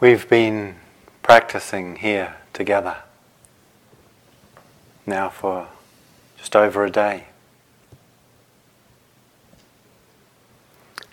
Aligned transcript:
We've 0.00 0.26
been 0.26 0.76
practicing 1.22 1.96
here 1.96 2.36
together 2.54 2.96
now 5.04 5.28
for 5.28 5.68
just 6.38 6.56
over 6.56 6.86
a 6.86 6.90
day. 6.90 7.24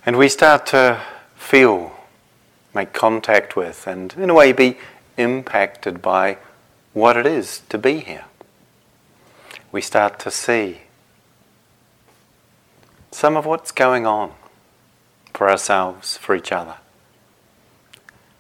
And 0.06 0.16
we 0.16 0.30
start 0.30 0.66
to 0.68 1.02
feel, 1.36 1.98
make 2.74 2.94
contact 2.94 3.58
with, 3.58 3.88
and 3.88 4.14
in 4.14 4.30
a 4.30 4.34
way 4.34 4.54
be 4.54 4.78
impacted 5.18 6.02
by 6.02 6.38
what 6.94 7.18
it 7.18 7.26
is 7.26 7.64
to 7.68 7.78
be 7.78 8.00
here. 8.00 8.24
We 9.70 9.82
start 9.82 10.18
to 10.20 10.32
see 10.32 10.84
some 13.12 13.36
of 13.36 13.46
what's 13.46 13.74
going 13.74 14.06
on 14.08 14.32
for 15.34 15.50
ourselves, 15.50 16.16
for 16.16 16.34
each 16.34 16.54
other. 16.54 16.78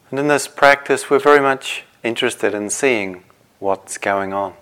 And 0.10 0.20
in 0.20 0.28
this 0.28 0.48
practice, 0.48 1.10
we're 1.10 1.20
very 1.20 1.42
much 1.42 1.84
interested 2.02 2.54
in 2.54 2.70
seeing 2.70 3.24
what's 3.60 3.98
going 3.98 4.32
on. 4.32 4.54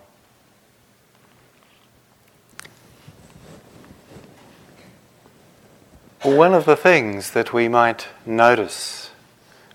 One 6.22 6.52
of 6.52 6.64
the 6.64 6.74
things 6.74 7.30
that 7.30 7.52
we 7.52 7.68
might 7.68 8.08
notice 8.26 9.10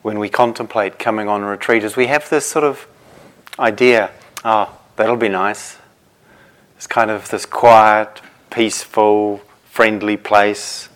when 0.02 0.20
we 0.20 0.28
contemplate 0.28 1.00
coming 1.00 1.30
on 1.30 1.44
retreat 1.44 1.86
is 1.86 1.96
we 1.96 2.08
have 2.08 2.30
this 2.30 2.46
sort 2.46 2.66
of 2.66 2.86
idea 3.58 4.12
oh, 4.44 4.78
that'll 4.98 5.16
be 5.16 5.30
nice. 5.30 5.78
It's 6.76 6.88
kind 6.88 7.10
of 7.10 7.30
this 7.30 7.46
quiet, 7.46 8.22
peaceful, 8.50 9.42
friendly 9.70 10.18
place, 10.18 10.90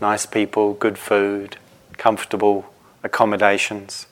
nice 0.00 0.26
people, 0.26 0.74
good 0.74 0.98
food, 0.98 1.56
comfortable 1.96 2.70
accommodations. 3.02 4.06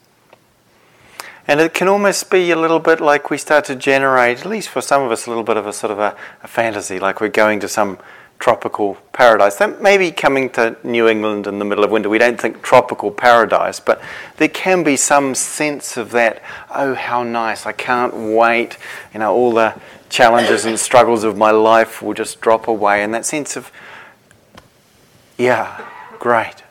And 1.48 1.60
it 1.60 1.74
can 1.74 1.86
almost 1.86 2.30
be 2.30 2.50
a 2.50 2.56
little 2.56 2.80
bit 2.80 3.00
like 3.00 3.30
we 3.30 3.38
start 3.38 3.64
to 3.66 3.76
generate, 3.76 4.40
at 4.40 4.46
least 4.46 4.68
for 4.68 4.80
some 4.80 5.02
of 5.02 5.12
us, 5.12 5.26
a 5.26 5.30
little 5.30 5.44
bit 5.44 5.56
of 5.56 5.66
a 5.66 5.72
sort 5.72 5.92
of 5.92 5.98
a, 5.98 6.16
a 6.42 6.48
fantasy, 6.48 6.98
like 6.98 7.20
we're 7.20 7.28
going 7.28 7.60
to 7.60 7.68
some 7.68 7.98
tropical 8.38 8.96
paradise. 9.12 9.56
That 9.56 9.80
may 9.80 9.96
be 9.96 10.10
coming 10.10 10.50
to 10.50 10.76
New 10.82 11.08
England 11.08 11.46
in 11.46 11.58
the 11.58 11.64
middle 11.64 11.84
of 11.84 11.90
winter. 11.90 12.08
We 12.08 12.18
don't 12.18 12.40
think 12.40 12.62
tropical 12.62 13.10
paradise, 13.10 13.80
but 13.80 14.02
there 14.38 14.48
can 14.48 14.82
be 14.82 14.96
some 14.96 15.34
sense 15.34 15.96
of 15.96 16.10
that. 16.10 16.42
Oh, 16.70 16.94
how 16.94 17.22
nice! 17.22 17.64
I 17.64 17.72
can't 17.72 18.14
wait. 18.36 18.76
You 19.14 19.20
know, 19.20 19.32
all 19.32 19.52
the 19.52 19.80
challenges 20.08 20.64
and 20.64 20.78
struggles 20.78 21.24
of 21.24 21.36
my 21.36 21.50
life 21.50 22.02
will 22.02 22.14
just 22.14 22.40
drop 22.40 22.68
away, 22.68 23.02
and 23.02 23.14
that 23.14 23.24
sense 23.24 23.56
of, 23.56 23.70
yeah, 25.38 25.84
great. 26.18 26.62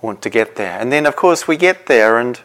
Want 0.00 0.22
to 0.22 0.30
get 0.30 0.56
there. 0.56 0.78
And 0.78 0.92
then, 0.92 1.06
of 1.06 1.16
course, 1.16 1.48
we 1.48 1.56
get 1.56 1.86
there, 1.86 2.18
and 2.18 2.40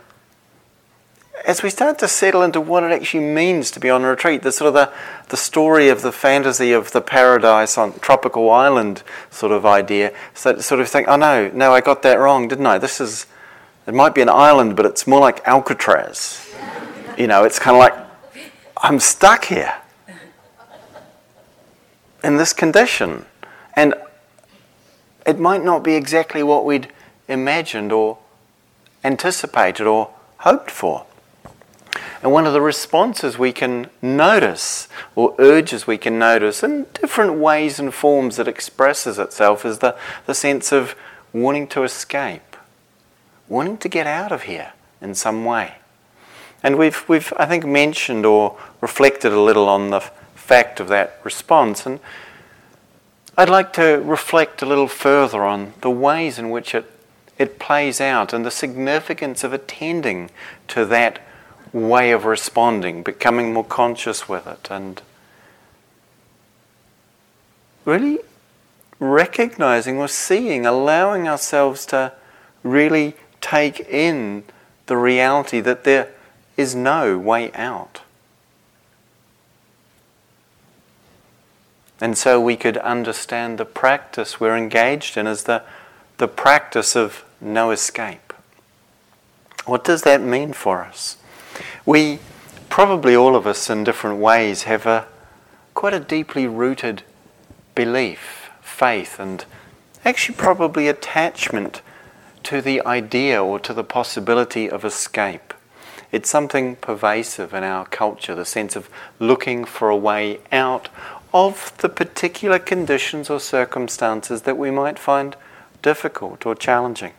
as 1.45 1.61
we 1.61 1.69
start 1.69 1.99
to 1.99 2.07
settle 2.07 2.41
into 2.41 2.61
what 2.61 2.83
it 2.83 2.91
actually 2.91 3.23
means 3.25 3.69
to 3.71 3.79
be 3.79 3.89
on 3.89 4.03
a 4.03 4.07
retreat, 4.07 4.43
the 4.43 4.51
sort 4.51 4.69
of 4.69 4.73
the, 4.73 4.91
the 5.29 5.37
story 5.37 5.89
of 5.89 6.01
the 6.01 6.11
fantasy 6.11 6.71
of 6.71 6.91
the 6.93 7.01
paradise 7.01 7.77
on 7.77 7.99
tropical 7.99 8.49
island 8.49 9.03
sort 9.29 9.51
of 9.51 9.65
idea, 9.65 10.13
so 10.33 10.57
sort 10.59 10.79
of 10.79 10.87
think, 10.87 11.07
oh 11.07 11.17
no, 11.17 11.51
no, 11.53 11.73
I 11.73 11.81
got 11.81 12.01
that 12.03 12.17
wrong, 12.17 12.47
didn't 12.47 12.65
I? 12.65 12.77
This 12.77 13.01
is, 13.01 13.25
it 13.85 13.93
might 13.93 14.15
be 14.15 14.21
an 14.21 14.29
island, 14.29 14.75
but 14.75 14.85
it's 14.85 15.05
more 15.05 15.19
like 15.19 15.45
Alcatraz. 15.45 16.49
you 17.17 17.27
know, 17.27 17.43
it's 17.43 17.59
kind 17.59 17.75
of 17.75 17.79
like, 17.79 17.93
I'm 18.77 18.99
stuck 18.99 19.45
here 19.45 19.73
in 22.23 22.37
this 22.37 22.53
condition. 22.53 23.25
And 23.75 23.95
it 25.25 25.39
might 25.39 25.63
not 25.63 25.83
be 25.83 25.95
exactly 25.95 26.41
what 26.41 26.65
we'd 26.65 26.91
imagined 27.27 27.91
or 27.91 28.17
anticipated 29.03 29.85
or 29.85 30.11
hoped 30.37 30.71
for. 30.71 31.05
And 32.21 32.31
one 32.31 32.47
of 32.47 32.53
the 32.53 32.61
responses 32.61 33.37
we 33.37 33.51
can 33.51 33.89
notice, 34.01 34.87
or 35.13 35.35
urges 35.39 35.85
we 35.85 35.97
can 35.97 36.17
notice, 36.17 36.63
in 36.63 36.87
different 36.93 37.33
ways 37.33 37.79
and 37.79 37.93
forms 37.93 38.37
that 38.37 38.47
expresses 38.47 39.19
itself, 39.19 39.65
is 39.65 39.79
the, 39.79 39.95
the 40.25 40.33
sense 40.33 40.71
of 40.71 40.95
wanting 41.33 41.67
to 41.67 41.83
escape, 41.83 42.55
wanting 43.49 43.77
to 43.79 43.89
get 43.89 44.07
out 44.07 44.31
of 44.31 44.43
here 44.43 44.71
in 45.01 45.13
some 45.13 45.43
way. 45.43 45.75
And 46.63 46.77
we've, 46.77 47.03
we've 47.09 47.33
I 47.35 47.45
think, 47.45 47.65
mentioned 47.65 48.25
or 48.25 48.57
reflected 48.79 49.33
a 49.33 49.41
little 49.41 49.67
on 49.67 49.89
the 49.89 49.99
fact 50.33 50.79
of 50.79 50.87
that 50.87 51.19
response. 51.25 51.85
And 51.85 51.99
I'd 53.37 53.49
like 53.49 53.73
to 53.73 54.01
reflect 54.01 54.61
a 54.61 54.65
little 54.65 54.87
further 54.87 55.43
on 55.43 55.73
the 55.81 55.89
ways 55.89 56.39
in 56.39 56.51
which 56.51 56.73
it, 56.73 56.89
it 57.37 57.59
plays 57.59 57.99
out 57.99 58.33
and 58.33 58.45
the 58.45 58.51
significance 58.51 59.43
of 59.43 59.53
attending 59.53 60.29
to 60.67 60.85
that 60.85 61.19
way 61.71 62.11
of 62.11 62.25
responding, 62.25 63.01
becoming 63.01 63.51
more 63.51 63.65
conscious 63.65 64.29
with 64.29 64.45
it, 64.45 64.67
and 64.69 65.01
really 67.85 68.19
recognizing 68.99 69.97
or 69.97 70.07
seeing, 70.07 70.65
allowing 70.65 71.27
ourselves 71.27 71.85
to 71.87 72.13
really 72.61 73.15
take 73.41 73.79
in 73.81 74.43
the 74.85 74.95
reality 74.95 75.59
that 75.59 75.83
there 75.83 76.09
is 76.55 76.75
no 76.75 77.17
way 77.17 77.51
out. 77.53 78.01
And 81.99 82.17
so 82.17 82.39
we 82.39 82.57
could 82.57 82.77
understand 82.77 83.57
the 83.57 83.65
practice 83.65 84.39
we're 84.39 84.57
engaged 84.57 85.17
in 85.17 85.25
as 85.25 85.43
the, 85.43 85.63
the 86.17 86.27
practice 86.27 86.95
of 86.95 87.23
no 87.41 87.71
escape. 87.71 88.33
What 89.65 89.83
does 89.83 90.01
that 90.03 90.21
mean 90.21 90.53
for 90.53 90.83
us? 90.83 91.17
We, 91.85 92.19
probably 92.69 93.15
all 93.15 93.35
of 93.35 93.47
us 93.47 93.69
in 93.69 93.83
different 93.83 94.19
ways, 94.19 94.63
have 94.63 94.85
a 94.85 95.07
quite 95.73 95.93
a 95.93 95.99
deeply 95.99 96.47
rooted 96.47 97.03
belief, 97.75 98.49
faith, 98.61 99.19
and 99.19 99.45
actually 100.05 100.35
probably 100.35 100.87
attachment 100.87 101.81
to 102.43 102.61
the 102.61 102.81
idea 102.85 103.43
or 103.43 103.59
to 103.59 103.73
the 103.73 103.83
possibility 103.83 104.69
of 104.69 104.83
escape. 104.83 105.53
It's 106.11 106.29
something 106.29 106.75
pervasive 106.75 107.53
in 107.53 107.63
our 107.63 107.85
culture, 107.85 108.35
the 108.35 108.45
sense 108.45 108.75
of 108.75 108.89
looking 109.19 109.65
for 109.65 109.89
a 109.89 109.97
way 109.97 110.39
out 110.51 110.89
of 111.33 111.75
the 111.79 111.89
particular 111.89 112.59
conditions 112.59 113.29
or 113.29 113.39
circumstances 113.39 114.43
that 114.43 114.57
we 114.57 114.69
might 114.69 114.99
find 114.99 115.35
difficult 115.83 116.47
or 116.47 116.55
challenging. 116.55 117.13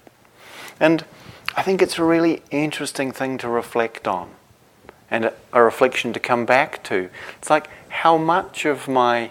And 0.80 1.04
I 1.56 1.62
think 1.62 1.80
it's 1.80 1.98
a 1.98 2.04
really 2.04 2.42
interesting 2.50 3.12
thing 3.12 3.38
to 3.38 3.48
reflect 3.48 4.08
on 4.08 4.30
and 5.08 5.30
a, 5.52 5.62
reflection 5.62 6.12
to 6.12 6.18
come 6.18 6.44
back 6.44 6.82
to. 6.84 7.08
It's 7.38 7.50
like 7.50 7.68
how 7.88 8.18
much 8.18 8.64
of 8.64 8.88
my 8.88 9.30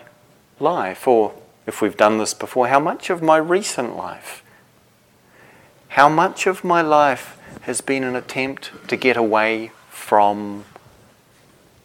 life, 0.59 1.05
or 1.05 1.33
if 1.67 1.81
we've 1.81 1.97
done 1.97 2.17
this 2.19 2.33
before, 2.33 2.67
how 2.67 2.79
much 2.79 3.09
of 3.09 3.21
my 3.21 3.35
recent 3.35 3.97
life, 3.97 4.43
how 5.89 6.07
much 6.07 6.47
of 6.47 6.63
my 6.63 6.81
life 6.81 7.37
has 7.63 7.81
been 7.81 8.03
an 8.03 8.15
attempt 8.15 8.71
to 8.87 8.95
get 8.95 9.17
away 9.17 9.71
from 9.89 10.63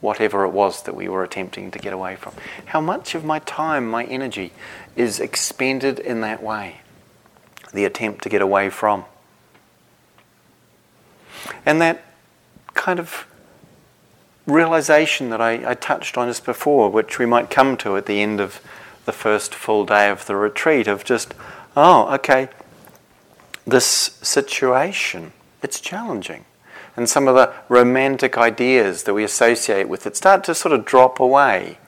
whatever 0.01 0.45
it 0.45 0.51
was 0.51 0.83
that 0.85 0.95
we 0.95 1.09
were 1.09 1.25
attempting 1.25 1.71
to 1.73 1.79
get 1.79 1.93
away 1.93 2.15
from. 2.15 2.33
How 2.67 2.81
much 2.81 3.15
of 3.15 3.25
my 3.25 3.41
time, 3.41 3.89
my 3.89 4.05
energy, 4.05 4.53
is 4.95 5.19
expended 5.19 5.99
in 5.99 6.21
that 6.21 6.43
way? 6.43 6.81
The 7.73 7.85
attempt 7.85 8.23
to 8.23 8.29
get 8.29 8.43
away 8.43 8.71
from. 8.71 9.05
And 11.65 11.81
that 11.81 12.03
kind 12.75 12.99
of 12.99 13.27
realization 14.47 15.31
that 15.31 15.41
I, 15.41 15.71
I, 15.71 15.75
touched 15.75 16.17
on 16.17 16.29
just 16.29 16.45
before, 16.45 16.91
which 16.91 17.19
we 17.19 17.27
might 17.27 17.51
come 17.51 17.77
to 17.79 17.97
at 17.97 18.07
the 18.07 18.23
end 18.23 18.41
of 18.41 18.61
the 19.05 19.13
first 19.13 19.55
full 19.55 19.85
day 19.85 20.09
of 20.09 20.27
the 20.27 20.37
retreat, 20.37 20.89
of 20.89 21.05
just, 21.05 21.35
oh, 21.77 22.13
okay, 22.15 22.49
this 23.67 23.87
situation, 23.87 25.33
it's 25.63 25.81
challenging. 25.81 26.47
And 26.97 27.09
some 27.09 27.29
of 27.29 27.35
the 27.35 27.53
romantic 27.69 28.39
ideas 28.39 29.05
that 29.05 29.15
we 29.15 29.23
associate 29.23 29.89
with 29.89 30.07
it 30.07 30.17
start 30.17 30.43
to 30.45 30.55
sort 30.55 30.73
of 30.73 30.85
drop 30.85 31.21
away. 31.21 31.79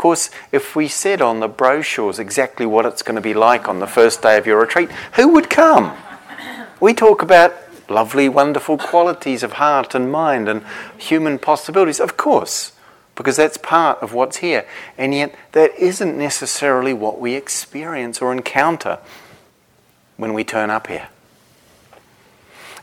Course, 0.00 0.30
if 0.50 0.74
we 0.74 0.88
said 0.88 1.20
on 1.20 1.40
the 1.40 1.46
brochures 1.46 2.18
exactly 2.18 2.64
what 2.64 2.86
it's 2.86 3.02
going 3.02 3.16
to 3.16 3.20
be 3.20 3.34
like 3.34 3.68
on 3.68 3.80
the 3.80 3.86
first 3.86 4.22
day 4.22 4.38
of 4.38 4.46
your 4.46 4.58
retreat, 4.58 4.90
who 5.16 5.28
would 5.28 5.50
come? 5.50 5.94
We 6.80 6.94
talk 6.94 7.20
about 7.20 7.52
lovely, 7.90 8.26
wonderful 8.26 8.78
qualities 8.78 9.42
of 9.42 9.52
heart 9.52 9.94
and 9.94 10.10
mind 10.10 10.48
and 10.48 10.64
human 10.96 11.38
possibilities, 11.38 12.00
of 12.00 12.16
course, 12.16 12.72
because 13.14 13.36
that's 13.36 13.58
part 13.58 13.98
of 13.98 14.14
what's 14.14 14.38
here. 14.38 14.64
And 14.96 15.12
yet, 15.12 15.34
that 15.52 15.78
isn't 15.78 16.16
necessarily 16.16 16.94
what 16.94 17.20
we 17.20 17.34
experience 17.34 18.22
or 18.22 18.32
encounter 18.32 19.00
when 20.16 20.32
we 20.32 20.44
turn 20.44 20.70
up 20.70 20.86
here. 20.86 21.08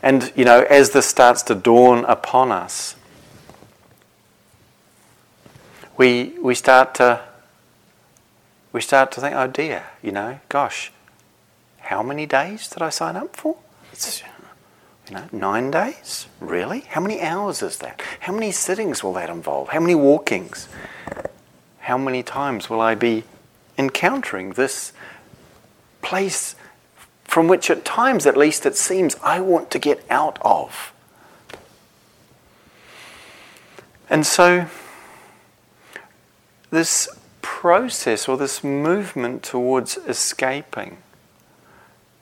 And, 0.04 0.32
you 0.36 0.44
know, 0.44 0.64
as 0.70 0.90
this 0.90 1.06
starts 1.06 1.42
to 1.42 1.56
dawn 1.56 2.04
upon 2.04 2.52
us, 2.52 2.94
we, 5.98 6.34
we 6.40 6.54
start 6.54 6.94
to 6.94 7.20
we 8.72 8.80
start 8.80 9.10
to 9.12 9.20
think, 9.20 9.34
oh 9.34 9.46
dear, 9.46 9.84
you 10.02 10.12
know, 10.12 10.40
gosh, 10.48 10.92
how 11.78 12.02
many 12.02 12.26
days 12.26 12.68
did 12.68 12.82
I 12.82 12.90
sign 12.90 13.16
up 13.16 13.34
for? 13.34 13.56
It's, 13.92 14.22
You 15.08 15.14
know, 15.14 15.24
nine 15.32 15.70
days? 15.70 16.26
Really? 16.38 16.80
How 16.80 17.00
many 17.00 17.20
hours 17.20 17.62
is 17.62 17.78
that? 17.78 18.02
How 18.20 18.32
many 18.32 18.52
sittings 18.52 19.02
will 19.02 19.14
that 19.14 19.30
involve? 19.30 19.70
How 19.70 19.80
many 19.80 19.94
walkings? 19.94 20.68
How 21.80 21.96
many 21.96 22.22
times 22.22 22.68
will 22.68 22.82
I 22.82 22.94
be 22.94 23.24
encountering 23.78 24.50
this 24.50 24.92
place 26.02 26.54
from 27.24 27.48
which, 27.48 27.70
at 27.70 27.86
times 27.86 28.26
at 28.26 28.36
least, 28.36 28.66
it 28.66 28.76
seems 28.76 29.16
I 29.22 29.40
want 29.40 29.70
to 29.70 29.78
get 29.78 30.04
out 30.10 30.38
of? 30.42 30.92
And 34.10 34.26
so, 34.26 34.66
this 36.70 37.08
process 37.42 38.28
or 38.28 38.36
this 38.36 38.62
movement 38.62 39.42
towards 39.42 39.96
escaping, 39.96 40.98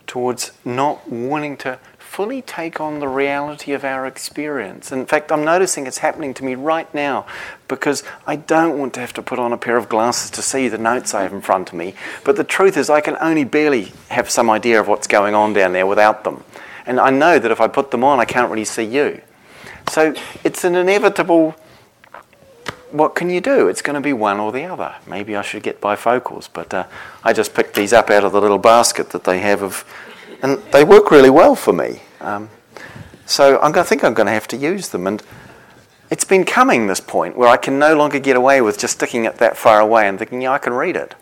towards 0.06 0.52
not 0.64 1.10
wanting 1.10 1.56
to 1.58 1.78
fully 2.16 2.40
take 2.40 2.80
on 2.80 2.98
the 3.00 3.08
reality 3.08 3.72
of 3.72 3.84
our 3.84 4.06
experience. 4.06 4.90
In 4.90 5.04
fact, 5.04 5.30
I'm 5.30 5.44
noticing 5.44 5.86
it's 5.86 5.98
happening 5.98 6.32
to 6.34 6.44
me 6.44 6.54
right 6.54 6.92
now 6.94 7.26
because 7.68 8.02
I 8.26 8.36
don't 8.36 8.78
want 8.78 8.94
to 8.94 9.00
have 9.00 9.12
to 9.14 9.22
put 9.22 9.38
on 9.38 9.52
a 9.52 9.58
pair 9.58 9.76
of 9.76 9.88
glasses 9.88 10.30
to 10.30 10.40
see 10.40 10.68
the 10.68 10.78
notes 10.78 11.12
I 11.12 11.22
have 11.22 11.32
in 11.34 11.42
front 11.42 11.68
of 11.68 11.74
me. 11.74 11.94
But 12.24 12.36
the 12.36 12.44
truth 12.44 12.78
is, 12.78 12.88
I 12.88 13.02
can 13.02 13.18
only 13.20 13.44
barely 13.44 13.92
have 14.08 14.30
some 14.30 14.48
idea 14.48 14.80
of 14.80 14.88
what's 14.88 15.06
going 15.06 15.34
on 15.34 15.52
down 15.52 15.74
there 15.74 15.86
without 15.86 16.24
them. 16.24 16.42
And 16.86 17.00
I 17.00 17.10
know 17.10 17.38
that 17.38 17.50
if 17.50 17.60
I 17.60 17.68
put 17.68 17.90
them 17.90 18.04
on, 18.04 18.20
I 18.20 18.24
can't 18.24 18.50
really 18.50 18.64
see 18.64 18.84
you. 18.84 19.20
So 19.90 20.14
it's 20.42 20.64
an 20.64 20.74
inevitable 20.74 21.54
what 22.98 23.14
can 23.14 23.30
you 23.30 23.40
do? 23.40 23.68
It's 23.68 23.82
going 23.82 23.94
to 23.94 24.00
be 24.00 24.12
one 24.12 24.40
or 24.40 24.52
the 24.52 24.64
other. 24.64 24.94
Maybe 25.06 25.36
I 25.36 25.42
should 25.42 25.62
get 25.62 25.80
bifocals, 25.80 26.48
but 26.52 26.72
uh, 26.72 26.86
I 27.22 27.32
just 27.32 27.54
picked 27.54 27.74
these 27.74 27.92
up 27.92 28.10
out 28.10 28.24
of 28.24 28.32
the 28.32 28.40
little 28.40 28.58
basket 28.58 29.10
that 29.10 29.24
they 29.24 29.40
have 29.40 29.62
of, 29.62 29.84
and 30.42 30.58
they 30.72 30.84
work 30.84 31.10
really 31.10 31.30
well 31.30 31.54
for 31.54 31.72
me. 31.72 32.02
Um, 32.20 32.50
so 33.26 33.56
I'm 33.60 33.72
going 33.72 33.84
to 33.84 33.88
think 33.88 34.04
I'm 34.04 34.14
going 34.14 34.26
to 34.26 34.32
have 34.32 34.48
to 34.48 34.56
use 34.56 34.88
them, 34.90 35.06
and 35.06 35.22
it's 36.10 36.24
been 36.24 36.44
coming 36.44 36.86
this 36.86 37.00
point 37.00 37.36
where 37.36 37.48
I 37.48 37.56
can 37.56 37.78
no 37.78 37.96
longer 37.96 38.18
get 38.18 38.36
away 38.36 38.60
with 38.60 38.78
just 38.78 38.94
sticking 38.94 39.24
it 39.24 39.36
that 39.36 39.56
far 39.56 39.80
away 39.80 40.06
and 40.08 40.18
thinking, 40.18 40.40
yeah, 40.40 40.52
I 40.52 40.58
can 40.58 40.72
read 40.72 40.96
it. 40.96 41.14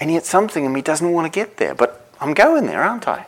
And 0.00 0.10
yet 0.10 0.24
something 0.26 0.64
in 0.64 0.72
me 0.72 0.82
doesn't 0.82 1.12
want 1.12 1.32
to 1.32 1.38
get 1.40 1.58
there, 1.58 1.74
but 1.74 2.08
I'm 2.20 2.34
going 2.34 2.66
there, 2.66 2.82
aren't 2.82 3.06
I? 3.06 3.26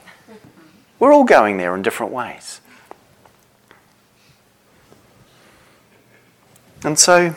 We're 0.98 1.12
all 1.12 1.24
going 1.24 1.58
there 1.58 1.74
in 1.76 1.82
different 1.82 2.12
ways. 2.12 2.60
And 6.84 6.98
so 6.98 7.34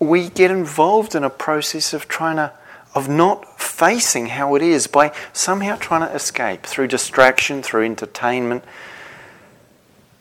we 0.00 0.28
get 0.28 0.50
involved 0.50 1.14
in 1.14 1.22
a 1.22 1.30
process 1.30 1.94
of 1.94 2.08
trying 2.08 2.36
to 2.36 2.52
of 2.92 3.08
not 3.08 3.60
facing 3.60 4.26
how 4.26 4.56
it 4.56 4.62
is 4.62 4.88
by 4.88 5.12
somehow 5.32 5.76
trying 5.76 6.00
to 6.00 6.12
escape 6.12 6.64
through 6.64 6.88
distraction, 6.88 7.62
through 7.62 7.84
entertainment, 7.84 8.64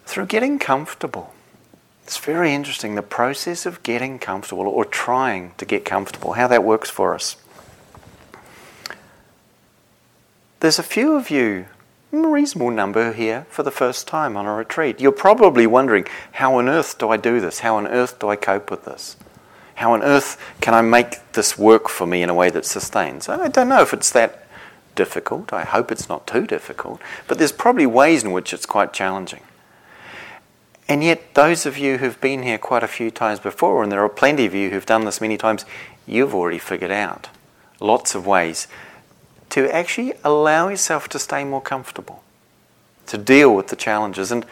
through 0.06 0.28
getting 0.28 0.60
comfortable. 0.60 1.34
It's 2.04 2.18
very 2.18 2.54
interesting 2.54 2.94
the 2.94 3.01
process 3.01 3.66
of 3.66 3.81
getting 3.81 4.19
comfortable 4.19 4.68
or 4.68 4.86
trying 4.86 5.54
to 5.57 5.66
get 5.66 5.84
comfortable, 5.84 6.34
how 6.34 6.48
that 6.48 6.63
works 6.63 6.92
for 6.92 7.16
us. 7.16 7.38
There's 10.60 10.78
a 10.78 10.84
few 10.84 11.16
of 11.16 11.31
you 11.31 11.66
reasonable 12.12 12.72
number 12.72 13.14
here 13.14 13.46
for 13.50 13.64
the 13.64 13.72
first 13.72 14.08
time 14.08 14.36
on 14.36 14.46
a 14.46 14.54
retreat. 14.54 15.00
You're 15.00 15.12
probably 15.12 15.68
wondering, 15.68 16.06
how 16.34 16.58
on 16.58 16.68
earth 16.68 16.98
do 16.98 17.10
I 17.10 17.18
do 17.18 17.40
this? 17.40 17.60
How 17.60 17.76
on 17.76 17.88
earth 17.88 18.20
do 18.20 18.30
I 18.30 18.36
cope 18.36 18.72
with 18.72 18.86
this? 18.86 19.16
How 19.76 19.94
on 19.94 20.04
earth 20.04 20.38
can 20.60 20.74
I 20.74 20.82
make 20.82 21.32
this 21.34 21.58
work 21.58 21.88
for 21.88 22.06
me 22.06 22.24
in 22.24 22.30
a 22.30 22.34
way 22.34 22.50
that 22.50 22.66
sustains? 22.66 23.30
I 23.30 23.48
don't 23.48 23.70
know 23.70 23.82
if 23.82 23.94
it's 23.94 24.12
that 24.12 24.48
difficult. 24.96 25.54
I 25.54 25.64
hope 25.64 25.92
it's 25.92 26.10
not 26.10 26.28
too 26.28 26.46
difficult. 26.46 27.00
But 27.28 27.38
there's 27.38 27.52
probably 27.52 27.86
ways 27.86 28.24
in 28.24 28.32
which 28.32 28.54
it's 28.54 28.66
quite 28.66 28.92
challenging. 28.92 29.42
And 30.90 31.04
yet, 31.04 31.36
those 31.36 31.66
of 31.68 31.78
you 31.78 32.00
who've 32.00 32.20
been 32.20 32.42
here 32.42 32.58
quite 32.58 32.84
a 32.84 32.88
few 32.88 33.12
times 33.12 33.40
before, 33.40 33.84
and 33.84 33.92
there 33.92 34.04
are 34.04 34.10
plenty 34.10 34.46
of 34.46 34.56
you 34.56 34.72
who've 34.72 34.86
done 34.86 35.06
this 35.06 35.22
many 35.22 35.38
times, 35.38 35.64
you've 36.08 36.34
already 36.34 36.58
figured 36.58 36.92
out 36.92 37.30
lots 37.80 38.16
of 38.16 38.26
ways 38.26 38.68
to 39.50 39.74
actually 39.74 40.13
allow 40.24 40.68
yourself 40.68 41.07
to 41.10 41.19
stay 41.19 41.44
more 41.44 41.62
comfortable, 41.62 42.24
to 43.07 43.18
deal 43.18 43.56
with 43.56 43.68
the 43.68 43.75
challenges. 43.75 44.31
And 44.31 44.46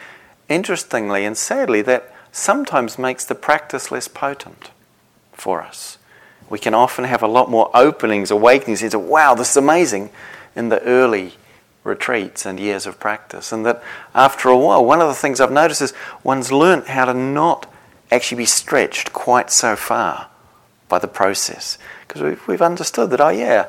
interestingly 0.48 1.24
and 1.24 1.36
sadly, 1.36 1.82
that 1.82 2.12
sometimes 2.32 2.98
makes 2.98 3.24
the 3.24 3.34
practice 3.34 3.90
less 3.90 4.08
potent 4.08 4.70
for 5.32 5.62
us. 5.62 5.98
We 6.50 6.58
can 6.58 6.74
often 6.74 7.04
have 7.04 7.22
a 7.22 7.28
lot 7.28 7.50
more 7.50 7.70
openings, 7.74 8.30
awakenings 8.30 8.82
into, 8.82 8.98
wow, 8.98 9.34
this 9.34 9.50
is 9.50 9.56
amazing, 9.56 10.10
in 10.56 10.70
the 10.70 10.82
early 10.82 11.34
retreats 11.84 12.44
and 12.44 12.58
years 12.58 12.86
of 12.86 12.98
practice. 12.98 13.52
And 13.52 13.64
that 13.66 13.82
after 14.14 14.48
a 14.48 14.56
while, 14.56 14.84
one 14.84 15.00
of 15.00 15.08
the 15.08 15.14
things 15.14 15.40
I've 15.40 15.52
noticed 15.52 15.82
is 15.82 15.94
one's 16.22 16.50
learnt 16.50 16.88
how 16.88 17.04
to 17.04 17.14
not 17.14 17.72
actually 18.10 18.38
be 18.38 18.46
stretched 18.46 19.12
quite 19.12 19.50
so 19.50 19.76
far 19.76 20.28
by 20.88 20.98
the 20.98 21.08
process. 21.08 21.78
Because 22.06 22.22
we've, 22.22 22.48
we've 22.48 22.62
understood 22.62 23.10
that, 23.10 23.20
oh, 23.20 23.28
yeah, 23.28 23.66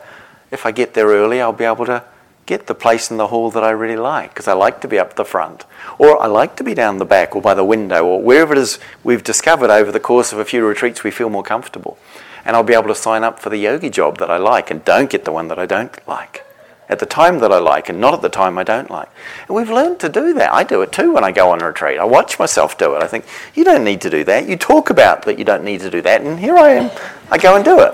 if 0.51 0.65
I 0.65 0.71
get 0.71 0.93
there 0.93 1.07
early, 1.07 1.41
I'll 1.41 1.53
be 1.53 1.65
able 1.65 1.85
to 1.85 2.03
get 2.45 2.65
the 2.65 2.75
place 2.75 3.11
in 3.11 3.17
the 3.17 3.27
hall 3.27 3.51
that 3.51 3.63
I 3.63 3.69
really 3.69 3.95
like 3.95 4.31
because 4.31 4.47
I 4.47 4.53
like 4.53 4.81
to 4.81 4.87
be 4.87 4.97
up 4.97 5.15
the 5.15 5.25
front, 5.25 5.65
or 5.97 6.21
I 6.21 6.25
like 6.25 6.55
to 6.55 6.63
be 6.63 6.73
down 6.73 6.97
the 6.97 7.05
back 7.05 7.35
or 7.35 7.41
by 7.41 7.53
the 7.53 7.63
window, 7.63 8.05
or 8.05 8.21
wherever 8.21 8.53
it 8.53 8.59
is 8.59 8.79
we've 9.03 9.23
discovered 9.23 9.69
over 9.69 9.91
the 9.91 9.99
course 9.99 10.33
of 10.33 10.39
a 10.39 10.45
few 10.45 10.65
retreats 10.65 11.03
we 11.03 11.11
feel 11.11 11.29
more 11.29 11.43
comfortable. 11.43 11.99
And 12.43 12.55
I'll 12.55 12.63
be 12.63 12.73
able 12.73 12.87
to 12.87 12.95
sign 12.95 13.23
up 13.23 13.39
for 13.39 13.49
the 13.49 13.57
yogi 13.57 13.89
job 13.89 14.17
that 14.17 14.31
I 14.31 14.37
like 14.37 14.71
and 14.71 14.83
don't 14.83 15.09
get 15.09 15.25
the 15.25 15.31
one 15.31 15.49
that 15.49 15.59
I 15.59 15.67
don't 15.67 15.95
like 16.07 16.43
at 16.89 16.97
the 16.97 17.05
time 17.05 17.39
that 17.39 17.51
I 17.51 17.59
like 17.59 17.87
and 17.87 18.01
not 18.01 18.15
at 18.15 18.21
the 18.21 18.29
time 18.29 18.57
I 18.57 18.63
don't 18.63 18.89
like. 18.89 19.09
And 19.47 19.55
we've 19.55 19.69
learned 19.69 19.99
to 19.99 20.09
do 20.09 20.33
that. 20.33 20.51
I 20.51 20.63
do 20.63 20.81
it 20.81 20.91
too 20.91 21.13
when 21.13 21.23
I 21.23 21.31
go 21.31 21.51
on 21.51 21.61
a 21.61 21.67
retreat. 21.67 21.99
I 21.99 22.03
watch 22.03 22.39
myself 22.39 22.77
do 22.77 22.95
it. 22.95 23.03
I 23.03 23.07
think, 23.07 23.25
you 23.53 23.63
don't 23.63 23.83
need 23.83 24.01
to 24.01 24.09
do 24.09 24.23
that. 24.23 24.49
You 24.49 24.57
talk 24.57 24.89
about 24.89 25.23
that 25.25 25.37
you 25.37 25.45
don't 25.45 25.63
need 25.63 25.81
to 25.81 25.91
do 25.91 26.01
that, 26.01 26.21
and 26.21 26.39
here 26.39 26.57
I 26.57 26.71
am. 26.71 26.91
I 27.29 27.37
go 27.37 27.55
and 27.55 27.63
do 27.63 27.79
it 27.79 27.93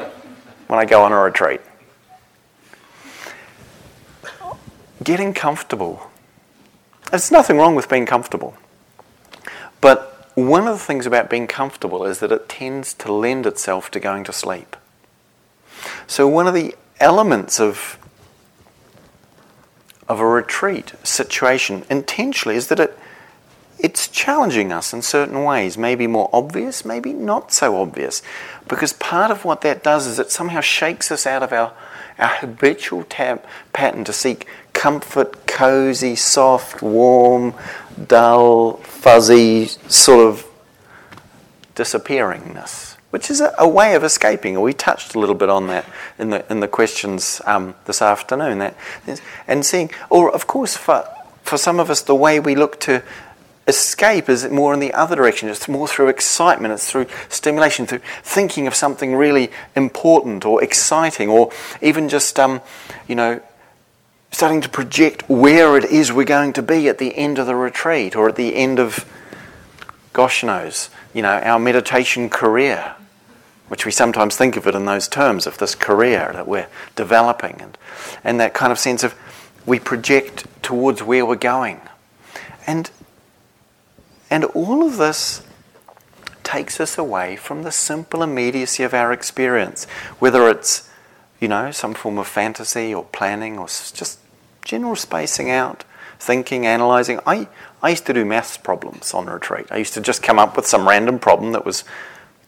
when 0.68 0.80
I 0.80 0.86
go 0.86 1.04
on 1.04 1.12
a 1.12 1.20
retreat. 1.20 1.60
Getting 5.06 5.34
comfortable. 5.34 6.12
There's 7.10 7.32
nothing 7.32 7.58
wrong 7.58 7.76
with 7.76 7.88
being 7.88 8.06
comfortable. 8.06 8.58
But 9.80 10.30
one 10.36 10.68
of 10.68 10.74
the 10.74 10.84
things 10.84 11.06
about 11.06 11.30
being 11.30 11.48
comfortable 11.48 12.04
is 12.04 12.20
that 12.20 12.32
it 12.32 12.50
tends 12.50 12.94
to 12.96 13.14
lend 13.14 13.46
itself 13.46 13.90
to 13.92 14.00
going 14.02 14.26
to 14.26 14.34
sleep. 14.34 14.76
So, 16.08 16.28
one 16.28 16.48
of 16.48 16.54
the 16.54 16.76
elements 17.00 17.60
of, 17.60 17.98
of 20.10 20.20
a 20.20 20.26
retreat 20.26 20.94
situation 21.04 21.86
intentionally 21.90 22.58
is 22.58 22.68
that 22.68 22.80
it, 22.80 23.00
it's 23.80 24.08
challenging 24.08 24.72
us 24.72 24.94
in 24.94 25.02
certain 25.02 25.44
ways, 25.44 25.78
maybe 25.78 26.08
more 26.08 26.30
obvious, 26.32 26.86
maybe 26.86 27.14
not 27.14 27.52
so 27.52 27.82
obvious. 27.82 28.22
Because 28.68 28.94
part 28.94 29.32
of 29.32 29.46
what 29.46 29.62
that 29.62 29.84
does 29.84 30.08
is 30.08 30.18
it 30.20 30.32
somehow 30.32 30.62
shakes 30.62 31.12
us 31.12 31.28
out 31.28 31.44
of 31.44 31.52
our, 31.52 31.74
our 32.18 32.30
habitual 32.30 33.04
tab, 33.04 33.44
pattern 33.74 34.04
to 34.06 34.14
seek 34.14 34.48
comfort, 34.74 35.48
cozy, 35.48 36.16
soft, 36.16 36.82
warm, 36.82 37.54
dull, 38.08 38.78
fuzzy 38.78 39.68
sort 39.88 40.28
of 40.28 40.46
disappearingness, 41.76 42.96
which 43.10 43.30
is 43.30 43.42
a, 43.42 43.54
a 43.58 43.68
way 43.68 43.96
of 43.96 44.04
escaping. 44.04 44.60
We 44.62 44.74
touched 44.74 45.16
a 45.16 45.20
little 45.20 45.36
bit 45.36 45.50
on 45.50 45.68
that 45.68 45.86
in 46.18 46.30
the 46.30 46.46
in 46.52 46.60
the 46.60 46.68
questions 46.68 47.42
um, 47.46 47.76
this 47.86 48.02
afternoon. 48.02 48.60
That 48.60 48.76
and 49.48 49.66
seeing, 49.66 49.92
or 50.10 50.34
of 50.34 50.48
course, 50.48 50.76
for 50.78 51.08
for 51.44 51.58
some 51.58 51.80
of 51.80 51.90
us, 51.90 52.02
the 52.02 52.16
way 52.16 52.40
we 52.40 52.56
look 52.56 52.80
to 52.82 53.04
escape 53.68 54.30
is 54.30 54.48
more 54.50 54.74
in 54.74 54.80
the 54.80 54.94
other 54.94 55.16
direction. 55.16 55.50
It's 55.50 55.68
more 55.68 55.88
through 55.88 56.10
excitement, 56.10 56.74
it's 56.74 56.90
through 56.90 57.08
stimulation, 57.30 57.86
through 57.86 58.02
thinking 58.22 58.68
of 58.68 58.76
something 58.76 59.16
really 59.16 59.52
important 59.76 60.46
or 60.46 60.64
exciting, 60.64 61.30
or 61.30 61.52
even 61.82 62.10
just, 62.10 62.40
um, 62.40 62.62
you 63.08 63.16
know, 63.16 63.42
starting 64.32 64.62
to 64.62 64.70
project 64.70 65.28
where 65.30 65.78
it 65.78 65.86
is 65.86 66.12
we're 66.12 66.26
going 66.26 66.54
to 66.54 66.62
be 66.62 66.90
at 66.90 66.98
the 66.98 67.16
end 67.16 67.40
of 67.40 67.48
the 67.48 67.56
retreat 67.56 68.16
or 68.16 68.30
at 68.30 68.36
the 68.36 68.56
end 68.56 68.80
of, 68.80 69.06
gosh 70.14 70.44
knows, 70.44 70.90
you 71.14 71.22
know, 71.22 71.40
our 71.40 71.58
meditation 71.58 72.30
career, 72.30 72.96
which 73.70 73.86
we 73.86 73.92
sometimes 73.92 74.36
think 74.36 74.58
of 74.58 74.68
it 74.68 74.76
in 74.76 74.86
those 74.86 75.08
terms 75.08 75.48
of 75.48 75.58
this 75.58 75.74
career 75.74 76.32
that 76.34 76.48
we're 76.48 76.68
developing 76.96 77.56
and, 77.62 77.78
and 78.24 78.40
that 78.40 78.54
kind 78.54 78.72
of 78.72 78.78
sense 78.78 79.04
of 79.04 79.16
we 79.66 79.80
project 79.80 80.46
towards 80.62 81.02
where 81.02 81.26
we're 81.26 81.36
going. 81.36 81.80
And, 82.68 82.92
and 84.36 84.44
all 84.44 84.86
of 84.86 84.98
this 84.98 85.42
takes 86.44 86.82
us 86.82 86.98
away 86.98 87.38
from 87.38 87.64
the 87.64 87.72
simple 87.72 88.22
immediacy 88.22 88.84
of 88.84 88.94
our 88.94 89.14
experience, 89.14 89.86
whether 90.20 90.50
it's 90.50 90.90
you 91.40 91.48
know, 91.48 91.72
some 91.72 91.94
form 91.94 92.18
of 92.18 92.28
fantasy 92.28 92.94
or 92.94 93.06
planning 93.06 93.58
or 93.58 93.68
just 93.68 94.20
general 94.66 94.98
spacing 94.98 95.50
out, 95.50 95.86
thinking, 96.20 96.66
analysing. 96.66 97.22
I, 97.26 97.48
I 97.82 97.92
used 97.92 98.06
to 98.08 98.14
do 98.14 98.26
maths 98.26 98.58
problems 98.58 99.14
on 99.14 99.28
retreat. 99.28 99.68
I 99.72 99.78
used 99.78 99.94
to 99.94 100.02
just 100.02 100.22
come 100.22 100.38
up 100.38 100.58
with 100.58 100.68
some 100.68 100.86
random 100.86 101.18
problem 101.18 101.54
that 101.54 101.64
was 101.66 101.86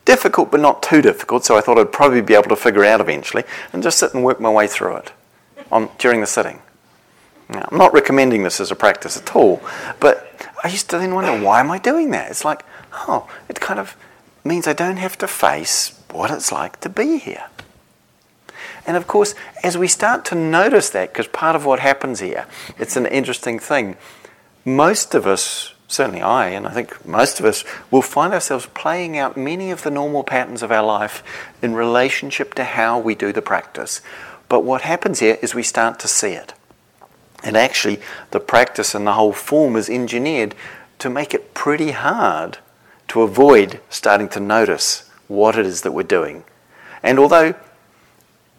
difficult 0.03 0.51
but 0.51 0.60
not 0.60 0.84
too 0.84 1.01
difficult, 1.01 1.46
so 1.46 1.56
I 1.56 1.62
thought 1.62 1.77
I'd 1.77 1.94
probably 1.94 2.20
be 2.20 2.34
able 2.34 2.50
to 2.50 2.58
figure 2.58 2.84
out 2.84 3.00
eventually, 3.00 3.46
and 3.72 3.82
just 3.82 3.98
sit 3.98 4.13
and 4.13 4.25
work 4.25 4.41
my 4.41 4.50
way 4.50 4.67
through 4.67 4.98
it 4.98 5.13
on, 5.72 5.88
during 6.00 6.20
the 6.20 6.27
sitting. 6.27 6.62
Now, 7.50 7.68
I'm 7.72 7.77
not 7.77 7.94
recommending 7.94 8.44
this 8.44 8.60
as 8.60 8.72
a 8.72 8.75
practice 8.75 9.18
at 9.18 9.36
all, 9.36 9.62
but 10.00 10.24
I 10.63 10.68
used 10.68 10.89
to 10.89 10.98
then 10.98 11.16
wonder, 11.16 11.44
why 11.44 11.60
am 11.60 11.72
I 11.72 11.77
doing 11.77 12.12
that? 12.12 12.30
It's 12.30 12.44
like, 12.44 12.66
oh, 13.08 13.30
it 13.48 13.60
kind 13.60 13.80
of 13.80 13.96
means 14.44 14.68
I 14.68 14.74
don't 14.74 14.98
have 14.98 15.18
to 15.20 15.27
face 15.27 15.98
what 16.12 16.32
it's 16.32 16.51
like 16.51 16.80
to 16.82 16.89
be 16.89 17.20
here. 17.20 17.46
And 18.86 18.98
of 18.98 19.08
course, 19.08 19.36
as 19.63 19.77
we 19.77 19.88
start 19.88 20.25
to 20.25 20.36
notice 20.36 20.89
that, 20.92 21.12
because 21.12 21.27
part 21.27 21.56
of 21.56 21.66
what 21.66 21.80
happens 21.80 22.22
here, 22.22 22.48
it's 22.80 22.96
an 22.96 23.06
interesting 23.06 23.60
thing. 23.60 23.98
Most 24.63 25.13
of 25.13 25.27
us, 25.27 25.74
certainly 25.88 26.22
I, 26.22 26.50
and 26.50 26.66
I 26.66 26.72
think 26.72 27.06
most 27.06 27.39
of 27.39 27.46
us, 27.46 27.63
will 27.92 28.01
find 28.01 28.34
ourselves 28.34 28.66
playing 28.74 29.18
out 29.18 29.38
many 29.38 29.72
of 29.72 29.84
the 29.84 29.92
normal 29.92 30.24
patterns 30.24 30.63
of 30.63 30.72
our 30.72 30.86
life 30.86 31.22
in 31.62 31.75
relationship 31.75 32.54
to 32.56 32.63
how 32.63 32.98
we 32.98 33.16
do 33.16 33.32
the 33.32 33.42
practice. 33.42 34.01
But 34.50 34.63
what 34.63 34.82
happens 34.82 35.20
here 35.20 35.38
is 35.42 35.54
we 35.54 35.63
start 35.63 36.00
to 36.00 36.08
see 36.08 36.32
it. 36.32 36.54
And 37.44 37.56
actually, 37.56 38.00
the 38.32 38.39
practice 38.39 38.96
and 38.96 39.06
the 39.06 39.13
whole 39.13 39.34
form 39.34 39.75
is 39.75 39.89
engineered 39.89 40.56
to 41.00 41.10
make 41.10 41.34
it 41.34 41.53
pretty 41.53 41.91
hard 41.91 42.58
to 43.10 43.22
avoid 43.22 43.79
starting 43.89 44.27
to 44.29 44.39
notice 44.39 45.10
what 45.27 45.58
it 45.58 45.65
is 45.65 45.82
that 45.82 45.91
we're 45.91 46.03
doing. 46.03 46.44
And 47.03 47.20
although 47.20 47.56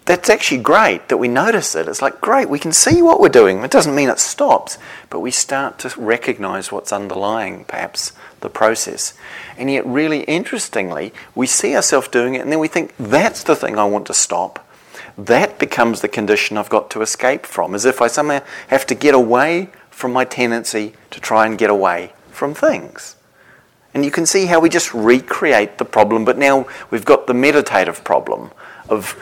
that's 0.05 0.31
actually 0.31 0.63
great 0.63 1.09
that 1.09 1.19
we 1.19 1.29
notice 1.29 1.75
it, 1.75 1.87
it's 1.87 2.01
like, 2.01 2.21
great, 2.23 2.49
we 2.49 2.59
can 2.59 2.73
see 2.73 3.03
what 3.03 3.21
we're 3.21 3.29
doing. 3.29 3.63
It 3.63 3.71
doesn't 3.71 3.95
mean 3.95 4.09
it 4.09 4.19
stops, 4.19 4.79
but 5.11 5.21
we 5.21 5.31
start 5.31 5.79
to 5.81 5.93
recognize 6.01 6.73
what's 6.73 6.93
underlying, 6.93 7.67
perhaps, 7.67 8.13
the 8.41 8.49
process. 8.49 9.13
And 9.59 9.71
yet, 9.71 9.85
really 9.85 10.21
interestingly, 10.23 11.13
we 11.35 11.47
see 11.47 11.77
ourselves 11.77 12.09
doing 12.09 12.37
it 12.37 12.41
and 12.41 12.51
then 12.51 12.59
we 12.59 12.69
think, 12.69 12.95
that's 12.99 13.43
the 13.43 13.55
thing 13.55 13.79
I 13.79 13.85
want 13.85 14.07
to 14.07 14.15
stop. 14.15 14.67
That 15.19 15.59
becomes 15.59 16.01
the 16.01 16.09
condition 16.09 16.57
I've 16.57 16.69
got 16.69 16.91
to 16.91 17.03
escape 17.03 17.45
from, 17.45 17.75
as 17.75 17.85
if 17.85 18.01
I 18.01 18.07
somehow 18.07 18.41
have 18.69 18.87
to 18.87 18.95
get 18.95 19.15
away 19.15 19.69
from 19.91 20.13
my 20.13 20.25
tendency 20.25 20.95
to 21.11 21.19
try 21.19 21.45
and 21.45 21.59
get 21.59 21.71
away 21.71 22.13
from 22.31 22.55
things. 22.55 23.17
And 23.93 24.05
you 24.05 24.13
can 24.13 24.27
see 24.27 24.47
how 24.47 24.61
we 24.61 24.69
just 24.69 24.95
recreate 24.95 25.79
the 25.79 25.85
problem, 25.85 26.25
but 26.25 26.39
now 26.39 26.69
we've 26.89 27.05
got 27.05 27.27
the 27.27 27.35
meditative 27.35 28.05
problem 28.05 28.53
of, 28.89 29.21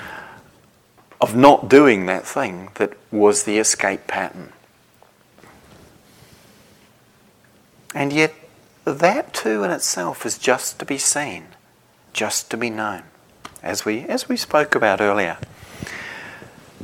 of 1.18 1.34
not 1.34 1.70
doing 1.70 2.04
that 2.06 2.26
thing 2.26 2.68
that 2.74 2.92
was 3.10 3.44
the 3.44 3.56
escape 3.56 4.06
pattern. 4.06 4.52
And 7.94 8.12
yet, 8.12 8.34
that 8.84 9.32
too 9.32 9.64
in 9.64 9.70
itself 9.70 10.26
is 10.26 10.36
just 10.36 10.78
to 10.80 10.84
be 10.84 10.98
seen, 10.98 11.46
just 12.12 12.50
to 12.50 12.58
be 12.58 12.68
known, 12.68 13.04
as 13.62 13.86
we, 13.86 14.00
as 14.00 14.28
we 14.28 14.36
spoke 14.36 14.74
about 14.74 15.00
earlier. 15.00 15.38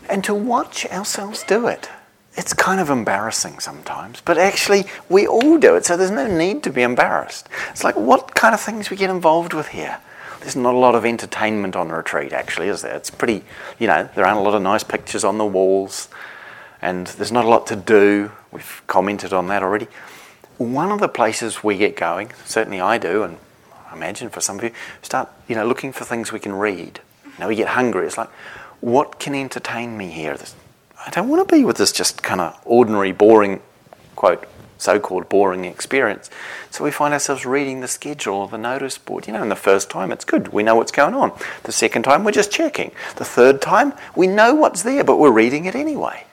And 0.08 0.24
to 0.24 0.34
watch 0.34 0.86
ourselves 0.86 1.44
do 1.44 1.66
it 1.66 1.88
it's 2.34 2.54
kind 2.54 2.80
of 2.80 2.88
embarrassing 2.88 3.58
sometimes, 3.58 4.22
but 4.22 4.38
actually 4.38 4.84
we 5.08 5.26
all 5.26 5.58
do 5.58 5.74
it, 5.76 5.84
so 5.84 5.96
there's 5.96 6.10
no 6.10 6.26
need 6.26 6.62
to 6.62 6.70
be 6.70 6.82
embarrassed. 6.82 7.48
It's 7.70 7.84
like, 7.84 7.96
what 7.96 8.34
kind 8.34 8.54
of 8.54 8.60
things 8.60 8.90
we 8.90 8.96
get 8.96 9.10
involved 9.10 9.52
with 9.52 9.68
here? 9.68 9.98
There's 10.40 10.56
not 10.56 10.74
a 10.74 10.78
lot 10.78 10.94
of 10.94 11.04
entertainment 11.04 11.76
on 11.76 11.90
retreat, 11.90 12.32
actually, 12.32 12.68
is 12.68 12.82
there? 12.82 12.96
It's 12.96 13.10
pretty, 13.10 13.44
you 13.78 13.86
know, 13.86 14.08
there 14.14 14.24
aren't 14.24 14.38
a 14.38 14.42
lot 14.42 14.54
of 14.54 14.62
nice 14.62 14.82
pictures 14.82 15.24
on 15.24 15.38
the 15.38 15.44
walls, 15.44 16.08
and 16.80 17.06
there's 17.06 17.30
not 17.30 17.44
a 17.44 17.48
lot 17.48 17.66
to 17.68 17.76
do. 17.76 18.32
We've 18.50 18.82
commented 18.86 19.32
on 19.32 19.46
that 19.48 19.62
already. 19.62 19.86
One 20.58 20.90
of 20.90 21.00
the 21.00 21.08
places 21.08 21.62
we 21.62 21.76
get 21.76 21.96
going, 21.96 22.32
certainly 22.44 22.80
I 22.80 22.98
do, 22.98 23.22
and 23.22 23.36
I 23.88 23.94
imagine 23.94 24.30
for 24.30 24.40
some 24.40 24.56
of 24.56 24.64
you, 24.64 24.72
start, 25.02 25.28
you 25.48 25.54
know, 25.54 25.66
looking 25.66 25.92
for 25.92 26.04
things 26.04 26.32
we 26.32 26.40
can 26.40 26.54
read. 26.54 27.00
Know, 27.38 27.48
we 27.48 27.56
get 27.56 27.68
hungry. 27.68 28.06
It's 28.06 28.18
like, 28.18 28.28
what 28.82 29.20
can 29.20 29.34
entertain 29.34 29.96
me 29.96 30.10
here? 30.10 30.36
I 31.06 31.10
don't 31.10 31.28
want 31.28 31.48
to 31.48 31.54
be 31.54 31.64
with 31.64 31.76
this 31.76 31.92
just 31.92 32.22
kind 32.22 32.40
of 32.40 32.60
ordinary, 32.64 33.12
boring, 33.12 33.62
quote, 34.16 34.44
so 34.76 34.98
called 34.98 35.28
boring 35.28 35.64
experience. 35.64 36.28
So 36.70 36.82
we 36.82 36.90
find 36.90 37.14
ourselves 37.14 37.46
reading 37.46 37.80
the 37.80 37.86
schedule 37.86 38.34
or 38.34 38.48
the 38.48 38.58
notice 38.58 38.98
board. 38.98 39.28
You 39.28 39.34
know, 39.34 39.42
and 39.42 39.50
the 39.50 39.56
first 39.56 39.88
time 39.88 40.10
it's 40.10 40.24
good, 40.24 40.48
we 40.48 40.64
know 40.64 40.74
what's 40.74 40.90
going 40.90 41.14
on. 41.14 41.32
The 41.62 41.70
second 41.70 42.02
time 42.02 42.24
we're 42.24 42.32
just 42.32 42.50
checking. 42.50 42.90
The 43.16 43.24
third 43.24 43.62
time 43.62 43.94
we 44.16 44.26
know 44.26 44.52
what's 44.52 44.82
there, 44.82 45.04
but 45.04 45.18
we're 45.18 45.30
reading 45.30 45.64
it 45.64 45.76
anyway. 45.76 46.24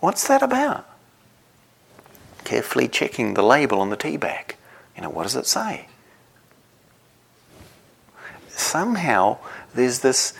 What's 0.00 0.26
that 0.26 0.42
about? 0.42 0.88
Carefully 2.44 2.88
checking 2.88 3.34
the 3.34 3.42
label 3.42 3.78
on 3.80 3.90
the 3.90 3.96
tea 3.96 4.16
bag. 4.16 4.56
You 4.96 5.02
know, 5.02 5.10
what 5.10 5.24
does 5.24 5.36
it 5.36 5.46
say? 5.46 5.88
Somehow 8.48 9.36
there's 9.74 9.98
this 9.98 10.32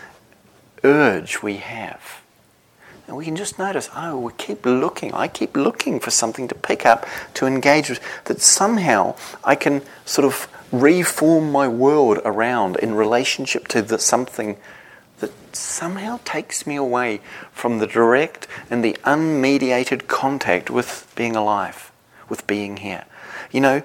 urge 0.84 1.42
we 1.42 1.56
have 1.56 2.20
and 3.06 3.16
we 3.16 3.24
can 3.26 3.36
just 3.36 3.58
notice, 3.58 3.90
oh, 3.94 4.18
we 4.18 4.32
keep 4.32 4.64
looking. 4.64 5.12
I 5.12 5.28
keep 5.28 5.56
looking 5.56 6.00
for 6.00 6.10
something 6.10 6.48
to 6.48 6.54
pick 6.54 6.86
up, 6.86 7.06
to 7.34 7.46
engage 7.46 7.90
with, 7.90 8.00
that 8.24 8.40
somehow 8.40 9.16
I 9.42 9.56
can 9.56 9.82
sort 10.06 10.24
of 10.24 10.48
reform 10.72 11.52
my 11.52 11.68
world 11.68 12.18
around 12.24 12.76
in 12.76 12.94
relationship 12.94 13.68
to 13.68 13.82
the, 13.82 13.98
something 13.98 14.56
that 15.18 15.32
somehow 15.54 16.18
takes 16.24 16.66
me 16.66 16.76
away 16.76 17.20
from 17.52 17.78
the 17.78 17.86
direct 17.86 18.48
and 18.70 18.82
the 18.82 18.96
unmediated 19.04 20.08
contact 20.08 20.70
with 20.70 21.12
being 21.14 21.36
alive, 21.36 21.92
with 22.30 22.46
being 22.46 22.78
here. 22.78 23.04
You 23.52 23.60
know, 23.60 23.82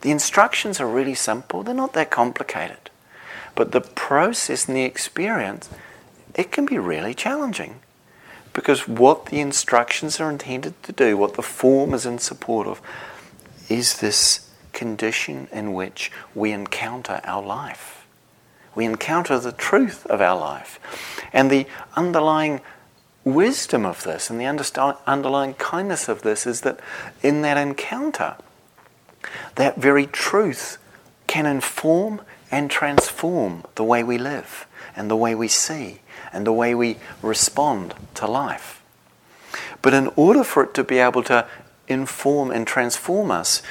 the 0.00 0.10
instructions 0.10 0.80
are 0.80 0.88
really 0.88 1.14
simple, 1.14 1.62
they're 1.62 1.74
not 1.74 1.92
that 1.92 2.10
complicated. 2.10 2.90
But 3.54 3.72
the 3.72 3.82
process 3.82 4.66
and 4.66 4.74
the 4.74 4.82
experience, 4.82 5.68
it 6.34 6.52
can 6.52 6.66
be 6.66 6.78
really 6.78 7.14
challenging. 7.14 7.80
Because 8.52 8.86
what 8.86 9.26
the 9.26 9.40
instructions 9.40 10.20
are 10.20 10.30
intended 10.30 10.80
to 10.82 10.92
do, 10.92 11.16
what 11.16 11.34
the 11.34 11.42
form 11.42 11.94
is 11.94 12.04
in 12.04 12.18
support 12.18 12.66
of, 12.66 12.80
is 13.68 14.00
this 14.00 14.50
condition 14.72 15.48
in 15.52 15.72
which 15.72 16.12
we 16.34 16.52
encounter 16.52 17.20
our 17.24 17.42
life. 17.42 18.06
We 18.74 18.84
encounter 18.84 19.38
the 19.38 19.52
truth 19.52 20.06
of 20.06 20.20
our 20.20 20.38
life. 20.38 20.78
And 21.32 21.50
the 21.50 21.66
underlying 21.94 22.60
wisdom 23.24 23.86
of 23.86 24.02
this 24.02 24.28
and 24.28 24.40
the 24.40 24.98
underlying 25.06 25.54
kindness 25.54 26.08
of 26.08 26.22
this 26.22 26.46
is 26.46 26.62
that 26.62 26.80
in 27.22 27.42
that 27.42 27.56
encounter, 27.56 28.36
that 29.54 29.78
very 29.78 30.06
truth 30.06 30.78
can 31.26 31.46
inform 31.46 32.20
and 32.50 32.70
transform 32.70 33.64
the 33.76 33.84
way 33.84 34.02
we 34.02 34.18
live 34.18 34.66
and 34.94 35.10
the 35.10 35.16
way 35.16 35.34
we 35.34 35.48
see 35.48 36.01
and 36.32 36.46
the 36.46 36.52
way 36.52 36.74
we 36.74 36.96
respond 37.20 37.94
to 38.14 38.26
life. 38.26 38.82
But 39.80 39.94
in 39.94 40.10
order 40.16 40.44
for 40.44 40.62
it 40.64 40.74
to 40.74 40.84
be 40.84 40.98
able 40.98 41.22
to 41.24 41.46
inform 41.88 42.50
and 42.50 42.66
transform 42.66 43.30
us, 43.30 43.62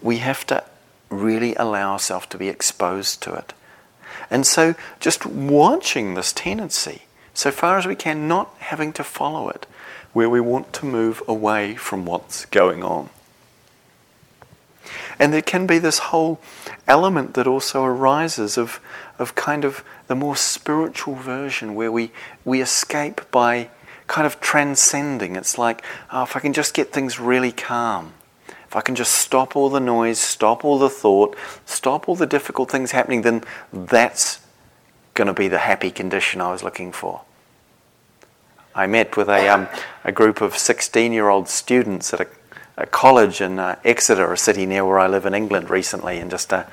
we 0.00 0.18
have 0.18 0.46
to 0.46 0.64
really 1.10 1.54
allow 1.56 1.92
ourselves 1.92 2.26
to 2.28 2.38
be 2.38 2.48
exposed 2.48 3.22
to 3.22 3.34
it. 3.34 3.52
And 4.30 4.46
so, 4.46 4.74
just 4.98 5.26
watching 5.26 6.14
this 6.14 6.32
tendency, 6.32 7.02
so 7.34 7.50
far 7.50 7.78
as 7.78 7.86
we 7.86 7.94
can, 7.94 8.26
not 8.26 8.54
having 8.58 8.92
to 8.94 9.04
follow 9.04 9.48
it, 9.48 9.66
where 10.12 10.30
we 10.30 10.40
want 10.40 10.72
to 10.72 10.86
move 10.86 11.22
away 11.28 11.74
from 11.76 12.06
what's 12.06 12.46
going 12.46 12.82
on. 12.82 13.10
And 15.18 15.32
there 15.32 15.42
can 15.42 15.66
be 15.66 15.78
this 15.78 15.98
whole 15.98 16.40
element 16.86 17.34
that 17.34 17.46
also 17.46 17.84
arises 17.84 18.58
of, 18.58 18.80
of 19.18 19.34
kind 19.34 19.64
of 19.64 19.82
the 20.08 20.14
more 20.14 20.36
spiritual 20.36 21.14
version 21.14 21.74
where 21.74 21.90
we, 21.90 22.10
we 22.44 22.60
escape 22.60 23.22
by 23.30 23.70
kind 24.06 24.26
of 24.26 24.40
transcending. 24.40 25.36
It's 25.36 25.58
like, 25.58 25.82
oh, 26.12 26.24
if 26.24 26.36
I 26.36 26.40
can 26.40 26.52
just 26.52 26.74
get 26.74 26.92
things 26.92 27.18
really 27.18 27.52
calm, 27.52 28.12
if 28.68 28.76
I 28.76 28.80
can 28.80 28.94
just 28.94 29.12
stop 29.12 29.56
all 29.56 29.70
the 29.70 29.80
noise, 29.80 30.18
stop 30.18 30.64
all 30.64 30.78
the 30.78 30.90
thought, 30.90 31.36
stop 31.64 32.08
all 32.08 32.16
the 32.16 32.26
difficult 32.26 32.70
things 32.70 32.90
happening, 32.90 33.22
then 33.22 33.42
that's 33.72 34.40
going 35.14 35.28
to 35.28 35.34
be 35.34 35.48
the 35.48 35.58
happy 35.58 35.90
condition 35.90 36.40
I 36.40 36.52
was 36.52 36.62
looking 36.62 36.92
for. 36.92 37.22
I 38.74 38.86
met 38.86 39.16
with 39.16 39.28
a, 39.30 39.48
um, 39.48 39.68
a 40.04 40.12
group 40.12 40.42
of 40.42 40.58
16 40.58 41.12
year 41.12 41.28
old 41.28 41.48
students 41.48 42.12
at 42.12 42.20
a, 42.20 42.26
a 42.76 42.86
college 42.86 43.40
in 43.40 43.58
uh, 43.58 43.76
Exeter, 43.84 44.32
a 44.32 44.36
city 44.36 44.66
near 44.66 44.84
where 44.84 44.98
I 44.98 45.06
live 45.06 45.26
in 45.26 45.34
England, 45.34 45.70
recently, 45.70 46.18
and 46.18 46.30
just 46.30 46.52
uh, 46.52 46.64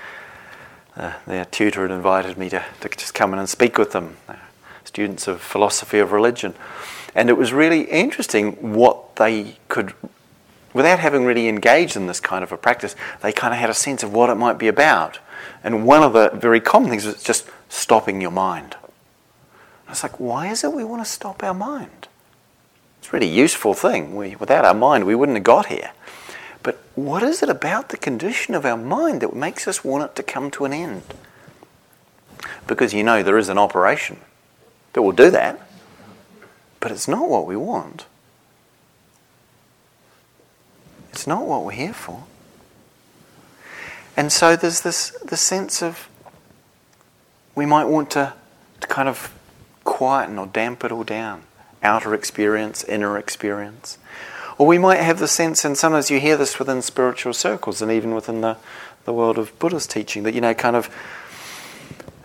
uh, 0.98 1.14
their 1.26 1.46
tutor 1.46 1.84
had 1.84 1.92
invited 1.92 2.38
me 2.38 2.50
to, 2.50 2.64
to 2.82 2.90
just 2.90 3.14
come 3.14 3.34
in 3.34 3.40
and 3.40 3.50
speak 3.50 3.78
with 3.78 3.92
them, 3.92 4.18
uh, 4.28 4.36
students 4.84 5.28
of 5.28 5.42
philosophy 5.42 6.00
of 6.00 6.12
religion. 6.12 6.54
And 7.16 7.30
it 7.30 7.38
was 7.38 7.54
really 7.54 7.84
interesting 7.84 8.74
what 8.74 9.16
they 9.16 9.58
could, 9.70 9.94
without 10.74 11.00
having 11.00 11.26
really 11.26 11.48
engaged 11.48 11.96
in 11.96 12.08
this 12.08 12.20
kind 12.20 12.44
of 12.44 12.52
a 12.52 12.58
practice, 12.58 12.96
they 13.22 13.32
kind 13.32 13.54
of 13.54 13.60
had 13.60 13.70
a 13.70 13.74
sense 13.74 14.04
of 14.04 14.14
what 14.14 14.30
it 14.30 14.36
might 14.36 14.58
be 14.58 14.68
about. 14.68 15.20
And 15.64 15.86
one 15.86 16.04
of 16.04 16.14
the 16.14 16.32
very 16.34 16.60
common 16.60 16.90
things 16.90 17.06
was 17.06 17.24
just 17.24 17.48
stopping 17.70 18.20
your 18.20 18.32
mind. 18.32 18.76
I 19.88 19.92
was 19.92 20.04
like, 20.04 20.20
why 20.20 20.48
is 20.48 20.64
it 20.64 20.74
we 20.74 20.84
want 20.84 21.04
to 21.04 21.10
stop 21.10 21.44
our 21.44 21.54
mind? 21.54 22.08
It's 23.04 23.10
a 23.10 23.18
really 23.18 23.28
useful 23.28 23.74
thing. 23.74 24.16
We, 24.16 24.38
without 24.38 24.64
our 24.64 24.74
mind, 24.74 25.06
we 25.06 25.14
wouldn't 25.14 25.36
have 25.36 25.44
got 25.44 25.66
here. 25.66 25.92
But 26.64 26.82
what 26.96 27.22
is 27.22 27.44
it 27.44 27.50
about 27.50 27.90
the 27.90 27.98
condition 27.98 28.56
of 28.56 28.66
our 28.66 28.78
mind 28.78 29.20
that 29.20 29.36
makes 29.36 29.68
us 29.68 29.84
want 29.84 30.06
it 30.06 30.16
to 30.16 30.24
come 30.24 30.50
to 30.52 30.64
an 30.64 30.72
end? 30.72 31.04
Because 32.66 32.94
you 32.94 33.04
know 33.04 33.22
there 33.22 33.38
is 33.38 33.50
an 33.50 33.58
operation 33.58 34.22
that 34.94 35.02
will 35.02 35.12
do 35.12 35.30
that, 35.32 35.68
but 36.80 36.94
it's 36.94 37.10
not 37.10 37.28
what 37.28 37.46
we 37.46 37.58
want. 37.58 38.06
It's 41.12 41.28
not 41.28 41.46
what 41.46 41.66
we're 41.66 41.72
here 41.72 41.94
for. 41.94 42.24
And 44.16 44.32
so 44.32 44.56
there's 44.56 44.80
this, 44.80 45.10
this 45.26 45.42
sense 45.42 45.84
of 45.84 46.08
we 47.54 47.66
might 47.66 47.84
want 47.84 48.12
to, 48.12 48.32
to 48.80 48.88
kind 48.88 49.10
of 49.10 49.38
quieten 49.84 50.40
or 50.40 50.48
damp 50.48 50.86
it 50.86 50.92
all 50.94 51.04
down. 51.04 51.44
Outer 51.84 52.14
experience, 52.14 52.84
inner 52.84 53.18
experience. 53.18 53.98
Or 54.58 54.68
we 54.68 54.78
might 54.78 55.00
have 55.00 55.20
the 55.20 55.28
sense, 55.28 55.66
and 55.66 55.78
sometimes 55.78 56.12
you 56.12 56.20
hear 56.20 56.38
this 56.38 56.60
within 56.60 56.82
spiritual 56.82 57.34
circles 57.34 57.82
and 57.82 57.92
even 57.92 58.14
within 58.14 58.42
the, 58.42 58.58
the 59.06 59.14
world 59.14 59.38
of 59.38 59.58
Buddhist 59.60 59.92
teaching, 59.92 60.24
that, 60.24 60.34
you 60.34 60.42
know, 60.42 60.54
kind 60.54 60.76
of, 60.76 60.90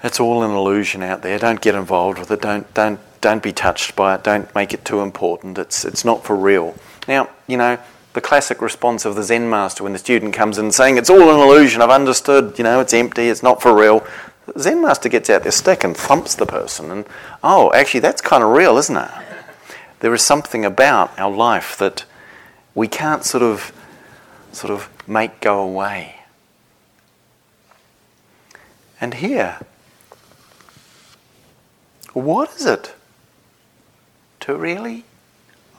it's 0.02 0.20
all 0.20 0.42
an 0.42 0.50
illusion 0.50 1.02
out 1.02 1.22
there. 1.22 1.38
Don't 1.38 1.60
get 1.60 1.74
involved 1.74 2.18
with 2.18 2.30
it. 2.30 2.40
Don't, 2.40 2.72
don't, 2.74 3.00
don't 3.20 3.42
be 3.42 3.52
touched 3.52 3.96
by 3.96 4.14
it. 4.14 4.22
Don't 4.22 4.54
make 4.54 4.72
it 4.74 4.84
too 4.84 5.00
important. 5.00 5.58
It's, 5.58 5.84
it's 5.84 6.04
not 6.04 6.22
for 6.22 6.36
real. 6.36 6.74
Now, 7.08 7.30
you 7.46 7.56
know, 7.56 7.78
the 8.12 8.20
classic 8.20 8.60
response 8.60 9.04
of 9.04 9.14
the 9.14 9.22
Zen 9.22 9.48
master 9.48 9.84
when 9.84 9.92
the 9.92 9.98
student 9.98 10.34
comes 10.34 10.58
in 10.58 10.72
saying, 10.72 10.98
It's 10.98 11.10
all 11.10 11.30
an 11.30 11.40
illusion, 11.40 11.82
I've 11.82 11.90
understood, 11.90 12.58
you 12.58 12.64
know, 12.64 12.80
it's 12.80 12.92
empty, 12.92 13.28
it's 13.28 13.42
not 13.42 13.62
for 13.62 13.76
real. 13.76 14.06
The 14.46 14.60
Zen 14.60 14.82
master 14.82 15.08
gets 15.08 15.30
out 15.30 15.42
their 15.42 15.52
stick 15.52 15.84
and 15.84 15.96
thumps 15.96 16.34
the 16.34 16.46
person, 16.46 16.90
and 16.90 17.06
oh, 17.44 17.72
actually, 17.74 18.00
that's 18.00 18.20
kind 18.20 18.42
of 18.42 18.50
real, 18.50 18.76
isn't 18.78 18.96
it? 18.96 19.10
There 20.00 20.14
is 20.14 20.22
something 20.22 20.64
about 20.64 21.18
our 21.18 21.30
life 21.30 21.76
that 21.78 22.04
we 22.74 22.86
can't 22.86 23.24
sort 23.24 23.42
of, 23.42 23.72
sort 24.52 24.72
of 24.72 24.88
make 25.08 25.40
go 25.40 25.60
away. 25.60 26.20
And 29.00 29.14
here, 29.14 29.58
what 32.12 32.54
is 32.54 32.66
it 32.66 32.94
to 34.40 34.56
really 34.56 35.04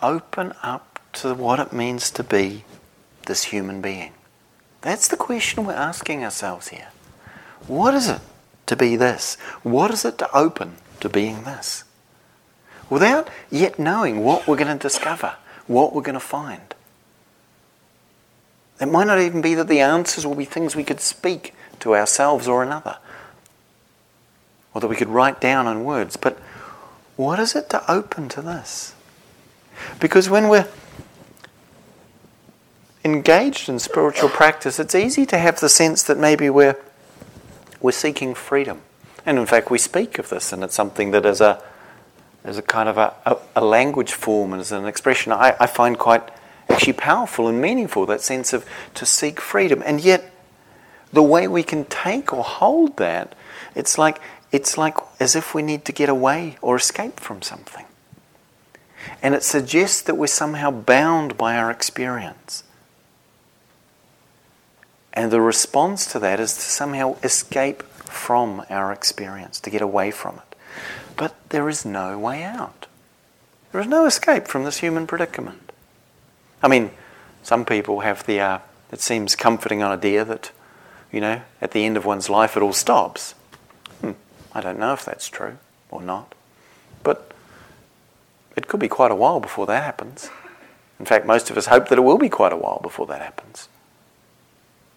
open 0.02 0.54
up 0.64 1.00
to 1.14 1.34
what 1.34 1.60
it 1.60 1.74
means 1.74 2.12
to 2.12 2.24
be 2.24 2.64
this 3.26 3.46
human 3.46 3.82
being? 3.82 4.12
That's 4.82 5.08
the 5.08 5.18
question 5.18 5.66
we're 5.66 5.74
asking 5.74 6.24
ourselves 6.24 6.70
here. 6.70 6.90
What 7.68 7.94
is 7.94 8.08
it 8.08 8.22
to 8.68 8.76
be 8.76 8.96
this? 8.96 9.36
What 9.64 9.92
is 9.92 10.06
it 10.06 10.18
to 10.20 10.36
open 10.36 10.78
to 11.02 11.10
being 11.10 11.44
this? 11.44 11.84
Without 12.90 13.30
yet 13.52 13.78
knowing 13.78 14.24
what 14.24 14.48
we're 14.48 14.58
going 14.58 14.76
to 14.76 14.82
discover, 14.82 15.36
what 15.68 15.94
we're 15.94 16.02
going 16.02 16.14
to 16.14 16.20
find. 16.20 16.74
It 18.82 18.88
might 18.88 19.08
not 19.08 19.20
even 19.20 19.42
be 19.42 19.56
that 19.56 19.68
the 19.68 19.82
answers 19.82 20.26
will 20.26 20.36
be 20.36 20.46
things 20.46 20.76
we 20.76 20.84
could 20.84 21.02
speak 21.02 21.54
to 21.82 21.96
ourselves 21.96 22.48
or 22.48 22.64
another, 22.64 22.98
or 24.74 24.82
that 24.82 24.88
we 24.88 24.96
could 24.96 25.10
write 25.10 25.42
down 25.42 25.68
in 25.68 25.84
words, 25.84 26.18
but 26.18 26.38
what 27.16 27.40
is 27.40 27.56
it 27.56 27.70
to 27.72 27.92
open 27.92 28.30
to 28.30 28.42
this? 28.42 28.96
Because 30.00 30.30
when 30.30 30.48
we're 30.48 30.68
engaged 33.04 33.70
in 33.70 33.80
spiritual 33.80 34.30
practice, 34.30 34.80
it's 34.80 34.96
easy 34.96 35.26
to 35.26 35.38
have 35.38 35.60
the 35.60 35.70
sense 35.70 36.04
that 36.04 36.18
maybe 36.18 36.50
we're, 36.50 36.78
we're 37.82 37.92
seeking 37.92 38.34
freedom. 38.34 38.82
And 39.26 39.38
in 39.38 39.46
fact, 39.46 39.70
we 39.70 39.78
speak 39.78 40.18
of 40.18 40.30
this, 40.30 40.54
and 40.54 40.64
it's 40.64 40.76
something 40.76 41.12
that 41.12 41.26
is 41.26 41.42
a, 41.42 41.62
is 42.46 42.58
a 42.58 42.62
kind 42.62 42.90
of 42.90 42.98
a, 42.98 43.14
a, 43.26 43.38
a 43.58 43.64
language 43.64 44.14
form 44.14 44.54
and 44.54 44.62
as 44.62 44.72
an 44.72 44.86
expression 44.86 45.32
I, 45.32 45.56
I 45.60 45.68
find 45.68 45.98
quite 45.98 46.30
actually 46.70 46.94
powerful 46.94 47.48
and 47.48 47.62
meaningful, 47.62 48.06
that 48.06 48.22
sense 48.22 48.54
of 48.54 48.66
to 48.94 49.06
seek 49.06 49.42
freedom. 49.42 49.82
And 49.86 50.00
yet, 50.02 50.32
the 51.12 51.24
way 51.24 51.48
we 51.48 51.64
can 51.64 51.86
take 51.86 52.32
or 52.32 52.44
hold 52.44 52.98
that, 52.98 53.36
it's 53.76 53.98
like, 53.98 54.22
it's 54.52 54.78
like 54.78 54.96
as 55.20 55.36
if 55.36 55.56
we 55.56 55.62
need 55.62 55.84
to 55.86 55.92
get 55.92 56.10
away 56.10 56.58
or 56.62 56.76
escape 56.76 57.20
from 57.20 57.42
something. 57.42 57.86
And 59.22 59.34
it 59.34 59.44
suggests 59.44 60.02
that 60.04 60.16
we're 60.16 60.28
somehow 60.28 60.72
bound 60.72 61.38
by 61.38 61.58
our 61.58 61.72
experience. 61.72 62.64
And 65.14 65.32
the 65.32 65.42
response 65.42 66.06
to 66.12 66.20
that 66.20 66.40
is 66.40 66.54
to 66.54 66.62
somehow 66.62 67.18
escape 67.24 67.84
from 67.84 68.64
our 68.70 68.92
experience, 68.92 69.60
to 69.62 69.70
get 69.70 69.82
away 69.82 70.12
from 70.12 70.36
it. 70.36 70.56
But 71.20 71.36
there 71.50 71.68
is 71.68 71.84
no 71.84 72.18
way 72.18 72.44
out. 72.44 72.88
There 73.74 73.82
is 73.82 73.88
no 73.88 74.06
escape 74.06 74.48
from 74.48 74.64
this 74.64 74.78
human 74.78 75.06
predicament. 75.06 75.74
I 76.64 76.70
mean, 76.70 76.92
some 77.44 77.66
people 77.66 78.00
have 78.00 78.26
the, 78.26 78.40
uh, 78.40 78.60
it 78.90 79.02
seems 79.02 79.36
comforting 79.36 79.84
idea 79.84 80.24
that, 80.24 80.52
you 81.12 81.20
know, 81.20 81.42
at 81.62 81.72
the 81.72 81.84
end 81.84 81.98
of 81.98 82.06
one's 82.06 82.30
life 82.30 82.56
it 82.56 82.64
all 82.64 82.72
stops. 82.72 83.34
Hmm, 84.00 84.14
I 84.54 84.62
don't 84.62 84.80
know 84.80 84.94
if 84.94 85.04
that's 85.04 85.28
true 85.28 85.58
or 85.92 86.02
not. 86.02 86.34
But 87.04 87.34
it 88.56 88.70
could 88.70 88.80
be 88.80 88.88
quite 88.88 89.12
a 89.12 89.16
while 89.16 89.42
before 89.42 89.66
that 89.66 89.84
happens. 89.84 90.30
In 91.02 91.06
fact, 91.06 91.26
most 91.26 91.50
of 91.50 91.58
us 91.58 91.66
hope 91.66 91.90
that 91.90 91.98
it 91.98 92.04
will 92.04 92.18
be 92.18 92.30
quite 92.30 92.54
a 92.54 92.58
while 92.58 92.80
before 92.82 93.08
that 93.08 93.22
happens. 93.22 93.68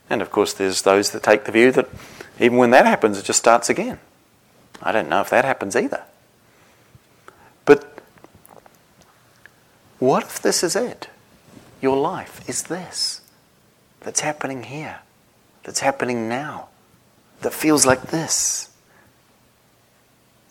And 0.09 0.23
of 0.23 0.31
course, 0.31 0.53
there's 0.53 0.83
those 0.83 1.11
that 1.11 1.25
take 1.25 1.47
the 1.47 1.53
view 1.53 1.73
that 1.73 1.89
even 2.39 2.59
when 2.59 2.71
that 2.71 2.87
happens, 2.87 3.19
it 3.19 3.25
just 3.25 3.41
starts 3.41 3.69
again. 3.69 3.99
I 4.81 4.93
don't 4.93 5.09
know 5.09 5.21
if 5.21 5.31
that 5.31 5.45
happens 5.45 5.75
either. 5.75 6.05
What 10.03 10.25
if 10.25 10.43
this 10.43 10.65
is 10.65 10.75
it? 10.75 11.09
Your 11.81 11.97
life 11.97 12.49
is 12.49 12.65
this 12.65 13.21
that's 14.01 14.19
happening 14.19 14.65
here, 14.65 14.99
that's 15.63 15.79
happening 15.79 16.29
now, 16.29 16.67
that 17.43 17.53
feels 17.53 17.87
like 17.87 18.09
this. 18.09 18.69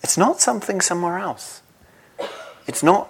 It's 0.02 0.18
not 0.18 0.40
something 0.40 0.80
somewhere 0.80 1.18
else. 1.18 1.62
It's 2.66 2.82
not 2.82 3.10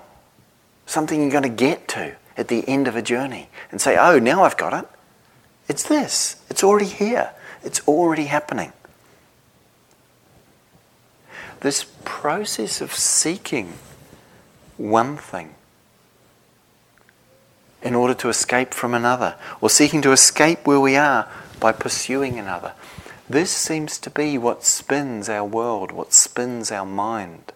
something 0.87 1.21
you're 1.21 1.29
going 1.29 1.43
to 1.43 1.49
get 1.49 1.87
to 1.89 2.15
at 2.35 2.47
the 2.47 2.67
end 2.67 2.87
of 2.87 2.95
a 2.95 3.03
journey 3.03 3.47
and 3.69 3.79
say, 3.79 3.95
oh, 3.95 4.17
now 4.17 4.41
I've 4.41 4.57
got 4.57 4.73
it. 4.73 4.89
It's 5.67 5.87
this. 5.87 6.41
It's 6.49 6.63
already 6.63 6.87
here. 6.87 7.33
It's 7.63 7.87
already 7.87 8.25
happening. 8.25 8.73
This 11.59 11.85
process 12.03 12.81
of 12.81 12.95
seeking 12.95 13.73
one 14.77 15.17
thing 15.17 15.53
in 17.81 17.95
order 17.95 18.13
to 18.13 18.29
escape 18.29 18.73
from 18.73 18.93
another, 18.93 19.35
or 19.59 19.69
seeking 19.69 20.01
to 20.03 20.11
escape 20.11 20.65
where 20.67 20.79
we 20.79 20.95
are 20.95 21.27
by 21.59 21.71
pursuing 21.71 22.37
another. 22.37 22.73
This 23.29 23.51
seems 23.51 23.97
to 23.99 24.09
be 24.09 24.37
what 24.37 24.63
spins 24.63 25.29
our 25.29 25.45
world, 25.45 25.91
what 25.91 26.13
spins 26.13 26.71
our 26.71 26.85
mind. 26.85 27.53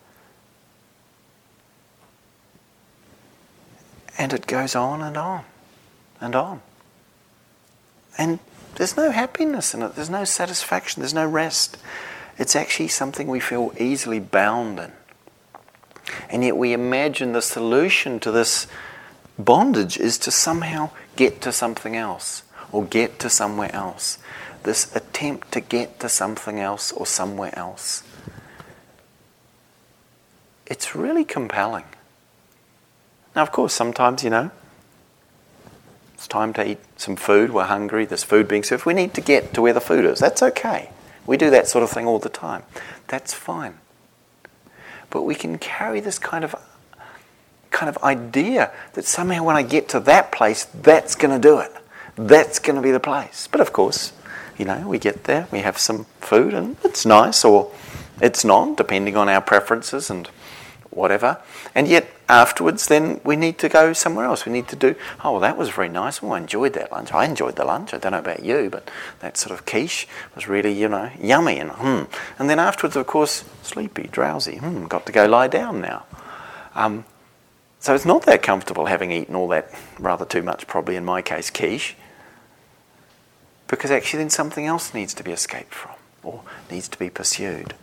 And 4.17 4.31
it 4.31 4.47
goes 4.47 4.75
on 4.75 5.01
and 5.01 5.17
on 5.17 5.43
and 6.21 6.35
on. 6.35 6.61
And 8.17 8.39
there's 8.75 8.95
no 8.95 9.11
happiness 9.11 9.73
in 9.73 9.81
it, 9.81 9.95
there's 9.95 10.09
no 10.09 10.23
satisfaction, 10.23 11.01
there's 11.01 11.13
no 11.13 11.27
rest. 11.27 11.77
It's 12.37 12.55
actually 12.55 12.87
something 12.87 13.27
we 13.27 13.39
feel 13.39 13.73
easily 13.77 14.19
bound 14.19 14.79
in. 14.79 14.91
And 16.29 16.43
yet 16.43 16.57
we 16.57 16.73
imagine 16.73 17.33
the 17.33 17.41
solution 17.41 18.19
to 18.21 18.31
this 18.31 18.67
bondage 19.37 19.97
is 19.97 20.17
to 20.19 20.31
somehow 20.31 20.89
get 21.15 21.41
to 21.41 21.51
something 21.51 21.95
else 21.95 22.43
or 22.71 22.83
get 22.85 23.19
to 23.19 23.29
somewhere 23.29 23.73
else. 23.73 24.17
This 24.63 24.93
attempt 24.95 25.51
to 25.51 25.61
get 25.61 25.99
to 25.99 26.09
something 26.09 26.59
else 26.59 26.91
or 26.91 27.05
somewhere 27.05 27.57
else. 27.57 28.03
It's 30.65 30.95
really 30.95 31.23
compelling. 31.23 31.85
Now, 33.35 33.43
of 33.43 33.51
course, 33.51 33.73
sometimes, 33.73 34.23
you 34.23 34.29
know, 34.29 34.51
it's 36.13 36.27
time 36.27 36.53
to 36.53 36.67
eat 36.67 36.79
some 36.97 37.15
food. 37.15 37.51
We're 37.51 37.65
hungry. 37.65 38.05
There's 38.05 38.23
food 38.23 38.47
being 38.47 38.63
served. 38.63 38.85
We 38.85 38.93
need 38.93 39.13
to 39.13 39.21
get 39.21 39.53
to 39.53 39.61
where 39.61 39.73
the 39.73 39.81
food 39.81 40.05
is. 40.05 40.19
That's 40.19 40.41
okay. 40.41 40.89
We 41.27 41.37
do 41.37 41.49
that 41.49 41.67
sort 41.67 41.83
of 41.83 41.91
thing 41.91 42.07
all 42.07 42.19
the 42.19 42.29
time. 42.29 42.63
That's 43.07 43.33
fine. 43.33 43.75
But 45.09 45.23
we 45.23 45.35
can 45.35 45.57
carry 45.57 45.99
this 45.99 46.17
kind 46.17 46.43
of 46.43 46.55
kind 47.75 47.89
of 47.89 48.01
idea 48.03 48.71
that 48.93 49.03
somehow 49.03 49.43
when 49.43 49.57
I 49.57 49.61
get 49.61 49.89
to 49.89 49.99
that 49.99 50.31
place, 50.31 50.63
that's 50.81 51.13
going 51.13 51.39
to 51.39 51.47
do 51.47 51.59
it. 51.59 51.71
That's 52.15 52.57
going 52.57 52.77
to 52.77 52.81
be 52.81 52.91
the 52.91 53.01
place. 53.01 53.49
But 53.51 53.59
of 53.59 53.73
course, 53.73 54.13
you 54.57 54.63
know, 54.63 54.87
we 54.87 54.97
get 54.97 55.25
there, 55.25 55.47
we 55.51 55.59
have 55.59 55.77
some 55.77 56.05
food, 56.21 56.53
and 56.53 56.77
it's 56.85 57.05
nice 57.05 57.43
or 57.43 57.71
it's 58.21 58.45
not, 58.45 58.77
depending 58.77 59.17
on 59.17 59.27
our 59.27 59.41
preferences 59.41 60.09
and 60.09 60.27
whatever. 60.89 61.41
And 61.75 61.89
yet, 61.89 62.07
afterwards, 62.29 62.87
then 62.87 63.19
we 63.25 63.35
need 63.35 63.57
to 63.59 63.67
go 63.67 63.91
somewhere 63.91 64.23
else. 64.23 64.45
We 64.45 64.53
need 64.53 64.69
to 64.69 64.77
do, 64.77 64.95
oh, 65.25 65.33
well, 65.33 65.41
that 65.41 65.57
was 65.57 65.67
very 65.69 65.89
nice. 65.89 66.23
Oh, 66.23 66.31
I 66.31 66.37
enjoyed 66.37 66.71
that 66.73 66.93
lunch. 66.93 67.11
I 67.11 67.25
enjoyed 67.25 67.57
the 67.57 67.65
lunch. 67.65 67.93
I 67.93 67.97
don't 67.97 68.13
know 68.13 68.19
about 68.19 68.45
you, 68.45 68.69
but 68.69 68.89
that 69.19 69.35
sort 69.35 69.51
of 69.51 69.65
quiche 69.65 70.07
was 70.33 70.47
really, 70.47 70.71
you 70.71 70.87
know, 70.87 71.11
yummy 71.19 71.59
and 71.59 71.71
hmm. 71.71 72.03
And 72.39 72.49
then 72.49 72.59
afterwards, 72.59 72.95
of 72.95 73.05
course, 73.05 73.43
sleepy, 73.63 74.07
drowsy. 74.07 74.55
Hmm, 74.59 74.85
got 74.85 75.05
to 75.07 75.11
go 75.11 75.25
lie 75.25 75.49
down 75.49 75.81
now. 75.81 76.05
Um, 76.73 77.03
so 77.85 77.93
it's 77.93 78.03
not 78.03 78.23
that 78.23 78.41
comfortable 78.41 78.87
having 78.87 79.11
eaten 79.11 79.35
all 79.35 79.47
that, 79.49 79.69
rather 79.99 80.25
too 80.25 80.41
much, 80.41 80.65
probably 80.65 80.95
in 80.95 81.05
my 81.05 81.21
case, 81.21 81.51
quiche. 81.51 81.95
Because 83.67 83.91
actually, 83.91 84.23
then 84.23 84.31
something 84.31 84.65
else 84.65 84.91
needs 84.91 85.13
to 85.13 85.23
be 85.23 85.31
escaped 85.31 85.71
from 85.71 85.91
or 86.23 86.41
needs 86.71 86.87
to 86.87 86.97
be 86.97 87.11
pursued. 87.11 87.75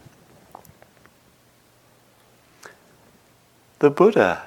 The 3.78 3.90
Buddha 3.90 4.42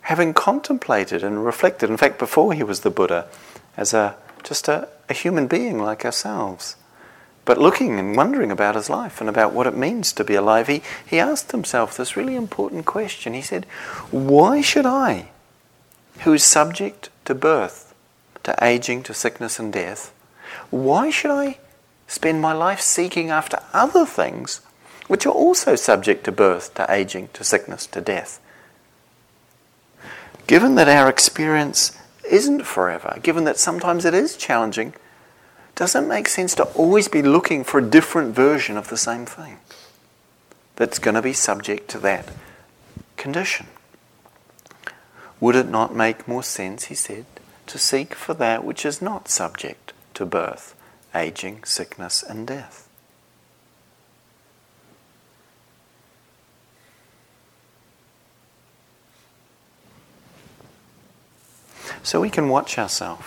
having 0.00 0.34
contemplated 0.34 1.22
and 1.22 1.44
reflected, 1.44 1.88
in 1.88 1.96
fact, 1.96 2.18
before 2.18 2.54
he 2.54 2.64
was 2.64 2.80
the 2.80 2.90
Buddha, 2.90 3.28
as 3.76 3.94
a 3.94 4.16
just 4.42 4.66
a, 4.66 4.88
a 5.08 5.14
human 5.14 5.46
being 5.46 5.78
like 5.78 6.04
ourselves, 6.04 6.74
but 7.44 7.58
looking 7.58 7.98
and 7.98 8.16
wondering 8.16 8.50
about 8.50 8.74
his 8.74 8.88
life 8.88 9.20
and 9.20 9.28
about 9.28 9.52
what 9.52 9.66
it 9.66 9.76
means 9.76 10.12
to 10.12 10.24
be 10.24 10.34
alive, 10.34 10.66
he, 10.66 10.82
he 11.06 11.18
asked 11.18 11.52
himself 11.52 11.96
this 11.96 12.16
really 12.16 12.36
important 12.36 12.86
question. 12.86 13.34
He 13.34 13.42
said, 13.42 13.66
Why 14.10 14.60
should 14.60 14.86
I, 14.86 15.28
who 16.20 16.32
is 16.32 16.44
subject 16.44 17.10
to 17.26 17.34
birth, 17.34 17.94
to 18.44 18.56
aging, 18.62 19.02
to 19.04 19.14
sickness 19.14 19.58
and 19.58 19.72
death, 19.72 20.12
why 20.70 21.10
should 21.10 21.30
I 21.30 21.58
spend 22.06 22.40
my 22.40 22.52
life 22.52 22.80
seeking 22.80 23.30
after 23.30 23.58
other 23.72 24.06
things 24.06 24.60
which 25.06 25.26
are 25.26 25.30
also 25.30 25.74
subject 25.74 26.24
to 26.24 26.32
birth, 26.32 26.74
to 26.74 26.86
aging, 26.90 27.28
to 27.34 27.44
sickness, 27.44 27.86
to 27.88 28.00
death? 28.00 28.40
Given 30.46 30.74
that 30.76 30.88
our 30.88 31.08
experience 31.08 31.98
isn't 32.30 32.64
forever, 32.64 33.18
given 33.22 33.44
that 33.44 33.58
sometimes 33.58 34.04
it 34.04 34.14
is 34.14 34.36
challenging, 34.36 34.94
doesn't 35.74 36.04
it 36.04 36.08
make 36.08 36.28
sense 36.28 36.54
to 36.54 36.64
always 36.74 37.08
be 37.08 37.22
looking 37.22 37.64
for 37.64 37.78
a 37.78 37.84
different 37.84 38.34
version 38.34 38.76
of 38.76 38.88
the 38.88 38.96
same 38.96 39.26
thing 39.26 39.58
that's 40.76 40.98
going 40.98 41.14
to 41.14 41.22
be 41.22 41.32
subject 41.32 41.88
to 41.90 41.98
that 41.98 42.28
condition? 43.16 43.66
Would 45.40 45.56
it 45.56 45.68
not 45.68 45.94
make 45.94 46.28
more 46.28 46.42
sense, 46.42 46.84
he 46.84 46.94
said, 46.94 47.26
to 47.66 47.78
seek 47.78 48.14
for 48.14 48.34
that 48.34 48.64
which 48.64 48.86
is 48.86 49.02
not 49.02 49.28
subject 49.28 49.92
to 50.14 50.24
birth, 50.24 50.74
aging, 51.14 51.64
sickness, 51.64 52.22
and 52.22 52.46
death? 52.46 52.88
So 62.04 62.20
we 62.20 62.30
can 62.30 62.48
watch 62.48 62.78
ourselves 62.78 63.26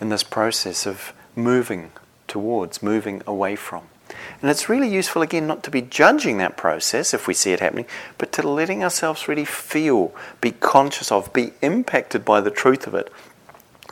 in 0.00 0.08
this 0.08 0.22
process 0.22 0.86
of 0.86 1.12
moving 1.36 1.92
towards, 2.28 2.82
moving 2.82 3.22
away 3.26 3.56
from. 3.56 3.84
And 4.40 4.50
it's 4.50 4.68
really 4.68 4.88
useful, 4.88 5.22
again, 5.22 5.46
not 5.46 5.62
to 5.64 5.70
be 5.70 5.82
judging 5.82 6.38
that 6.38 6.56
process 6.56 7.14
if 7.14 7.26
we 7.26 7.34
see 7.34 7.52
it 7.52 7.60
happening, 7.60 7.86
but 8.18 8.32
to 8.32 8.46
letting 8.46 8.82
ourselves 8.82 9.28
really 9.28 9.44
feel, 9.44 10.14
be 10.40 10.52
conscious 10.52 11.12
of, 11.12 11.32
be 11.32 11.52
impacted 11.62 12.24
by 12.24 12.40
the 12.40 12.50
truth 12.50 12.86
of 12.86 12.94
it. 12.94 13.12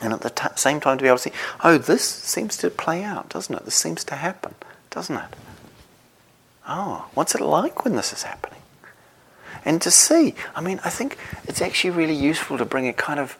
And 0.01 0.13
at 0.13 0.21
the 0.21 0.29
t- 0.29 0.47
same 0.55 0.79
time, 0.79 0.97
to 0.97 1.03
be 1.03 1.07
able 1.07 1.17
to 1.17 1.23
see, 1.23 1.31
oh, 1.63 1.77
this 1.77 2.03
seems 2.03 2.57
to 2.57 2.69
play 2.69 3.03
out, 3.03 3.29
doesn't 3.29 3.53
it? 3.53 3.65
This 3.65 3.75
seems 3.75 4.03
to 4.05 4.15
happen, 4.15 4.55
doesn't 4.89 5.15
it? 5.15 5.35
Oh, 6.67 7.07
what's 7.13 7.35
it 7.35 7.41
like 7.41 7.83
when 7.83 7.95
this 7.95 8.13
is 8.13 8.23
happening? 8.23 8.61
And 9.65 9.81
to 9.81 9.91
see, 9.91 10.35
I 10.55 10.61
mean, 10.61 10.79
I 10.85 10.89
think 10.89 11.17
it's 11.45 11.61
actually 11.61 11.91
really 11.91 12.15
useful 12.15 12.57
to 12.57 12.65
bring 12.65 12.87
a 12.87 12.93
kind 12.93 13.19
of 13.19 13.37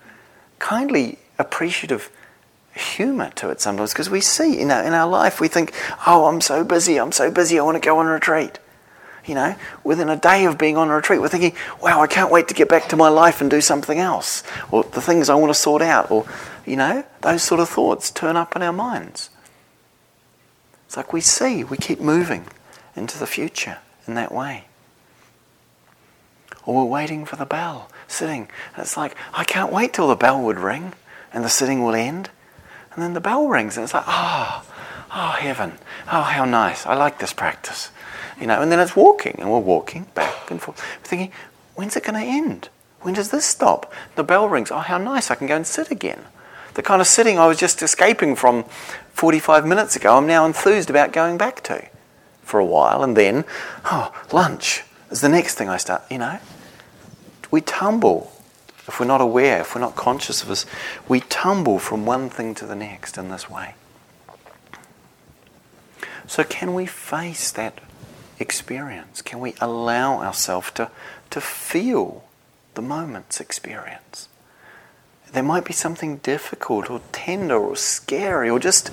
kindly 0.59 1.19
appreciative 1.37 2.11
humor 2.75 3.31
to 3.35 3.49
it 3.49 3.61
sometimes 3.61 3.93
because 3.93 4.09
we 4.09 4.21
see, 4.21 4.59
you 4.59 4.65
know, 4.65 4.81
in 4.81 4.93
our 4.93 5.09
life, 5.09 5.39
we 5.39 5.47
think, 5.47 5.73
oh, 6.05 6.25
I'm 6.25 6.41
so 6.41 6.63
busy, 6.63 6.97
I'm 6.97 7.11
so 7.11 7.31
busy, 7.31 7.59
I 7.59 7.63
want 7.63 7.81
to 7.81 7.85
go 7.85 7.97
on 7.99 8.07
a 8.07 8.11
retreat. 8.11 8.59
You 9.25 9.35
know, 9.35 9.55
within 9.83 10.09
a 10.09 10.15
day 10.15 10.45
of 10.45 10.57
being 10.57 10.77
on 10.77 10.89
a 10.89 10.95
retreat, 10.95 11.21
we're 11.21 11.27
thinking, 11.27 11.53
wow, 11.81 12.01
I 12.01 12.07
can't 12.07 12.31
wait 12.31 12.47
to 12.47 12.53
get 12.53 12.69
back 12.69 12.87
to 12.89 12.95
my 12.95 13.09
life 13.09 13.41
and 13.41 13.51
do 13.51 13.61
something 13.61 13.99
else, 13.99 14.43
or 14.71 14.83
the 14.83 15.01
things 15.01 15.29
I 15.29 15.35
want 15.35 15.51
to 15.51 15.59
sort 15.59 15.81
out, 15.81 16.09
or, 16.09 16.25
you 16.65 16.75
know, 16.75 17.03
those 17.21 17.43
sort 17.43 17.59
of 17.59 17.69
thoughts 17.69 18.09
turn 18.09 18.37
up 18.37 18.55
in 18.55 18.63
our 18.63 18.73
minds. 18.73 19.29
It's 20.85 20.97
like 20.97 21.13
we 21.13 21.21
see, 21.21 21.63
we 21.63 21.77
keep 21.77 21.99
moving 21.99 22.47
into 22.95 23.19
the 23.19 23.27
future 23.27 23.77
in 24.07 24.15
that 24.15 24.31
way. 24.31 24.65
Or 26.65 26.77
we're 26.77 26.85
waiting 26.85 27.25
for 27.25 27.35
the 27.35 27.45
bell, 27.45 27.91
sitting, 28.07 28.47
and 28.73 28.83
it's 28.83 28.97
like, 28.97 29.15
I 29.33 29.43
can't 29.43 29.71
wait 29.71 29.93
till 29.93 30.07
the 30.07 30.15
bell 30.15 30.41
would 30.41 30.59
ring 30.59 30.93
and 31.31 31.43
the 31.43 31.49
sitting 31.49 31.83
will 31.83 31.93
end. 31.93 32.31
And 32.99 33.05
then 33.05 33.13
the 33.13 33.21
bell 33.21 33.47
rings, 33.47 33.77
and 33.77 33.85
it's 33.85 33.93
like, 33.93 34.03
ah, 34.07 34.61
oh, 34.61 35.13
oh, 35.15 35.31
heaven. 35.39 35.71
Oh, 36.11 36.21
how 36.21 36.43
nice. 36.43 36.85
I 36.85 36.95
like 36.95 37.17
this 37.19 37.31
practice. 37.31 37.91
You 38.41 38.45
know, 38.45 38.61
and 38.61 38.69
then 38.69 38.81
it's 38.81 38.93
walking, 38.93 39.37
and 39.39 39.49
we're 39.49 39.59
walking 39.59 40.07
back 40.15 40.51
and 40.51 40.61
forth. 40.61 40.83
We're 40.99 41.07
thinking, 41.07 41.31
when's 41.75 41.95
it 41.95 42.03
going 42.03 42.21
to 42.21 42.29
end? 42.29 42.67
When 42.99 43.13
does 43.13 43.31
this 43.31 43.45
stop? 43.45 43.93
The 44.17 44.23
bell 44.25 44.49
rings. 44.49 44.69
Oh, 44.69 44.79
how 44.79 44.97
nice. 44.97 45.31
I 45.31 45.35
can 45.35 45.47
go 45.47 45.55
and 45.55 45.65
sit 45.65 45.91
again. 45.91 46.25
The 46.73 46.81
kind 46.81 46.99
of 46.99 47.07
sitting 47.07 47.39
I 47.39 47.47
was 47.47 47.57
just 47.57 47.81
escaping 47.81 48.35
from 48.35 48.65
45 49.13 49.65
minutes 49.65 49.95
ago, 49.95 50.17
I'm 50.17 50.27
now 50.27 50.45
enthused 50.45 50.89
about 50.89 51.13
going 51.13 51.37
back 51.37 51.63
to 51.63 51.87
for 52.41 52.59
a 52.59 52.65
while. 52.65 53.01
And 53.01 53.15
then, 53.15 53.45
oh, 53.85 54.13
lunch 54.33 54.83
is 55.09 55.21
the 55.21 55.29
next 55.29 55.55
thing 55.55 55.69
I 55.69 55.77
start, 55.77 56.01
you 56.11 56.17
know. 56.17 56.37
We 57.49 57.61
tumble 57.61 58.29
if 58.89 58.99
we're 58.99 59.05
not 59.05 59.21
aware, 59.21 59.61
if 59.61 59.73
we're 59.73 59.81
not 59.81 59.95
conscious 59.95 60.41
of 60.41 60.49
this, 60.49 60.65
we 61.07 61.21
tumble 61.21 61.79
from 61.79 62.05
one 62.05 62.29
thing 62.29 62.53
to 62.55 62.65
the 62.65 62.75
next 62.75 63.17
in 63.17 63.29
this 63.29 63.49
way. 63.49 63.75
So, 66.27 66.43
can 66.43 66.73
we 66.73 66.85
face 66.85 67.51
that 67.51 67.79
experience? 68.39 69.21
Can 69.21 69.39
we 69.39 69.55
allow 69.61 70.21
ourselves 70.21 70.71
to, 70.71 70.91
to 71.29 71.41
feel 71.41 72.25
the 72.73 72.81
moment's 72.81 73.39
experience? 73.39 74.27
There 75.31 75.43
might 75.43 75.65
be 75.65 75.73
something 75.73 76.17
difficult 76.17 76.89
or 76.89 77.01
tender 77.11 77.55
or 77.55 77.75
scary 77.75 78.49
or 78.49 78.59
just 78.59 78.91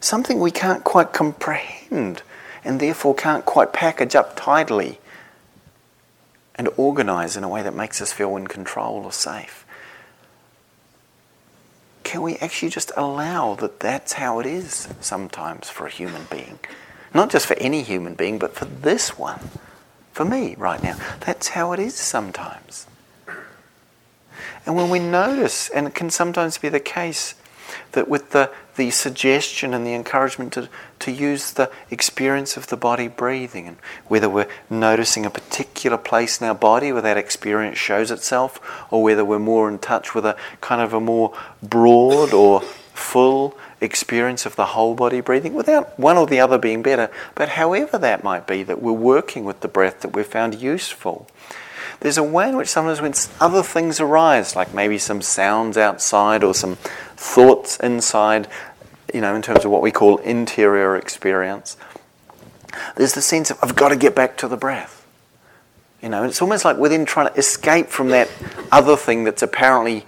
something 0.00 0.40
we 0.40 0.50
can't 0.50 0.84
quite 0.84 1.12
comprehend 1.12 2.22
and 2.64 2.80
therefore 2.80 3.14
can't 3.14 3.44
quite 3.44 3.72
package 3.72 4.14
up 4.14 4.36
tidily 4.36 4.98
and 6.58 6.68
organize 6.76 7.36
in 7.36 7.44
a 7.44 7.48
way 7.48 7.62
that 7.62 7.74
makes 7.74 8.02
us 8.02 8.12
feel 8.12 8.36
in 8.36 8.48
control 8.48 9.04
or 9.04 9.12
safe? 9.12 9.64
Can 12.02 12.22
we 12.22 12.36
actually 12.36 12.70
just 12.70 12.90
allow 12.96 13.54
that 13.54 13.80
that's 13.80 14.14
how 14.14 14.40
it 14.40 14.46
is 14.46 14.88
sometimes 15.00 15.70
for 15.70 15.86
a 15.86 15.90
human 15.90 16.26
being? 16.30 16.58
Not 17.14 17.30
just 17.30 17.46
for 17.46 17.54
any 17.54 17.82
human 17.82 18.14
being, 18.14 18.38
but 18.38 18.54
for 18.54 18.64
this 18.64 19.16
one, 19.18 19.40
for 20.12 20.24
me 20.24 20.54
right 20.58 20.82
now. 20.82 20.96
That's 21.20 21.48
how 21.48 21.72
it 21.72 21.78
is 21.78 21.94
sometimes. 21.94 22.86
And 24.66 24.74
when 24.74 24.90
we 24.90 24.98
notice, 24.98 25.68
and 25.70 25.86
it 25.86 25.94
can 25.94 26.10
sometimes 26.10 26.58
be 26.58 26.68
the 26.68 26.80
case, 26.80 27.34
that 27.92 28.08
with 28.08 28.30
the, 28.30 28.50
the 28.76 28.90
suggestion 28.90 29.74
and 29.74 29.86
the 29.86 29.94
encouragement 29.94 30.52
to, 30.52 30.68
to 31.00 31.10
use 31.10 31.52
the 31.52 31.70
experience 31.90 32.56
of 32.56 32.68
the 32.68 32.76
body 32.76 33.08
breathing, 33.08 33.66
and 33.66 33.76
whether 34.06 34.28
we're 34.28 34.48
noticing 34.68 35.24
a 35.24 35.30
particular 35.30 35.96
place 35.98 36.40
in 36.40 36.46
our 36.46 36.54
body 36.54 36.92
where 36.92 37.02
that 37.02 37.16
experience 37.16 37.78
shows 37.78 38.10
itself, 38.10 38.60
or 38.90 39.02
whether 39.02 39.24
we're 39.24 39.38
more 39.38 39.68
in 39.68 39.78
touch 39.78 40.14
with 40.14 40.24
a 40.24 40.36
kind 40.60 40.80
of 40.80 40.92
a 40.92 41.00
more 41.00 41.36
broad 41.62 42.32
or 42.32 42.60
full 42.94 43.56
experience 43.80 44.44
of 44.44 44.56
the 44.56 44.66
whole 44.66 44.94
body 44.94 45.20
breathing, 45.20 45.54
without 45.54 45.98
one 45.98 46.16
or 46.16 46.26
the 46.26 46.40
other 46.40 46.58
being 46.58 46.82
better, 46.82 47.10
but 47.34 47.50
however 47.50 47.96
that 47.96 48.24
might 48.24 48.46
be, 48.46 48.62
that 48.62 48.82
we're 48.82 48.92
working 48.92 49.44
with 49.44 49.60
the 49.60 49.68
breath 49.68 50.00
that 50.00 50.14
we've 50.14 50.26
found 50.26 50.54
useful. 50.54 51.28
There's 52.00 52.18
a 52.18 52.22
way 52.22 52.48
in 52.48 52.56
which 52.56 52.68
sometimes 52.68 53.00
when 53.00 53.14
other 53.40 53.62
things 53.62 53.98
arise, 53.98 54.54
like 54.54 54.72
maybe 54.72 54.98
some 54.98 55.20
sounds 55.20 55.76
outside 55.76 56.44
or 56.44 56.54
some 56.54 56.76
thoughts 57.18 57.76
inside, 57.80 58.48
you 59.12 59.20
know, 59.20 59.34
in 59.34 59.42
terms 59.42 59.64
of 59.64 59.70
what 59.70 59.82
we 59.82 59.90
call 59.90 60.18
interior 60.18 60.96
experience, 60.96 61.76
there's 62.96 63.14
the 63.14 63.22
sense 63.22 63.50
of, 63.50 63.58
I've 63.62 63.74
got 63.74 63.88
to 63.88 63.96
get 63.96 64.14
back 64.14 64.36
to 64.38 64.48
the 64.48 64.56
breath. 64.56 65.06
You 66.00 66.08
know, 66.08 66.22
it's 66.22 66.40
almost 66.40 66.64
like 66.64 66.76
we're 66.76 66.90
then 66.90 67.04
trying 67.04 67.32
to 67.32 67.38
escape 67.38 67.88
from 67.88 68.10
that 68.10 68.30
other 68.70 68.96
thing 68.96 69.24
that's 69.24 69.42
apparently, 69.42 70.06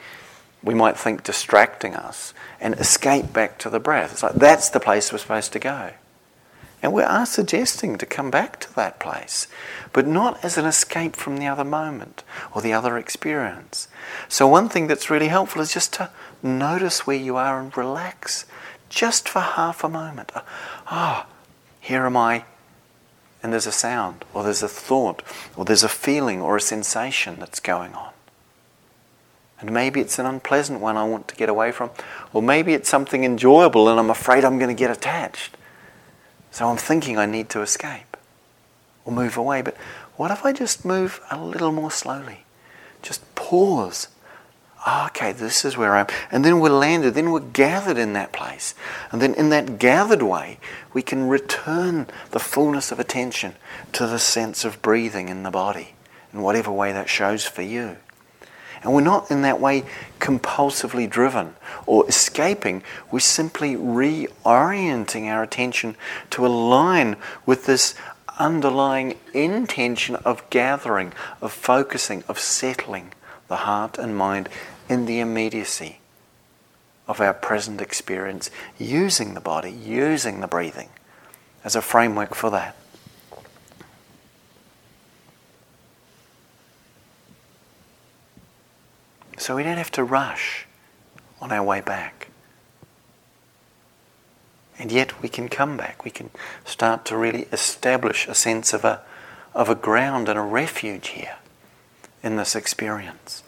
we 0.62 0.72
might 0.72 0.96
think, 0.96 1.24
distracting 1.24 1.96
us 1.96 2.32
and 2.60 2.74
escape 2.74 3.32
back 3.32 3.58
to 3.58 3.70
the 3.70 3.80
breath. 3.80 4.12
It's 4.12 4.22
like 4.22 4.34
that's 4.34 4.68
the 4.68 4.78
place 4.78 5.10
we're 5.10 5.18
supposed 5.18 5.52
to 5.54 5.58
go. 5.58 5.90
And 6.82 6.92
we 6.92 7.02
are 7.02 7.26
suggesting 7.26 7.98
to 7.98 8.06
come 8.06 8.30
back 8.30 8.60
to 8.60 8.74
that 8.76 9.00
place, 9.00 9.48
but 9.92 10.06
not 10.06 10.42
as 10.42 10.56
an 10.56 10.64
escape 10.64 11.14
from 11.14 11.36
the 11.36 11.46
other 11.46 11.64
moment 11.64 12.22
or 12.54 12.62
the 12.62 12.72
other 12.72 12.96
experience. 12.96 13.88
So, 14.28 14.46
one 14.46 14.68
thing 14.68 14.86
that's 14.86 15.10
really 15.10 15.28
helpful 15.28 15.60
is 15.60 15.74
just 15.74 15.92
to 15.94 16.10
notice 16.42 17.06
where 17.06 17.16
you 17.16 17.36
are 17.36 17.60
and 17.60 17.76
relax 17.76 18.46
just 18.88 19.28
for 19.28 19.40
half 19.40 19.84
a 19.84 19.88
moment. 19.88 20.32
Ah, 20.86 21.26
oh, 21.26 21.32
here 21.80 22.06
am 22.06 22.16
I, 22.16 22.44
and 23.42 23.52
there's 23.52 23.66
a 23.66 23.72
sound, 23.72 24.24
or 24.34 24.42
there's 24.42 24.62
a 24.62 24.68
thought, 24.68 25.22
or 25.56 25.64
there's 25.64 25.84
a 25.84 25.88
feeling 25.88 26.40
or 26.42 26.56
a 26.56 26.60
sensation 26.60 27.36
that's 27.38 27.60
going 27.60 27.94
on. 27.94 28.12
And 29.60 29.72
maybe 29.72 30.00
it's 30.00 30.18
an 30.18 30.26
unpleasant 30.26 30.80
one 30.80 30.96
I 30.96 31.04
want 31.04 31.28
to 31.28 31.36
get 31.36 31.48
away 31.48 31.70
from, 31.70 31.90
or 32.32 32.42
maybe 32.42 32.72
it's 32.72 32.88
something 32.88 33.24
enjoyable 33.24 33.88
and 33.88 34.00
I'm 34.00 34.10
afraid 34.10 34.44
I'm 34.44 34.58
going 34.58 34.74
to 34.74 34.78
get 34.78 34.90
attached. 34.90 35.56
So 36.50 36.68
I'm 36.68 36.78
thinking 36.78 37.18
I 37.18 37.26
need 37.26 37.50
to 37.50 37.60
escape 37.60 38.16
or 39.04 39.12
move 39.12 39.36
away. 39.36 39.62
But 39.62 39.76
what 40.16 40.30
if 40.30 40.44
I 40.44 40.52
just 40.52 40.84
move 40.84 41.20
a 41.30 41.38
little 41.38 41.72
more 41.72 41.90
slowly? 41.90 42.44
Just 43.02 43.34
pause. 43.34 44.08
Okay, 44.88 45.32
this 45.32 45.64
is 45.64 45.76
where 45.76 45.94
I 45.94 46.00
am. 46.00 46.06
And 46.30 46.44
then 46.44 46.58
we're 46.58 46.70
landed, 46.70 47.14
then 47.14 47.30
we're 47.30 47.40
gathered 47.40 47.98
in 47.98 48.14
that 48.14 48.32
place. 48.32 48.74
And 49.12 49.20
then 49.20 49.34
in 49.34 49.50
that 49.50 49.78
gathered 49.78 50.22
way, 50.22 50.58
we 50.94 51.02
can 51.02 51.28
return 51.28 52.06
the 52.30 52.38
fullness 52.38 52.90
of 52.90 52.98
attention 52.98 53.54
to 53.92 54.06
the 54.06 54.18
sense 54.18 54.64
of 54.64 54.80
breathing 54.80 55.28
in 55.28 55.42
the 55.42 55.50
body, 55.50 55.94
in 56.32 56.40
whatever 56.40 56.72
way 56.72 56.92
that 56.92 57.10
shows 57.10 57.44
for 57.44 57.62
you. 57.62 57.96
And 58.82 58.94
we're 58.94 59.02
not 59.02 59.30
in 59.30 59.42
that 59.42 59.60
way 59.60 59.84
compulsively 60.18 61.08
driven 61.08 61.54
or 61.84 62.08
escaping. 62.08 62.82
We're 63.10 63.20
simply 63.20 63.76
reorienting 63.76 65.26
our 65.26 65.42
attention 65.42 65.96
to 66.30 66.46
align 66.46 67.16
with 67.44 67.66
this 67.66 67.94
underlying 68.38 69.18
intention 69.34 70.16
of 70.16 70.48
gathering, 70.48 71.12
of 71.42 71.52
focusing, 71.52 72.24
of 72.26 72.38
settling 72.38 73.12
the 73.48 73.56
heart 73.56 73.98
and 73.98 74.16
mind 74.16 74.48
in 74.90 75.06
the 75.06 75.20
immediacy 75.20 76.00
of 77.06 77.20
our 77.20 77.32
present 77.32 77.80
experience, 77.80 78.50
using 78.76 79.34
the 79.34 79.40
body, 79.40 79.70
using 79.70 80.40
the 80.40 80.48
breathing 80.48 80.88
as 81.62 81.76
a 81.76 81.80
framework 81.80 82.34
for 82.34 82.50
that. 82.50 82.76
So 89.38 89.54
we 89.54 89.62
don't 89.62 89.78
have 89.78 89.92
to 89.92 90.02
rush 90.02 90.66
on 91.40 91.52
our 91.52 91.62
way 91.62 91.80
back. 91.80 92.28
And 94.76 94.90
yet 94.90 95.22
we 95.22 95.28
can 95.28 95.48
come 95.48 95.76
back. 95.76 96.04
We 96.04 96.10
can 96.10 96.30
start 96.64 97.04
to 97.06 97.16
really 97.16 97.46
establish 97.52 98.26
a 98.26 98.34
sense 98.34 98.72
of 98.72 98.84
a, 98.84 99.02
of 99.54 99.68
a 99.68 99.74
ground 99.76 100.28
and 100.28 100.38
a 100.38 100.42
refuge 100.42 101.08
here 101.08 101.36
in 102.24 102.36
this 102.36 102.56
experience 102.56 103.44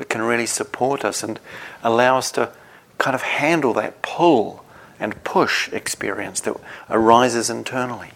that 0.00 0.08
can 0.08 0.22
really 0.22 0.46
support 0.46 1.04
us 1.04 1.22
and 1.22 1.38
allow 1.82 2.16
us 2.16 2.32
to 2.32 2.50
kind 2.96 3.14
of 3.14 3.20
handle 3.20 3.74
that 3.74 4.00
pull 4.00 4.64
and 4.98 5.22
push 5.24 5.70
experience 5.74 6.40
that 6.40 6.56
arises 6.88 7.50
internally, 7.50 8.12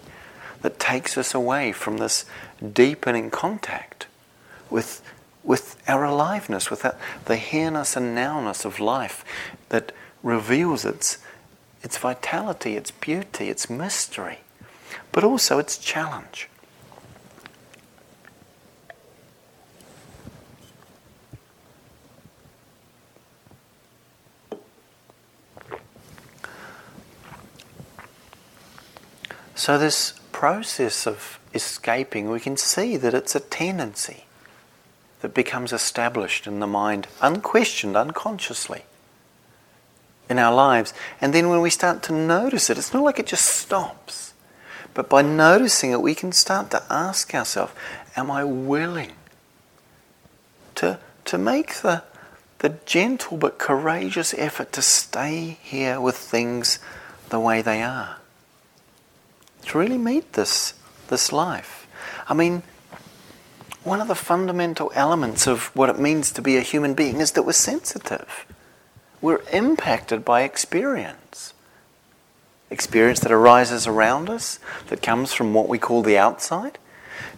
that 0.63 0.79
takes 0.79 1.19
us 1.19 1.35
away 1.35 1.73
from 1.73 1.99
this 1.99 2.25
deepening 2.73 3.29
contact 3.31 4.07
with, 4.71 5.03
with 5.43 5.77
our 5.87 6.05
aliveness, 6.05 6.71
with 6.71 6.81
that, 6.81 6.99
the 7.27 7.37
here-ness 7.37 7.97
and 7.97 8.17
nowness 8.17 8.65
of 8.65 8.81
life 8.81 9.23
that 9.69 9.93
reveals 10.23 10.87
its, 10.87 11.19
its 11.83 11.99
vitality, 11.99 12.79
its 12.79 12.93
beauty, 12.93 13.51
its 13.51 13.69
mystery, 13.69 14.39
but 15.13 15.23
also 15.23 15.59
its 15.59 15.77
challenge. 15.77 16.49
So, 29.55 29.79
this 29.79 30.15
process 30.33 31.07
of 31.07 31.39
escaping, 31.55 32.29
we 32.29 32.41
can 32.41 32.57
see 32.57 32.97
that 32.97 33.15
it's 33.15 33.37
a 33.37 33.41
tendency 33.41 34.25
that 35.21 35.33
becomes 35.33 35.73
established 35.73 36.47
in 36.47 36.61
the 36.61 36.67
mind, 36.67 37.07
unquestioned, 37.23 37.97
unconsciously 37.97 38.85
in 40.29 40.39
our 40.39 40.53
lives. 40.53 40.93
And 41.21 41.33
then 41.33 41.49
when 41.49 41.61
we 41.61 41.71
start 41.71 42.03
to 42.05 42.13
notice 42.13 42.69
it, 42.69 42.79
it's 42.79 42.93
not 42.93 43.05
like 43.05 43.19
it 43.19 43.27
just 43.27 43.47
stops. 43.47 44.35
But 44.93 45.09
by 45.09 45.23
noticing 45.23 45.93
it, 45.93 46.03
we 46.03 46.15
can 46.15 46.33
start 46.33 46.71
to 46.73 46.83
ask 46.91 47.35
ourselves, 47.35 47.73
Am 48.17 48.31
I 48.31 48.45
willing 48.45 49.13
to, 50.77 50.99
to 51.25 51.39
make 51.39 51.77
the, 51.77 52.03
the 52.59 52.71
gentle 52.87 53.37
but 53.37 53.59
courageous 53.59 54.35
effort 54.35 54.73
to 54.73 54.83
stay 54.83 55.59
here 55.63 56.01
with 56.01 56.17
things 56.17 56.79
the 57.29 57.41
way 57.41 57.63
they 57.63 57.83
are? 57.83 58.19
To 59.65 59.79
really 59.79 59.99
meet 59.99 60.35
this, 60.35 60.75
this 61.09 61.33
life. 61.33 61.87
I 62.29 62.35
mean, 62.35 62.63
one 63.83 64.01
of 64.01 64.09
the 64.09 64.15
fundamental 64.15 64.91
elements 64.95 65.47
of 65.47 65.75
what 65.77 65.91
it 65.91 65.99
means 65.99 66.33
to 66.33 66.43
be 66.43 66.57
a 66.57 66.63
human 66.63 66.95
being 66.95 67.21
is 67.21 67.33
that 67.33 67.43
we're 67.43 67.53
sensitive. 67.53 68.47
We're 69.21 69.43
impacted 69.53 70.25
by 70.25 70.43
experience. 70.43 71.53
Experience 72.71 73.21
that 73.21 73.33
arises 73.33 73.87
around 73.87 74.31
us, 74.31 74.59
that 74.89 75.03
comes 75.03 75.35
from 75.35 75.53
what 75.53 75.69
we 75.69 75.79
call 75.79 76.03
the 76.03 76.17
outside, 76.17 76.79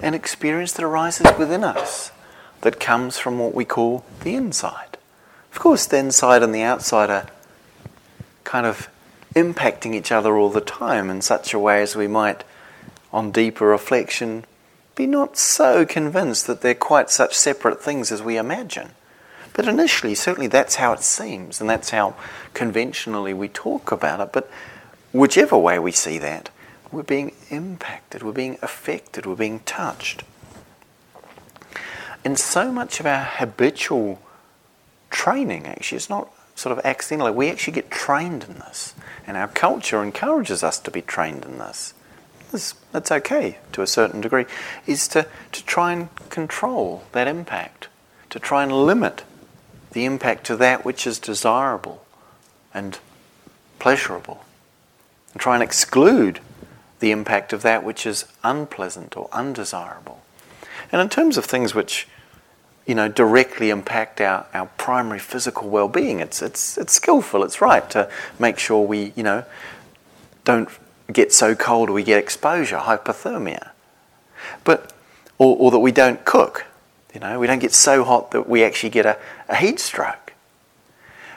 and 0.01 0.15
experience 0.15 0.73
that 0.73 0.85
arises 0.85 1.27
within 1.39 1.65
us, 1.65 2.12
that 2.62 2.81
comes 2.81 3.19
from 3.19 3.39
what 3.39 3.55
we 3.55 3.65
call 3.65 4.05
the 4.21 4.35
inside. 4.35 4.97
Of 5.53 5.59
course, 5.59 5.87
the 5.87 5.99
inside 5.99 6.43
and 6.43 6.55
the 6.55 6.62
outside 6.62 7.11
are 7.11 7.29
kind 8.45 8.67
of 8.67 8.89
impacting 9.37 9.94
each 9.94 10.11
other 10.11 10.37
all 10.37 10.51
the 10.51 10.61
time 10.61 11.11
in 11.11 11.20
such 11.20 11.53
a 11.55 11.59
way 11.59 11.83
as 11.83 11.94
we 11.94 12.09
might, 12.09 12.42
on 13.12 13.31
deeper 13.31 13.66
reflection, 13.66 14.44
be 14.96 15.07
not 15.07 15.37
so 15.37 15.85
convinced 15.85 16.46
that 16.46 16.62
they're 16.62 16.75
quite 16.75 17.11
such 17.11 17.35
separate 17.35 17.81
things 17.81 18.11
as 18.11 18.22
we 18.22 18.38
imagine. 18.38 18.90
But 19.53 19.68
initially, 19.68 20.14
certainly 20.14 20.49
that's 20.49 20.77
how 20.77 20.94
it 20.94 21.01
seems, 21.01 21.61
and 21.61 21.68
that's 21.68 21.90
how 21.90 22.16
conventionally 22.55 23.35
we 23.35 23.49
talk 23.49 23.92
about 23.92 24.20
it. 24.20 24.33
But 24.33 24.51
whichever 25.12 25.57
way 25.57 25.79
we 25.79 25.92
see 25.92 26.18
that, 26.18 26.49
we're 26.90 27.03
being 27.03 27.33
impacted, 27.51 28.22
we're 28.22 28.33
being 28.33 28.59
affected, 28.62 29.27
we're 29.27 29.35
being 29.35 29.61
touched. 29.61 30.25
And 32.25 32.38
so 32.38 32.72
much 32.72 33.01
of 33.01 33.07
our 33.07 33.25
habitual 33.25 34.20
training, 35.11 35.66
actually, 35.66 35.96
is 35.96 36.11
not 36.11 36.33
sort 36.57 36.77
of 36.77 36.85
accidentally. 36.85 37.31
We 37.31 37.49
actually 37.49 37.75
get 37.75 37.90
trained 37.90 38.45
in 38.45 38.55
this, 38.55 38.95
and 39.27 39.37
our 39.37 39.47
culture 39.47 40.03
encourages 40.03 40.64
us 40.64 40.81
to 40.81 40.90
be 40.90 41.03
trained 41.03 41.45
in 41.45 41.59
this. 41.59 41.95
That's 42.92 43.12
okay 43.12 43.59
to 43.73 43.83
a 43.83 43.87
certain 43.87 44.21
degree, 44.21 44.47
is 44.87 45.07
to, 45.09 45.27
to 45.53 45.64
try 45.64 45.92
and 45.92 46.09
control 46.31 47.05
that 47.12 47.29
impact, 47.29 47.88
to 48.31 48.40
try 48.40 48.62
and 48.62 48.73
limit 48.73 49.23
the 49.92 50.05
impact 50.05 50.45
to 50.47 50.57
that 50.57 50.85
which 50.85 51.07
is 51.07 51.19
desirable 51.19 52.05
and 52.73 52.99
pleasurable, 53.79 54.45
and 55.33 55.40
try 55.40 55.55
and 55.55 55.62
exclude 55.62 56.40
the 57.01 57.11
impact 57.11 57.53
of 57.53 57.62
that 57.62 57.85
which 57.85 58.07
is 58.07 58.25
unpleasant 58.42 59.16
or 59.16 59.29
undesirable. 59.33 60.23
And 60.90 61.03
in 61.03 61.09
terms 61.11 61.37
of 61.37 61.45
things 61.45 61.75
which 61.75 62.09
you 62.87 62.94
know, 62.94 63.09
directly 63.09 63.70
impact 63.70 64.20
our, 64.20 64.46
our 64.55 64.66
primary 64.79 65.18
physical 65.18 65.68
well-being. 65.68 66.20
It's, 66.20 66.40
it's, 66.40 66.79
it's 66.79 66.92
skillful, 66.92 67.42
it's 67.42 67.61
right 67.61 67.88
to 67.90 68.09
make 68.38 68.59
sure 68.59 68.87
we, 68.87 69.12
you 69.16 69.22
know, 69.22 69.44
don't 70.44 70.68
get 71.12 71.33
so 71.33 71.55
cold 71.55 71.90
we 71.90 72.03
get 72.03 72.18
exposure, 72.18 72.79
hypothermia. 72.79 73.70
But, 74.64 74.92
or, 75.38 75.57
or 75.57 75.70
that 75.72 75.81
we 75.81 75.92
don't 75.92 76.25
cook, 76.25 76.64
you 77.12 77.20
know, 77.20 77.38
we 77.40 77.46
don't 77.46 77.59
get 77.59 77.72
so 77.72 78.05
hot 78.05 78.31
that 78.31 78.49
we 78.49 78.62
actually 78.62 78.90
get 78.90 79.07
a, 79.07 79.18
a 79.49 79.57
heat 79.57 79.81
stroke. 79.81 80.33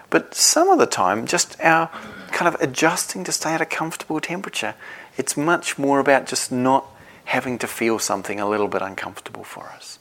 But 0.09 0.33
some 0.35 0.69
of 0.69 0.79
the 0.79 0.85
time, 0.85 1.25
just 1.25 1.59
our 1.61 1.87
kind 2.31 2.53
of 2.53 2.59
adjusting 2.61 3.23
to 3.25 3.31
stay 3.31 3.53
at 3.53 3.61
a 3.61 3.65
comfortable 3.65 4.19
temperature, 4.19 4.75
it's 5.17 5.37
much 5.37 5.77
more 5.77 5.99
about 5.99 6.25
just 6.25 6.51
not 6.51 6.85
having 7.25 7.57
to 7.59 7.67
feel 7.67 7.99
something 7.99 8.39
a 8.39 8.49
little 8.49 8.67
bit 8.67 8.81
uncomfortable 8.81 9.43
for 9.43 9.65
us. 9.67 9.98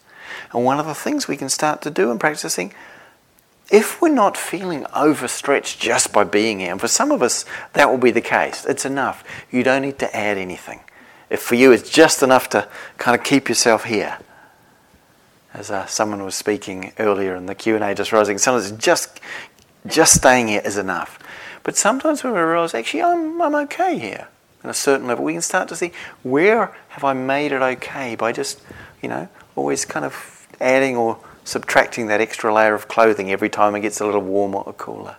And 0.53 0.65
one 0.65 0.81
of 0.81 0.87
the 0.87 0.95
things 0.95 1.29
we 1.29 1.37
can 1.37 1.49
start 1.49 1.83
to 1.83 1.91
do 1.91 2.11
in 2.11 2.19
practicing, 2.19 2.73
if 3.71 4.01
we're 4.01 4.09
not 4.09 4.37
feeling 4.37 4.87
overstretched 4.95 5.81
just 5.81 6.13
by 6.13 6.25
being 6.25 6.61
here, 6.61 6.73
and 6.73 6.81
for 6.81 6.89
some 6.89 7.11
of 7.11 7.23
us 7.23 7.45
that 7.75 7.91
will 7.91 7.99
be 7.99 8.11
the 8.11 8.21
case, 8.23 8.65
it's 8.65 8.87
enough. 8.87 9.25
You 9.51 9.63
don't 9.63 9.83
need 9.83 9.99
to 9.99 10.17
add 10.17 10.39
anything. 10.39 10.81
If 11.29 11.43
for 11.43 11.55
you 11.55 11.73
it's 11.73 11.91
just 11.91 12.23
enough 12.23 12.49
to 12.51 12.67
kind 12.97 13.19
of 13.19 13.25
keep 13.25 13.49
yourself 13.49 13.85
here, 13.85 14.19
as 15.53 15.71
uh, 15.71 15.87
someone 15.87 16.25
was 16.25 16.35
speaking 16.35 16.93
earlier 16.99 17.35
in 17.35 17.47
the 17.47 17.55
Q 17.55 17.75
and 17.75 17.85
A, 17.85 17.95
just 17.95 18.13
rising, 18.13 18.39
sometimes 18.39 18.71
just 18.73 19.21
just 19.87 20.15
staying 20.15 20.49
here 20.49 20.63
is 20.65 20.77
enough. 20.77 21.19
But 21.63 21.77
sometimes 21.77 22.25
when 22.25 22.33
we 22.33 22.41
realize, 22.41 22.73
actually, 22.73 23.03
I'm 23.03 23.41
I'm 23.43 23.55
okay 23.55 23.99
here 23.99 24.29
at 24.65 24.71
a 24.71 24.75
certain 24.75 25.07
level, 25.07 25.25
we 25.25 25.35
can 25.35 25.43
start 25.43 25.69
to 25.69 25.77
see 25.77 25.93
where 26.23 26.75
have 26.89 27.05
I 27.05 27.13
made 27.13 27.53
it 27.53 27.61
okay 27.61 28.17
by 28.17 28.33
just, 28.33 28.63
you 29.03 29.09
know, 29.09 29.29
always 29.57 29.85
kind 29.85 30.05
of 30.05 30.13
adding 30.61 30.97
or 30.97 31.19
subtracting 31.45 32.07
that 32.09 32.21
extra 32.21 32.53
layer 32.53 32.75
of 32.75 32.89
clothing 32.89 33.31
every 33.31 33.49
time 33.49 33.75
it 33.75 33.81
gets 33.81 34.01
a 34.01 34.07
little 34.07 34.21
warmer 34.21 34.59
or 34.59 34.73
cooler. 34.75 35.17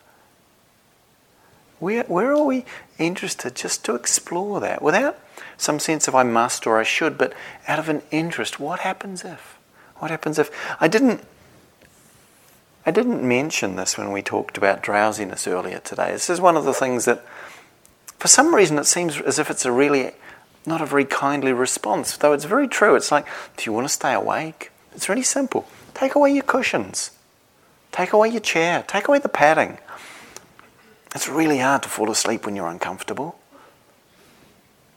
Where, 1.80 2.04
where 2.04 2.34
are 2.34 2.44
we 2.44 2.66
interested 2.98 3.56
just 3.56 3.86
to 3.86 3.96
explore 3.96 4.60
that 4.60 4.82
without 4.82 5.18
some 5.58 5.80
sense 5.80 6.08
of 6.08 6.16
I 6.16 6.24
must 6.24 6.68
or 6.68 6.78
I 6.78 6.84
should, 6.84 7.18
but 7.18 7.34
out 7.68 7.80
of 7.80 7.90
an 7.90 8.02
interest? 8.12 8.60
What 8.60 8.82
happens 8.82 9.24
if? 9.24 9.58
What 9.98 10.12
happens 10.12 10.38
if? 10.38 10.52
I 10.80 10.88
didn't. 10.88 11.24
I 12.86 12.92
didn't 12.92 13.28
mention 13.28 13.76
this 13.76 13.98
when 13.98 14.12
we 14.12 14.22
talked 14.22 14.58
about 14.58 14.82
drowsiness 14.82 15.48
earlier 15.48 15.80
today. 15.80 16.12
This 16.12 16.30
is 16.30 16.42
one 16.42 16.58
of 16.58 16.64
the 16.64 16.74
things 16.74 17.06
that, 17.06 17.24
for 18.18 18.28
some 18.28 18.56
reason, 18.56 18.80
it 18.80 18.86
seems 18.86 19.20
as 19.22 19.38
if 19.38 19.50
it's 19.50 19.66
a 19.66 19.72
really 19.72 20.12
not 20.66 20.82
a 20.82 20.86
very 20.86 21.06
kindly 21.06 21.54
response, 21.54 22.18
though 22.18 22.34
it's 22.34 22.46
very 22.46 22.68
true. 22.68 22.96
It's 22.96 23.12
like, 23.12 23.26
do 23.58 23.66
you 23.66 23.74
want 23.74 23.86
to 23.86 23.94
stay 23.94 24.14
awake? 24.14 24.72
It's 24.94 25.10
really 25.10 25.24
simple. 25.24 25.68
Take 25.94 26.16
away 26.16 26.34
your 26.34 26.44
cushions. 26.44 27.12
Take 27.92 28.14
away 28.14 28.30
your 28.30 28.42
chair. 28.42 28.84
Take 28.88 29.08
away 29.08 29.20
the 29.20 29.30
padding. 29.30 29.78
It's 31.16 31.28
really 31.28 31.60
hard 31.60 31.84
to 31.84 31.90
fall 31.90 32.12
asleep 32.12 32.46
when 32.46 32.56
you're 32.56 32.68
uncomfortable. 32.68 33.40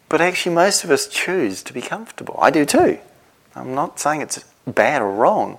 But 0.09 0.21
actually, 0.21 0.55
most 0.55 0.85
of 0.85 0.91
us 0.91 1.07
choose 1.09 1.63
to 1.63 1.73
be 1.73 1.81
comfortable. 1.81 2.39
I 2.41 2.51
do 2.51 2.67
too. 2.67 2.99
I'm 3.55 3.75
not 3.75 3.99
saying 3.99 4.21
it's 4.21 4.45
bad 4.67 5.01
or 5.01 5.11
wrong. 5.11 5.59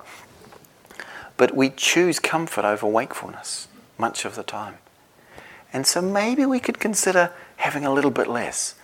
but 1.37 1.55
we 1.55 1.69
choose 1.69 2.19
comfort 2.19 2.65
over 2.65 2.87
wakefulness 2.87 3.67
much 3.97 4.25
of 4.25 4.35
the 4.35 4.43
time. 4.43 4.75
And 5.71 5.87
so 5.87 6.01
maybe 6.01 6.45
we 6.45 6.59
could 6.59 6.79
consider 6.79 7.31
having 7.57 7.85
a 7.85 7.93
little 7.93 8.11
bit 8.11 8.27
less, 8.27 8.75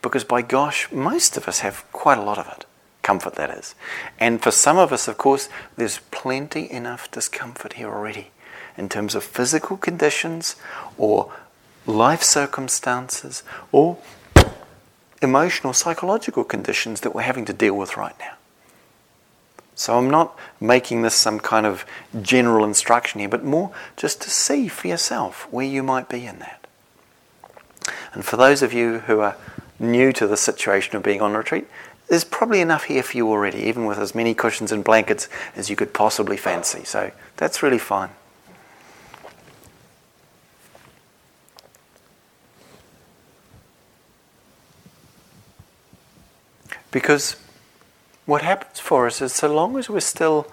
because 0.00 0.24
by 0.24 0.42
gosh, 0.42 0.90
most 0.90 1.36
of 1.36 1.46
us 1.46 1.60
have 1.60 1.84
quite 1.92 2.18
a 2.18 2.22
lot 2.22 2.38
of 2.38 2.46
it. 2.48 2.66
Comfort, 3.02 3.34
that 3.34 3.50
is. 3.50 3.74
And 4.18 4.40
for 4.42 4.50
some 4.50 4.78
of 4.78 4.92
us, 4.92 5.08
of 5.08 5.18
course, 5.18 5.48
there's 5.76 5.98
plenty 6.10 6.70
enough 6.70 7.10
discomfort 7.10 7.74
here 7.74 7.88
already 7.88 8.30
in 8.76 8.88
terms 8.88 9.14
of 9.14 9.24
physical 9.24 9.76
conditions 9.76 10.56
or 10.96 11.32
life 11.86 12.22
circumstances 12.22 13.42
or 13.72 13.98
emotional, 15.20 15.72
psychological 15.72 16.44
conditions 16.44 17.00
that 17.00 17.14
we're 17.14 17.22
having 17.22 17.44
to 17.44 17.52
deal 17.52 17.76
with 17.76 17.96
right 17.96 18.14
now. 18.18 18.34
So 19.74 19.98
I'm 19.98 20.10
not 20.10 20.38
making 20.60 21.02
this 21.02 21.14
some 21.14 21.40
kind 21.40 21.66
of 21.66 21.84
general 22.20 22.64
instruction 22.64 23.20
here, 23.20 23.28
but 23.28 23.44
more 23.44 23.72
just 23.96 24.20
to 24.22 24.30
see 24.30 24.68
for 24.68 24.88
yourself 24.88 25.48
where 25.50 25.66
you 25.66 25.82
might 25.82 26.08
be 26.08 26.26
in 26.26 26.38
that. 26.40 26.66
And 28.12 28.24
for 28.24 28.36
those 28.36 28.62
of 28.62 28.72
you 28.72 29.00
who 29.00 29.20
are 29.20 29.36
new 29.78 30.12
to 30.12 30.26
the 30.26 30.36
situation 30.36 30.94
of 30.96 31.02
being 31.02 31.20
on 31.20 31.34
retreat, 31.34 31.66
there's 32.12 32.24
probably 32.24 32.60
enough 32.60 32.84
here 32.84 33.02
for 33.02 33.16
you 33.16 33.26
already, 33.26 33.60
even 33.60 33.86
with 33.86 33.96
as 33.96 34.14
many 34.14 34.34
cushions 34.34 34.70
and 34.70 34.84
blankets 34.84 35.30
as 35.56 35.70
you 35.70 35.76
could 35.76 35.94
possibly 35.94 36.36
fancy. 36.36 36.84
So 36.84 37.10
that's 37.38 37.62
really 37.62 37.78
fine. 37.78 38.10
Because 46.90 47.36
what 48.26 48.42
happens 48.42 48.78
for 48.78 49.06
us 49.06 49.22
is 49.22 49.32
so 49.32 49.50
long 49.50 49.78
as 49.78 49.88
we're 49.88 50.00
still 50.00 50.46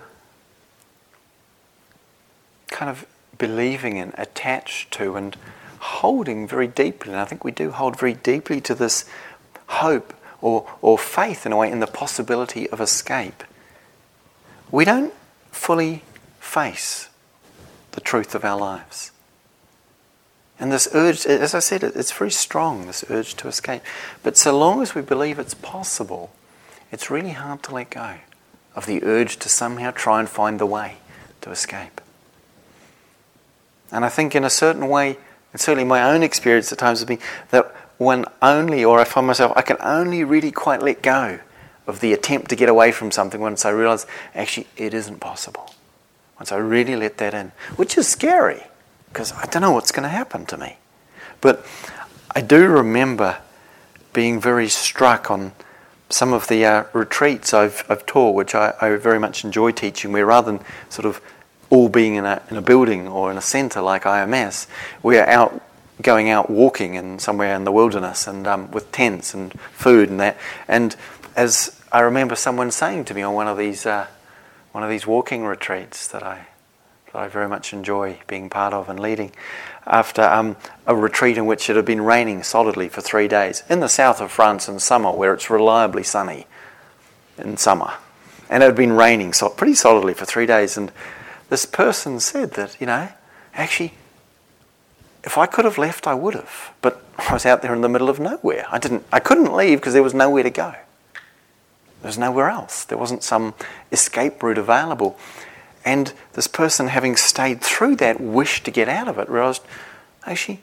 kind 2.67 2.89
of 2.89 3.05
believing 3.37 3.97
in, 3.97 4.13
attached 4.17 4.91
to, 4.91 5.17
and 5.17 5.35
holding 5.79 6.47
very 6.47 6.67
deeply, 6.67 7.11
and 7.11 7.19
I 7.19 7.25
think 7.25 7.43
we 7.43 7.51
do 7.51 7.71
hold 7.71 7.99
very 7.99 8.13
deeply 8.13 8.61
to 8.61 8.73
this 8.73 9.03
hope 9.67 10.13
or, 10.41 10.69
or 10.81 10.97
faith 10.97 11.45
in 11.45 11.51
a 11.51 11.57
way 11.57 11.71
in 11.71 11.79
the 11.79 11.87
possibility 11.87 12.69
of 12.69 12.81
escape, 12.81 13.43
we 14.71 14.85
don't 14.85 15.13
fully 15.51 16.03
face 16.39 17.09
the 17.91 18.01
truth 18.01 18.35
of 18.35 18.45
our 18.45 18.57
lives. 18.57 19.11
And 20.59 20.71
this 20.71 20.89
urge, 20.93 21.25
as 21.25 21.55
I 21.55 21.59
said, 21.59 21.83
it's 21.83 22.11
very 22.11 22.31
strong, 22.31 22.85
this 22.85 23.05
urge 23.09 23.35
to 23.35 23.47
escape. 23.47 23.81
But 24.23 24.37
so 24.37 24.57
long 24.57 24.81
as 24.81 24.93
we 24.93 25.01
believe 25.01 25.39
it's 25.39 25.53
possible, 25.53 26.31
it's 26.91 27.09
really 27.09 27.31
hard 27.31 27.63
to 27.63 27.73
let 27.73 27.89
go 27.89 28.15
of 28.75 28.85
the 28.85 29.03
urge 29.03 29.37
to 29.37 29.49
somehow 29.49 29.91
try 29.91 30.19
and 30.19 30.29
find 30.29 30.59
the 30.59 30.65
way 30.65 30.97
to 31.41 31.51
escape. 31.51 32.01
And 33.91 34.03
I 34.03 34.09
think, 34.09 34.35
in 34.35 34.43
a 34.43 34.49
certain 34.49 34.89
way, 34.89 35.17
and 35.51 35.61
certainly 35.61 35.85
my 35.85 36.03
own 36.03 36.23
experience 36.23 36.71
at 36.71 36.77
times 36.77 36.99
has 36.99 37.07
been 37.07 37.19
that 37.49 37.73
when 37.99 38.25
only, 38.41 38.83
or 38.83 38.99
I 38.99 39.03
find 39.03 39.27
myself, 39.27 39.53
I 39.55 39.61
can 39.61 39.77
only 39.81 40.23
really 40.23 40.51
quite 40.51 40.81
let 40.81 41.03
go 41.03 41.39
of 41.85 41.99
the 41.99 42.13
attempt 42.13 42.49
to 42.49 42.55
get 42.55 42.69
away 42.69 42.91
from 42.91 43.11
something 43.11 43.41
once 43.41 43.65
I 43.65 43.69
realize 43.69 44.07
actually 44.33 44.67
it 44.77 44.93
isn't 44.93 45.19
possible. 45.19 45.75
Once 46.39 46.51
I 46.51 46.57
really 46.57 46.95
let 46.95 47.17
that 47.17 47.33
in, 47.33 47.51
which 47.75 47.97
is 47.97 48.07
scary 48.07 48.63
because 49.09 49.33
I 49.33 49.45
don't 49.47 49.61
know 49.61 49.71
what's 49.71 49.91
going 49.91 50.03
to 50.03 50.09
happen 50.09 50.45
to 50.47 50.57
me. 50.57 50.77
But 51.41 51.65
I 52.33 52.41
do 52.41 52.67
remember 52.67 53.39
being 54.13 54.39
very 54.39 54.69
struck 54.69 55.29
on 55.29 55.51
some 56.09 56.31
of 56.31 56.47
the 56.47 56.65
uh, 56.65 56.83
retreats 56.93 57.53
I've, 57.53 57.83
I've 57.89 58.05
taught, 58.05 58.33
which 58.33 58.55
I, 58.55 58.73
I, 58.79 58.95
very 58.95 59.19
much 59.19 59.43
enjoy 59.43 59.71
teaching, 59.71 60.11
where 60.11 60.25
rather 60.25 60.51
than 60.53 60.65
sort 60.89 61.05
of 61.05 61.21
all 61.69 61.89
being 61.89 62.15
in 62.15 62.25
a, 62.25 62.41
in 62.49 62.57
a 62.57 62.61
building 62.61 63.07
or 63.07 63.29
in 63.29 63.37
a 63.37 63.41
centre 63.41 63.81
like 63.81 64.03
IMS, 64.03 64.67
we 65.03 65.17
are 65.17 65.27
out 65.27 65.61
going 66.01 66.29
out 66.29 66.49
walking 66.49 66.95
in 66.95 67.19
somewhere 67.19 67.55
in 67.55 67.63
the 67.63 67.71
wilderness 67.71 68.27
and 68.27 68.47
um, 68.47 68.71
with 68.71 68.91
tents 68.91 69.33
and 69.33 69.53
food 69.71 70.09
and 70.09 70.19
that. 70.19 70.37
And 70.67 70.95
as 71.35 71.79
I 71.91 72.01
remember 72.01 72.35
someone 72.35 72.71
saying 72.71 73.05
to 73.05 73.13
me 73.13 73.21
on 73.21 73.33
one 73.33 73.47
of 73.47 73.57
these 73.57 73.85
uh, 73.85 74.07
one 74.71 74.83
of 74.83 74.89
these 74.89 75.07
walking 75.07 75.45
retreats 75.45 76.07
that 76.09 76.23
I 76.23 76.47
that 77.11 77.15
I 77.15 77.27
very 77.27 77.47
much 77.47 77.73
enjoy 77.73 78.19
being 78.27 78.49
part 78.49 78.73
of 78.73 78.87
and 78.87 78.99
leading, 78.99 79.31
after 79.87 80.21
um, 80.21 80.55
a 80.85 80.95
retreat 80.95 81.37
in 81.37 81.47
which 81.47 81.69
it 81.69 81.75
had 81.75 81.85
been 81.85 82.01
raining 82.01 82.43
solidly 82.43 82.87
for 82.87 83.01
three 83.01 83.27
days 83.27 83.63
in 83.67 83.79
the 83.79 83.87
south 83.87 84.21
of 84.21 84.31
France 84.31 84.69
in 84.69 84.79
summer, 84.79 85.11
where 85.11 85.33
it's 85.33 85.49
reliably 85.49 86.03
sunny 86.03 86.45
in 87.37 87.57
summer, 87.57 87.93
and 88.49 88.61
it 88.61 88.67
had 88.67 88.75
been 88.75 88.93
raining 88.93 89.33
so 89.33 89.49
pretty 89.49 89.73
solidly 89.73 90.13
for 90.13 90.25
three 90.25 90.45
days. 90.45 90.77
And 90.77 90.91
this 91.49 91.65
person 91.65 92.19
said 92.19 92.51
that 92.51 92.79
you 92.79 92.85
know, 92.85 93.09
actually, 93.55 93.93
if 95.23 95.37
I 95.37 95.45
could 95.45 95.65
have 95.65 95.77
left, 95.77 96.07
I 96.07 96.13
would 96.13 96.33
have, 96.33 96.73
but 96.81 97.03
I 97.17 97.33
was 97.33 97.45
out 97.45 97.61
there 97.61 97.73
in 97.73 97.81
the 97.81 97.89
middle 97.89 98.09
of 98.09 98.19
nowhere. 98.19 98.65
I 98.69 98.79
didn't, 98.79 99.05
I 99.11 99.19
couldn't 99.19 99.53
leave 99.53 99.79
because 99.79 99.93
there 99.93 100.03
was 100.03 100.13
nowhere 100.13 100.43
to 100.43 100.49
go. 100.49 100.75
There 102.01 102.07
was 102.07 102.17
nowhere 102.17 102.49
else. 102.49 102.85
There 102.85 102.97
wasn't 102.97 103.23
some 103.23 103.53
escape 103.91 104.41
route 104.41 104.57
available. 104.57 105.17
And 105.83 106.13
this 106.33 106.47
person, 106.47 106.87
having 106.87 107.15
stayed 107.15 107.61
through 107.61 107.97
that, 107.97 108.21
wished 108.21 108.65
to 108.65 108.71
get 108.71 108.87
out 108.87 109.07
of 109.07 109.17
it, 109.17 109.29
realized 109.29 109.63
actually, 110.25 110.61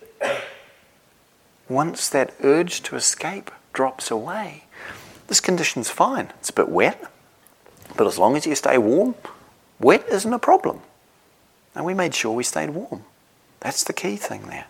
once 1.69 2.09
that 2.09 2.33
urge 2.43 2.83
to 2.85 2.97
escape 2.97 3.51
drops 3.73 4.11
away, 4.11 4.65
this 5.27 5.41
condition's 5.41 5.91
fine. 5.91 6.33
It's 6.39 6.51
a 6.51 6.55
bit 6.55 6.69
wet, 6.69 7.03
but 7.97 8.07
as 8.07 8.19
long 8.19 8.37
as 8.37 8.47
you 8.47 8.55
stay 8.55 8.79
warm, 8.79 9.15
wet 9.79 10.07
isn't 10.09 10.33
a 10.33 10.39
problem. 10.39 10.81
And 11.75 11.85
we 11.85 11.93
made 11.93 12.15
sure 12.15 12.33
we 12.33 12.45
stayed 12.45 12.71
warm. 12.71 13.05
That's 13.67 13.83
the 13.83 13.93
key 13.93 14.15
thing 14.15 14.43
there. 14.43 14.67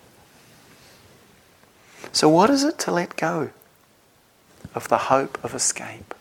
So, 2.13 2.31
what 2.31 2.49
is 2.49 2.65
it 2.65 2.79
to 2.79 2.91
let 2.91 3.15
go 3.17 3.51
of 4.75 4.89
the 4.89 4.97
hope 4.97 5.39
of 5.45 5.55
escape? 5.55 6.15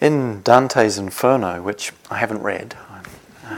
In 0.00 0.40
Dante's 0.40 0.96
Inferno, 0.96 1.60
which 1.60 1.92
I 2.10 2.16
haven't 2.16 2.42
read, 2.42 2.74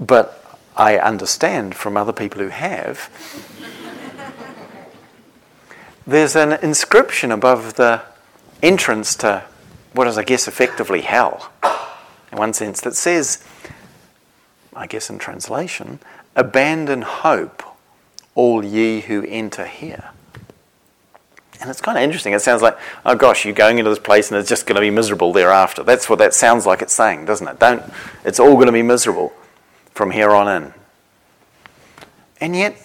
but 0.00 0.58
I 0.74 0.96
understand 0.96 1.74
from 1.74 1.98
other 1.98 2.14
people 2.14 2.40
who 2.40 2.48
have, 2.48 3.10
there's 6.06 6.34
an 6.36 6.54
inscription 6.62 7.30
above 7.30 7.74
the 7.74 8.00
entrance 8.62 9.14
to 9.16 9.44
what 9.92 10.06
is, 10.06 10.16
I 10.16 10.24
guess, 10.24 10.48
effectively 10.48 11.02
hell, 11.02 11.52
in 12.32 12.38
one 12.38 12.52
sense, 12.54 12.80
that 12.80 12.96
says, 12.96 13.44
I 14.74 14.86
guess 14.86 15.10
in 15.10 15.18
translation, 15.18 16.00
abandon 16.34 17.02
hope, 17.02 17.62
all 18.34 18.64
ye 18.64 19.02
who 19.02 19.24
enter 19.28 19.66
here. 19.66 20.10
And 21.60 21.70
it's 21.70 21.80
kind 21.80 21.96
of 21.96 22.02
interesting. 22.02 22.32
It 22.32 22.40
sounds 22.40 22.62
like, 22.62 22.76
oh 23.06 23.14
gosh, 23.14 23.44
you're 23.44 23.54
going 23.54 23.78
into 23.78 23.90
this 23.90 24.00
place 24.00 24.30
and 24.30 24.40
it's 24.40 24.48
just 24.48 24.66
going 24.66 24.74
to 24.74 24.80
be 24.80 24.90
miserable 24.90 25.32
thereafter. 25.32 25.84
That's 25.84 26.08
what 26.08 26.18
that 26.18 26.34
sounds 26.34 26.66
like 26.66 26.82
it's 26.82 26.92
saying, 26.92 27.26
doesn't 27.26 27.46
it? 27.46 27.60
Don't, 27.60 27.82
it's 28.24 28.40
all 28.40 28.54
going 28.54 28.66
to 28.66 28.72
be 28.72 28.82
miserable 28.82 29.32
from 29.94 30.10
here 30.10 30.30
on 30.30 30.48
in. 30.48 30.74
And 32.40 32.56
yet, 32.56 32.76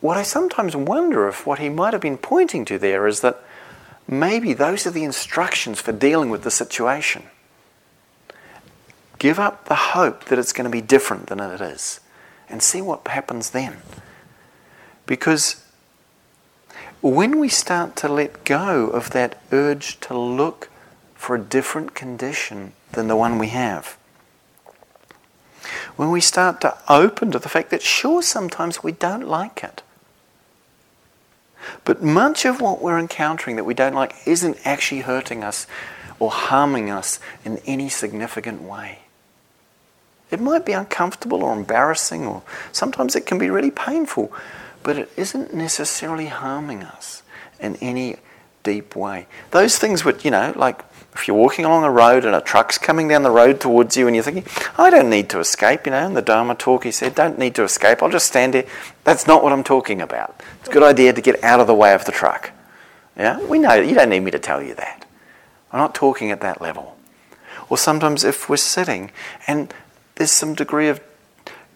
what 0.00 0.16
I 0.16 0.24
sometimes 0.24 0.74
wonder 0.74 1.28
if 1.28 1.46
what 1.46 1.60
he 1.60 1.68
might 1.68 1.92
have 1.92 2.02
been 2.02 2.18
pointing 2.18 2.64
to 2.64 2.78
there 2.78 3.06
is 3.06 3.20
that 3.20 3.40
maybe 4.08 4.54
those 4.54 4.86
are 4.86 4.90
the 4.90 5.04
instructions 5.04 5.80
for 5.80 5.92
dealing 5.92 6.30
with 6.30 6.42
the 6.42 6.50
situation. 6.50 7.24
Give 9.26 9.40
up 9.40 9.64
the 9.64 9.74
hope 9.74 10.26
that 10.26 10.38
it's 10.38 10.52
going 10.52 10.66
to 10.66 10.70
be 10.70 10.80
different 10.80 11.26
than 11.26 11.40
it 11.40 11.60
is 11.60 11.98
and 12.48 12.62
see 12.62 12.80
what 12.80 13.08
happens 13.08 13.50
then. 13.50 13.78
Because 15.04 15.64
when 17.00 17.40
we 17.40 17.48
start 17.48 17.96
to 17.96 18.08
let 18.08 18.44
go 18.44 18.86
of 18.86 19.10
that 19.10 19.42
urge 19.50 19.98
to 20.02 20.16
look 20.16 20.70
for 21.16 21.34
a 21.34 21.42
different 21.42 21.92
condition 21.92 22.74
than 22.92 23.08
the 23.08 23.16
one 23.16 23.40
we 23.40 23.48
have, 23.48 23.98
when 25.96 26.12
we 26.12 26.20
start 26.20 26.60
to 26.60 26.78
open 26.88 27.32
to 27.32 27.40
the 27.40 27.48
fact 27.48 27.70
that 27.70 27.82
sure, 27.82 28.22
sometimes 28.22 28.84
we 28.84 28.92
don't 28.92 29.26
like 29.26 29.64
it, 29.64 29.82
but 31.84 32.00
much 32.00 32.44
of 32.44 32.60
what 32.60 32.80
we're 32.80 32.96
encountering 32.96 33.56
that 33.56 33.64
we 33.64 33.74
don't 33.74 33.92
like 33.92 34.14
isn't 34.24 34.64
actually 34.64 35.00
hurting 35.00 35.42
us 35.42 35.66
or 36.20 36.30
harming 36.30 36.90
us 36.90 37.18
in 37.44 37.56
any 37.66 37.88
significant 37.88 38.62
way. 38.62 39.00
It 40.30 40.40
might 40.40 40.66
be 40.66 40.72
uncomfortable 40.72 41.42
or 41.42 41.52
embarrassing, 41.52 42.26
or 42.26 42.42
sometimes 42.72 43.14
it 43.14 43.26
can 43.26 43.38
be 43.38 43.50
really 43.50 43.70
painful, 43.70 44.32
but 44.82 44.96
it 44.98 45.10
isn't 45.16 45.54
necessarily 45.54 46.26
harming 46.26 46.82
us 46.82 47.22
in 47.60 47.76
any 47.76 48.16
deep 48.62 48.96
way. 48.96 49.26
Those 49.52 49.78
things 49.78 50.04
would, 50.04 50.24
you 50.24 50.32
know, 50.32 50.52
like 50.56 50.80
if 51.14 51.28
you're 51.28 51.36
walking 51.36 51.64
along 51.64 51.84
a 51.84 51.90
road 51.90 52.24
and 52.24 52.34
a 52.34 52.40
truck's 52.40 52.76
coming 52.76 53.08
down 53.08 53.22
the 53.22 53.30
road 53.30 53.60
towards 53.60 53.96
you 53.96 54.06
and 54.06 54.16
you're 54.16 54.24
thinking, 54.24 54.44
I 54.76 54.90
don't 54.90 55.08
need 55.08 55.30
to 55.30 55.38
escape, 55.38 55.86
you 55.86 55.92
know, 55.92 56.04
in 56.06 56.14
the 56.14 56.22
Dharma 56.22 56.56
talk 56.56 56.84
he 56.84 56.90
said, 56.90 57.14
don't 57.14 57.38
need 57.38 57.54
to 57.54 57.62
escape, 57.62 58.02
I'll 58.02 58.10
just 58.10 58.26
stand 58.26 58.54
here. 58.54 58.66
That's 59.04 59.26
not 59.26 59.42
what 59.42 59.52
I'm 59.52 59.64
talking 59.64 60.02
about. 60.02 60.42
It's 60.60 60.68
a 60.68 60.72
good 60.72 60.82
idea 60.82 61.12
to 61.12 61.20
get 61.20 61.42
out 61.44 61.60
of 61.60 61.68
the 61.68 61.74
way 61.74 61.94
of 61.94 62.04
the 62.04 62.12
truck. 62.12 62.50
Yeah, 63.16 63.40
we 63.46 63.58
know, 63.60 63.74
you 63.74 63.94
don't 63.94 64.10
need 64.10 64.20
me 64.20 64.32
to 64.32 64.38
tell 64.38 64.60
you 64.60 64.74
that. 64.74 65.06
I'm 65.72 65.78
not 65.78 65.94
talking 65.94 66.32
at 66.32 66.40
that 66.40 66.60
level. 66.60 66.96
or 67.68 67.78
sometimes 67.78 68.24
if 68.24 68.48
we're 68.48 68.56
sitting 68.56 69.10
and 69.46 69.72
there's 70.16 70.32
some 70.32 70.54
degree 70.54 70.88
of 70.88 71.00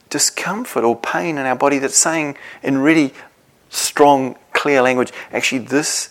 discomfort 0.08 0.84
or 0.84 0.96
pain 0.96 1.38
in 1.38 1.46
our 1.46 1.56
body 1.56 1.78
that's 1.78 1.96
saying 1.96 2.36
in 2.62 2.78
really 2.78 3.14
strong, 3.70 4.36
clear 4.52 4.82
language, 4.82 5.12
actually, 5.32 5.60
this 5.60 6.10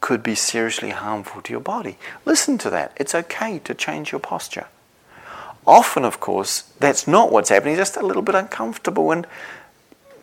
could 0.00 0.22
be 0.22 0.34
seriously 0.34 0.90
harmful 0.90 1.42
to 1.42 1.52
your 1.52 1.60
body. 1.60 1.98
Listen 2.24 2.58
to 2.58 2.70
that. 2.70 2.92
It's 2.96 3.14
okay 3.14 3.58
to 3.60 3.74
change 3.74 4.12
your 4.12 4.20
posture. 4.20 4.66
Often, 5.66 6.04
of 6.04 6.20
course, 6.20 6.62
that's 6.78 7.08
not 7.08 7.32
what's 7.32 7.48
happening, 7.48 7.76
just 7.76 7.96
a 7.96 8.06
little 8.06 8.22
bit 8.22 8.34
uncomfortable. 8.34 9.10
And 9.10 9.26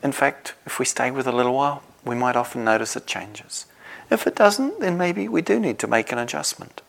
in 0.02 0.12
fact, 0.12 0.54
if 0.66 0.80
we 0.80 0.86
stay 0.86 1.12
with 1.12 1.28
a 1.28 1.32
little 1.32 1.54
while, 1.54 1.84
we 2.06 2.16
might 2.16 2.36
often 2.36 2.64
notice 2.64 2.96
it 2.96 3.08
changes. 3.08 3.66
If 4.10 4.28
it 4.28 4.36
doesn't, 4.36 4.80
then 4.80 4.98
maybe 4.98 5.28
we 5.28 5.42
do 5.42 5.60
need 5.60 5.80
to 5.80 5.88
make 5.88 6.12
an 6.12 6.20
adjustment. 6.20 6.82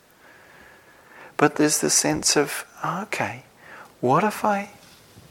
But 1.36 1.56
there's 1.56 1.80
the 1.80 1.90
sense 1.90 2.36
of, 2.36 2.66
ah, 2.82 3.02
okay, 3.04 3.44
what 4.06 4.22
if 4.22 4.44
I 4.44 4.70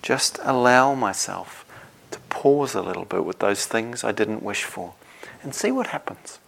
just 0.01 0.37
allow 0.43 0.93
myself 0.93 1.65
to 2.11 2.19
pause 2.27 2.75
a 2.75 2.81
little 2.81 3.05
bit 3.05 3.23
with 3.23 3.39
those 3.39 3.65
things 3.65 4.03
I 4.03 4.11
didn't 4.11 4.43
wish 4.43 4.65
for 4.65 4.95
and 5.41 5.55
see 5.55 5.71
what 5.71 5.87
happens? 5.87 6.39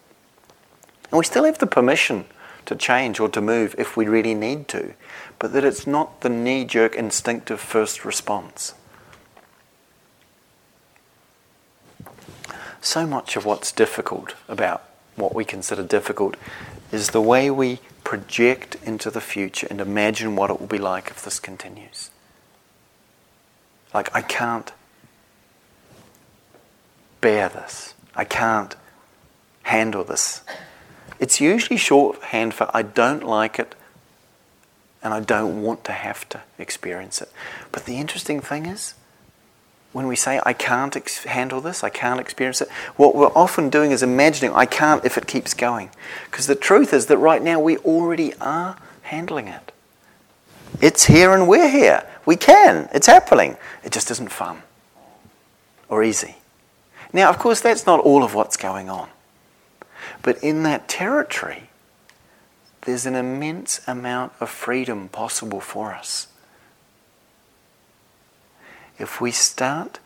And 1.10 1.18
we 1.18 1.24
still 1.24 1.44
have 1.44 1.56
the 1.56 1.66
permission 1.66 2.26
to 2.66 2.76
change 2.76 3.18
or 3.18 3.30
to 3.30 3.40
move 3.40 3.74
if 3.78 3.96
we 3.96 4.06
really 4.06 4.34
need 4.34 4.68
to, 4.68 4.92
but 5.38 5.54
that 5.54 5.64
it's 5.64 5.86
not 5.86 6.20
the 6.20 6.28
knee 6.28 6.66
jerk 6.66 6.94
instinctive 6.94 7.60
first 7.60 8.04
response. 8.04 8.74
So 12.82 13.06
much 13.06 13.36
of 13.36 13.46
what's 13.46 13.72
difficult 13.72 14.34
about 14.48 14.84
what 15.16 15.34
we 15.34 15.46
consider 15.46 15.82
difficult 15.82 16.36
is 16.92 17.08
the 17.08 17.22
way 17.22 17.50
we 17.50 17.80
project 18.04 18.76
into 18.84 19.10
the 19.10 19.22
future 19.22 19.66
and 19.70 19.80
imagine 19.80 20.36
what 20.36 20.50
it 20.50 20.60
will 20.60 20.66
be 20.66 20.76
like 20.76 21.08
if 21.08 21.24
this 21.24 21.40
continues. 21.40 22.10
Like, 23.94 24.14
I 24.14 24.22
can't 24.22 24.72
bear 27.20 27.48
this. 27.48 27.94
I 28.14 28.24
can't 28.24 28.74
handle 29.62 30.04
this. 30.04 30.42
It's 31.18 31.40
usually 31.40 31.76
shorthand 31.76 32.54
for 32.54 32.70
I 32.74 32.82
don't 32.82 33.24
like 33.24 33.58
it 33.58 33.74
and 35.02 35.14
I 35.14 35.20
don't 35.20 35.62
want 35.62 35.84
to 35.84 35.92
have 35.92 36.28
to 36.30 36.42
experience 36.58 37.20
it. 37.20 37.30
But 37.72 37.84
the 37.84 37.98
interesting 37.98 38.40
thing 38.40 38.66
is, 38.66 38.94
when 39.92 40.06
we 40.06 40.16
say 40.16 40.40
I 40.44 40.52
can't 40.52 40.96
ex- 40.96 41.24
handle 41.24 41.60
this, 41.60 41.82
I 41.82 41.88
can't 41.88 42.20
experience 42.20 42.60
it, 42.60 42.68
what 42.96 43.14
we're 43.14 43.32
often 43.34 43.70
doing 43.70 43.90
is 43.90 44.02
imagining 44.02 44.52
I 44.52 44.66
can't 44.66 45.04
if 45.04 45.16
it 45.16 45.26
keeps 45.26 45.54
going. 45.54 45.90
Because 46.30 46.46
the 46.46 46.54
truth 46.54 46.92
is 46.92 47.06
that 47.06 47.18
right 47.18 47.42
now 47.42 47.58
we 47.58 47.78
already 47.78 48.34
are 48.34 48.76
handling 49.02 49.48
it. 49.48 49.72
It's 50.80 51.04
here 51.04 51.32
and 51.32 51.48
we're 51.48 51.70
here. 51.70 52.06
We 52.26 52.36
can. 52.36 52.88
It's 52.92 53.06
happening. 53.06 53.56
It 53.82 53.92
just 53.92 54.10
isn't 54.10 54.30
fun 54.30 54.62
or 55.88 56.04
easy. 56.04 56.36
Now, 57.12 57.30
of 57.30 57.38
course, 57.38 57.60
that's 57.60 57.86
not 57.86 58.00
all 58.00 58.22
of 58.22 58.34
what's 58.34 58.56
going 58.56 58.90
on. 58.90 59.08
But 60.22 60.42
in 60.42 60.62
that 60.64 60.88
territory, 60.88 61.70
there's 62.82 63.06
an 63.06 63.14
immense 63.14 63.80
amount 63.86 64.32
of 64.40 64.50
freedom 64.50 65.08
possible 65.08 65.60
for 65.60 65.94
us. 65.94 66.28
If 68.98 69.20
we 69.20 69.30
start 69.30 70.00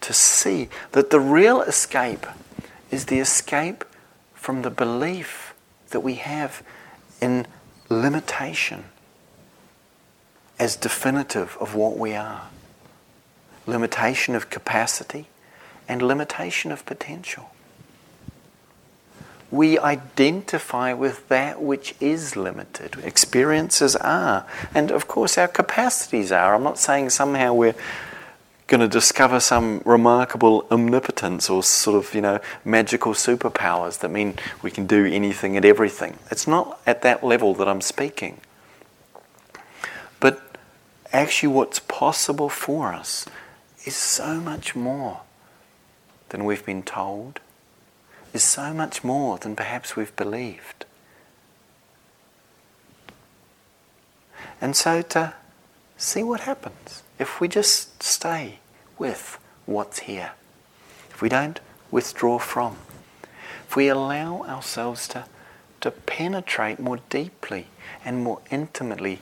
to 0.00 0.12
see 0.12 0.68
that 0.92 1.10
the 1.10 1.20
real 1.20 1.60
escape 1.62 2.26
is 2.90 3.06
the 3.06 3.18
escape 3.18 3.84
from 4.34 4.62
the 4.62 4.70
belief 4.70 5.54
that 5.90 6.00
we 6.00 6.14
have 6.14 6.62
in 7.20 7.46
limitation 7.88 8.84
as 10.60 10.76
definitive 10.76 11.56
of 11.58 11.74
what 11.74 11.98
we 11.98 12.14
are 12.14 12.42
limitation 13.66 14.34
of 14.34 14.50
capacity 14.50 15.26
and 15.88 16.02
limitation 16.02 16.72
of 16.72 16.84
potential. 16.86 17.50
We 19.50 19.78
identify 19.78 20.92
with 20.92 21.28
that 21.28 21.60
which 21.60 21.94
is 22.00 22.36
limited. 22.36 22.96
Experiences 23.02 23.96
are. 23.96 24.46
And 24.74 24.90
of 24.90 25.08
course, 25.08 25.36
our 25.38 25.48
capacities 25.48 26.30
are. 26.30 26.54
I'm 26.54 26.62
not 26.62 26.78
saying 26.78 27.10
somehow 27.10 27.54
we're 27.54 27.74
going 28.66 28.80
to 28.80 28.88
discover 28.88 29.40
some 29.40 29.82
remarkable 29.84 30.66
omnipotence 30.70 31.50
or 31.50 31.62
sort 31.62 31.96
of, 31.96 32.14
you 32.14 32.20
know, 32.20 32.38
magical 32.64 33.12
superpowers 33.12 33.98
that 33.98 34.10
mean 34.10 34.34
we 34.62 34.70
can 34.70 34.86
do 34.86 35.04
anything 35.04 35.56
and 35.56 35.64
everything. 35.64 36.18
It's 36.30 36.46
not 36.46 36.80
at 36.86 37.02
that 37.02 37.24
level 37.24 37.54
that 37.54 37.68
I'm 37.68 37.80
speaking. 37.80 38.40
Actually, 41.12 41.52
what's 41.52 41.80
possible 41.80 42.48
for 42.48 42.92
us 42.92 43.26
is 43.84 43.96
so 43.96 44.40
much 44.40 44.76
more 44.76 45.22
than 46.28 46.44
we've 46.44 46.64
been 46.64 46.82
told, 46.82 47.40
is 48.32 48.44
so 48.44 48.72
much 48.72 49.02
more 49.02 49.36
than 49.38 49.56
perhaps 49.56 49.96
we've 49.96 50.14
believed. 50.14 50.84
And 54.60 54.76
so 54.76 55.02
to 55.02 55.34
see 55.96 56.22
what 56.22 56.40
happens 56.40 57.02
if 57.18 57.40
we 57.40 57.48
just 57.48 58.02
stay 58.02 58.58
with 58.98 59.38
what's 59.66 60.00
here, 60.00 60.32
if 61.10 61.20
we 61.20 61.28
don't 61.28 61.60
withdraw 61.90 62.38
from, 62.38 62.76
if 63.68 63.74
we 63.74 63.88
allow 63.88 64.42
ourselves 64.44 65.08
to, 65.08 65.24
to 65.80 65.90
penetrate 65.90 66.78
more 66.78 66.98
deeply 67.08 67.66
and 68.04 68.22
more 68.22 68.40
intimately 68.50 69.18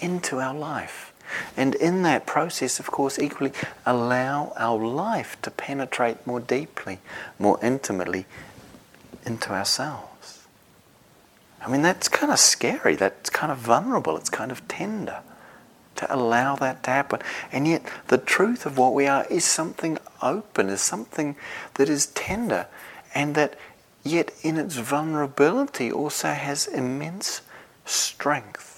into 0.00 0.38
our 0.38 0.54
life. 0.54 1.09
And 1.56 1.74
in 1.74 2.02
that 2.02 2.26
process, 2.26 2.80
of 2.80 2.90
course, 2.90 3.18
equally 3.18 3.52
allow 3.84 4.52
our 4.56 4.84
life 4.84 5.36
to 5.42 5.50
penetrate 5.50 6.26
more 6.26 6.40
deeply, 6.40 6.98
more 7.38 7.58
intimately 7.62 8.26
into 9.24 9.52
ourselves. 9.52 10.46
I 11.60 11.70
mean, 11.70 11.82
that's 11.82 12.08
kind 12.08 12.32
of 12.32 12.38
scary. 12.38 12.96
That's 12.96 13.30
kind 13.30 13.52
of 13.52 13.58
vulnerable. 13.58 14.16
It's 14.16 14.30
kind 14.30 14.50
of 14.50 14.66
tender 14.68 15.20
to 15.96 16.14
allow 16.14 16.56
that 16.56 16.82
to 16.84 16.90
happen. 16.90 17.20
And 17.52 17.68
yet, 17.68 17.82
the 18.08 18.18
truth 18.18 18.64
of 18.64 18.78
what 18.78 18.94
we 18.94 19.06
are 19.06 19.26
is 19.26 19.44
something 19.44 19.98
open, 20.22 20.70
is 20.70 20.80
something 20.80 21.36
that 21.74 21.88
is 21.88 22.06
tender, 22.06 22.66
and 23.14 23.34
that 23.34 23.58
yet 24.02 24.32
in 24.42 24.56
its 24.56 24.76
vulnerability 24.76 25.92
also 25.92 26.28
has 26.28 26.66
immense 26.66 27.42
strength 27.84 28.69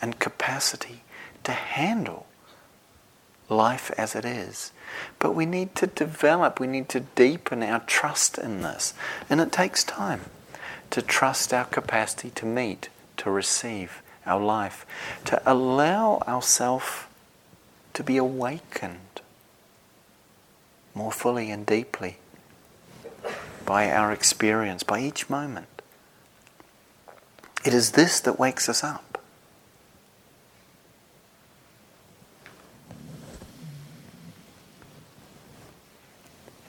and 0.00 0.18
capacity 0.18 1.02
to 1.44 1.52
handle 1.52 2.26
life 3.48 3.90
as 3.96 4.14
it 4.14 4.24
is. 4.24 4.72
But 5.18 5.34
we 5.34 5.46
need 5.46 5.74
to 5.76 5.86
develop, 5.86 6.60
we 6.60 6.66
need 6.66 6.88
to 6.90 7.00
deepen 7.00 7.62
our 7.62 7.80
trust 7.80 8.38
in 8.38 8.62
this. 8.62 8.94
And 9.28 9.40
it 9.40 9.52
takes 9.52 9.84
time 9.84 10.22
to 10.90 11.02
trust 11.02 11.52
our 11.52 11.64
capacity 11.64 12.30
to 12.30 12.46
meet, 12.46 12.88
to 13.18 13.30
receive, 13.30 14.02
our 14.26 14.40
life, 14.40 14.84
to 15.24 15.40
allow 15.50 16.22
ourselves 16.28 17.04
to 17.94 18.02
be 18.04 18.16
awakened 18.16 19.20
more 20.94 21.12
fully 21.12 21.50
and 21.50 21.64
deeply 21.64 22.18
by 23.64 23.90
our 23.90 24.12
experience, 24.12 24.82
by 24.82 25.00
each 25.00 25.30
moment. 25.30 25.82
It 27.64 27.74
is 27.74 27.92
this 27.92 28.20
that 28.20 28.38
wakes 28.38 28.68
us 28.68 28.84
up. 28.84 29.07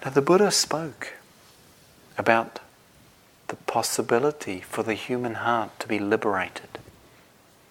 Now, 0.04 0.12
the 0.12 0.22
Buddha 0.22 0.52
spoke 0.52 1.14
about 2.18 2.60
the 3.48 3.56
possibility 3.56 4.62
for 4.62 4.84
the 4.84 4.94
human 4.94 5.36
heart 5.36 5.78
to 5.80 5.88
be 5.88 6.00
liberated 6.00 6.80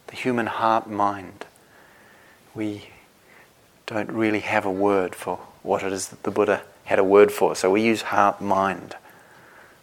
the 0.08 0.16
human 0.16 0.46
heart 0.46 0.90
mind. 0.90 1.46
We 2.54 2.88
don't 3.86 4.10
really 4.10 4.40
have 4.40 4.66
a 4.66 4.70
word 4.70 5.14
for 5.14 5.36
what 5.62 5.82
it 5.82 5.92
is 5.92 6.08
that 6.08 6.24
the 6.24 6.30
Buddha 6.30 6.62
had 6.84 6.98
a 6.98 7.04
word 7.04 7.30
for, 7.30 7.54
so 7.54 7.70
we 7.70 7.82
use 7.82 8.02
heart 8.02 8.40
mind 8.40 8.96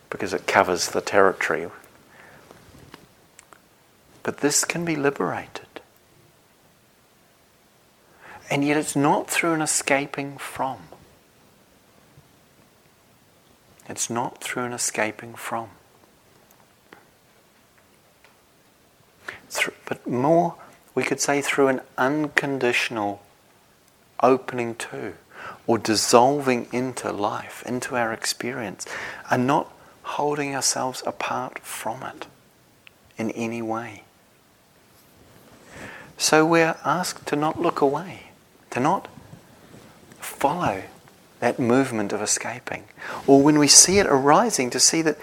because 0.09 0.33
it 0.33 0.47
covers 0.47 0.89
the 0.89 1.01
territory. 1.01 1.67
But 4.23 4.39
this 4.39 4.65
can 4.65 4.83
be 4.83 4.95
liberated. 4.95 5.61
And 8.49 8.65
yet 8.65 8.77
it's 8.77 8.95
not 8.95 9.29
through 9.29 9.53
an 9.53 9.61
escaping 9.61 10.37
from. 10.37 10.79
It's 13.87 14.09
not 14.09 14.41
through 14.41 14.63
an 14.63 14.73
escaping 14.73 15.35
from. 15.35 15.69
but 19.85 20.05
more, 20.05 20.55
we 20.93 21.03
could 21.03 21.19
say, 21.19 21.41
through 21.41 21.67
an 21.67 21.81
unconditional 21.97 23.21
opening 24.21 24.75
to 24.75 25.13
or 25.67 25.77
dissolving 25.77 26.67
into 26.71 27.11
life, 27.11 27.63
into 27.65 27.95
our 27.95 28.11
experience, 28.11 28.85
and 29.29 29.45
not 29.45 29.71
holding 30.03 30.55
ourselves 30.55 31.03
apart 31.05 31.59
from 31.59 32.03
it 32.03 32.27
in 33.17 33.31
any 33.31 33.61
way. 33.61 34.03
So 36.17 36.45
we're 36.45 36.77
asked 36.85 37.27
to 37.27 37.35
not 37.35 37.59
look 37.59 37.81
away, 37.81 38.31
to 38.71 38.79
not 38.79 39.07
follow 40.19 40.83
that 41.45 41.59
movement 41.59 42.11
of 42.11 42.23
escaping. 42.23 42.85
Or 43.27 43.39
when 43.39 43.59
we 43.59 43.67
see 43.67 43.99
it 43.99 44.07
arising, 44.07 44.71
to 44.71 44.79
see 44.79 45.03
that 45.03 45.15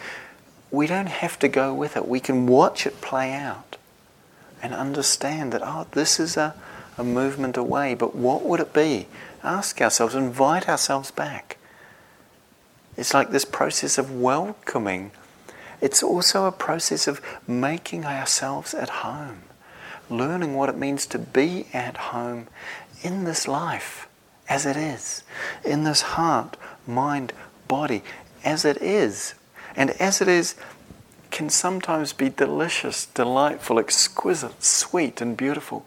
we 0.70 0.86
don't 0.86 1.08
have 1.08 1.36
to 1.40 1.48
go 1.48 1.74
with 1.74 1.96
it. 1.96 2.06
We 2.06 2.20
can 2.20 2.46
watch 2.46 2.86
it 2.86 3.00
play 3.00 3.32
out 3.32 3.76
and 4.62 4.72
understand 4.72 5.50
that, 5.52 5.62
oh, 5.64 5.88
this 5.90 6.20
is 6.20 6.36
a, 6.36 6.54
a 6.96 7.02
movement 7.02 7.56
away, 7.56 7.94
but 7.94 8.14
what 8.14 8.44
would 8.44 8.60
it 8.60 8.72
be? 8.72 9.08
Ask 9.42 9.80
ourselves, 9.80 10.14
invite 10.14 10.68
ourselves 10.68 11.10
back. 11.10 11.58
It's 12.96 13.12
like 13.12 13.32
this 13.32 13.44
process 13.44 13.98
of 13.98 14.14
welcoming. 14.14 15.10
It's 15.80 16.04
also 16.04 16.44
a 16.44 16.52
process 16.52 17.08
of 17.08 17.20
making 17.48 18.04
ourselves 18.04 18.74
at 18.74 19.02
home, 19.02 19.42
learning 20.08 20.54
what 20.54 20.68
it 20.68 20.78
means 20.78 21.04
to 21.06 21.18
be 21.18 21.66
at 21.72 21.96
home 21.96 22.46
in 23.02 23.24
this 23.24 23.48
life 23.48 24.06
as 24.52 24.66
it 24.66 24.76
is, 24.76 25.22
in 25.64 25.84
this 25.84 26.02
heart, 26.02 26.58
mind, 26.86 27.32
body, 27.68 28.02
as 28.44 28.66
it 28.66 28.76
is. 28.82 29.32
And 29.74 29.92
as 29.92 30.20
it 30.20 30.28
is, 30.28 30.56
can 31.30 31.48
sometimes 31.48 32.12
be 32.12 32.28
delicious, 32.28 33.06
delightful, 33.06 33.78
exquisite, 33.78 34.62
sweet, 34.62 35.22
and 35.22 35.38
beautiful. 35.38 35.86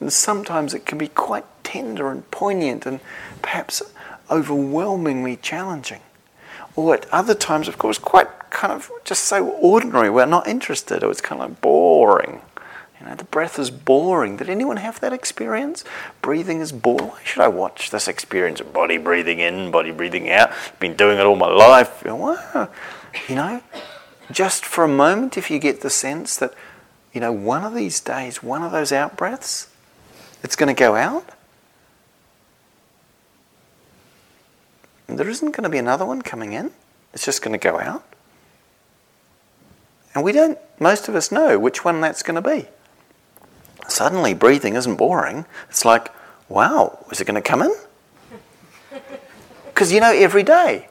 And 0.00 0.12
sometimes 0.12 0.74
it 0.74 0.84
can 0.84 0.98
be 0.98 1.06
quite 1.06 1.44
tender 1.62 2.10
and 2.10 2.28
poignant 2.32 2.86
and 2.86 2.98
perhaps 3.40 3.80
overwhelmingly 4.28 5.36
challenging. 5.36 6.00
Or 6.74 6.94
at 6.94 7.08
other 7.10 7.34
times, 7.34 7.68
of 7.68 7.78
course, 7.78 7.98
quite 7.98 8.26
kind 8.50 8.72
of 8.72 8.90
just 9.04 9.26
so 9.26 9.48
ordinary, 9.48 10.10
we're 10.10 10.26
not 10.26 10.48
interested, 10.48 11.04
or 11.04 11.12
it's 11.12 11.20
kind 11.20 11.40
of 11.40 11.60
boring. 11.60 12.40
You 13.02 13.08
know, 13.08 13.14
the 13.16 13.24
breath 13.24 13.58
is 13.58 13.68
boring. 13.68 14.36
Did 14.36 14.48
anyone 14.48 14.76
have 14.76 15.00
that 15.00 15.12
experience? 15.12 15.82
Breathing 16.20 16.60
is 16.60 16.70
boring. 16.70 17.08
Why 17.08 17.20
should 17.24 17.42
I 17.42 17.48
watch 17.48 17.90
this 17.90 18.06
experience 18.06 18.60
of 18.60 18.72
body 18.72 18.96
breathing 18.96 19.40
in, 19.40 19.72
body 19.72 19.90
breathing 19.90 20.30
out? 20.30 20.50
I've 20.52 20.78
been 20.78 20.94
doing 20.94 21.18
it 21.18 21.26
all 21.26 21.34
my 21.34 21.48
life. 21.48 22.04
You 22.04 23.34
know, 23.34 23.60
just 24.30 24.64
for 24.64 24.84
a 24.84 24.88
moment, 24.88 25.36
if 25.36 25.50
you 25.50 25.58
get 25.58 25.80
the 25.80 25.90
sense 25.90 26.36
that, 26.36 26.54
you 27.12 27.20
know, 27.20 27.32
one 27.32 27.64
of 27.64 27.74
these 27.74 28.00
days, 28.00 28.40
one 28.40 28.62
of 28.62 28.70
those 28.70 28.92
out 28.92 29.16
breaths, 29.16 29.68
it's 30.44 30.54
going 30.54 30.72
to 30.72 30.78
go 30.78 30.94
out. 30.94 31.28
And 35.08 35.18
there 35.18 35.28
isn't 35.28 35.50
going 35.50 35.64
to 35.64 35.68
be 35.68 35.78
another 35.78 36.06
one 36.06 36.22
coming 36.22 36.52
in. 36.52 36.70
It's 37.12 37.24
just 37.24 37.42
going 37.42 37.52
to 37.52 37.58
go 37.58 37.80
out. 37.80 38.04
And 40.14 40.22
we 40.22 40.30
don't, 40.30 40.56
most 40.78 41.08
of 41.08 41.16
us 41.16 41.32
know 41.32 41.58
which 41.58 41.84
one 41.84 42.00
that's 42.00 42.22
going 42.22 42.40
to 42.40 42.48
be. 42.48 42.68
Suddenly, 43.92 44.32
breathing 44.32 44.74
isn't 44.74 44.96
boring. 44.96 45.44
It's 45.68 45.84
like, 45.84 46.08
wow, 46.48 47.04
is 47.10 47.20
it 47.20 47.26
going 47.26 47.34
to 47.34 47.46
come 47.46 47.60
in? 47.60 47.74
Because 49.66 49.92
you 49.92 50.00
know, 50.00 50.12
every 50.12 50.42
day, 50.42 50.88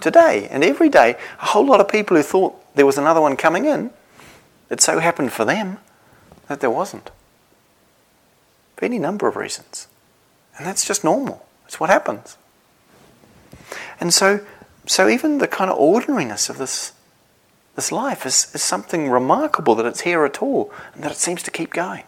today 0.00 0.48
and 0.50 0.64
every 0.64 0.88
day, 0.88 1.16
a 1.40 1.46
whole 1.46 1.66
lot 1.66 1.80
of 1.80 1.88
people 1.88 2.16
who 2.16 2.22
thought 2.22 2.54
there 2.74 2.86
was 2.86 2.96
another 2.96 3.20
one 3.20 3.36
coming 3.36 3.66
in, 3.66 3.90
it 4.70 4.80
so 4.80 4.98
happened 4.98 5.32
for 5.32 5.44
them 5.44 5.76
that 6.48 6.60
there 6.60 6.70
wasn't. 6.70 7.10
For 8.76 8.86
any 8.86 8.98
number 8.98 9.28
of 9.28 9.36
reasons. 9.36 9.86
And 10.56 10.66
that's 10.66 10.86
just 10.86 11.04
normal. 11.04 11.46
It's 11.66 11.78
what 11.78 11.90
happens. 11.90 12.38
And 14.00 14.14
so, 14.14 14.40
so 14.86 15.06
even 15.06 15.36
the 15.36 15.48
kind 15.48 15.70
of 15.70 15.76
ordinariness 15.76 16.48
of 16.48 16.56
this, 16.56 16.92
this 17.76 17.92
life 17.92 18.24
is, 18.24 18.50
is 18.54 18.62
something 18.62 19.10
remarkable 19.10 19.74
that 19.74 19.84
it's 19.84 20.00
here 20.00 20.24
at 20.24 20.42
all 20.42 20.72
and 20.94 21.04
that 21.04 21.12
it 21.12 21.18
seems 21.18 21.42
to 21.42 21.50
keep 21.50 21.74
going, 21.74 22.04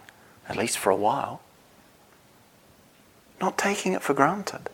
at 0.51 0.57
least 0.57 0.79
for 0.79 0.91
a 0.91 0.97
while. 0.97 1.41
Not 3.41 3.57
taking 3.57 3.93
it 3.93 4.03
for 4.03 4.15
granted. 4.15 4.69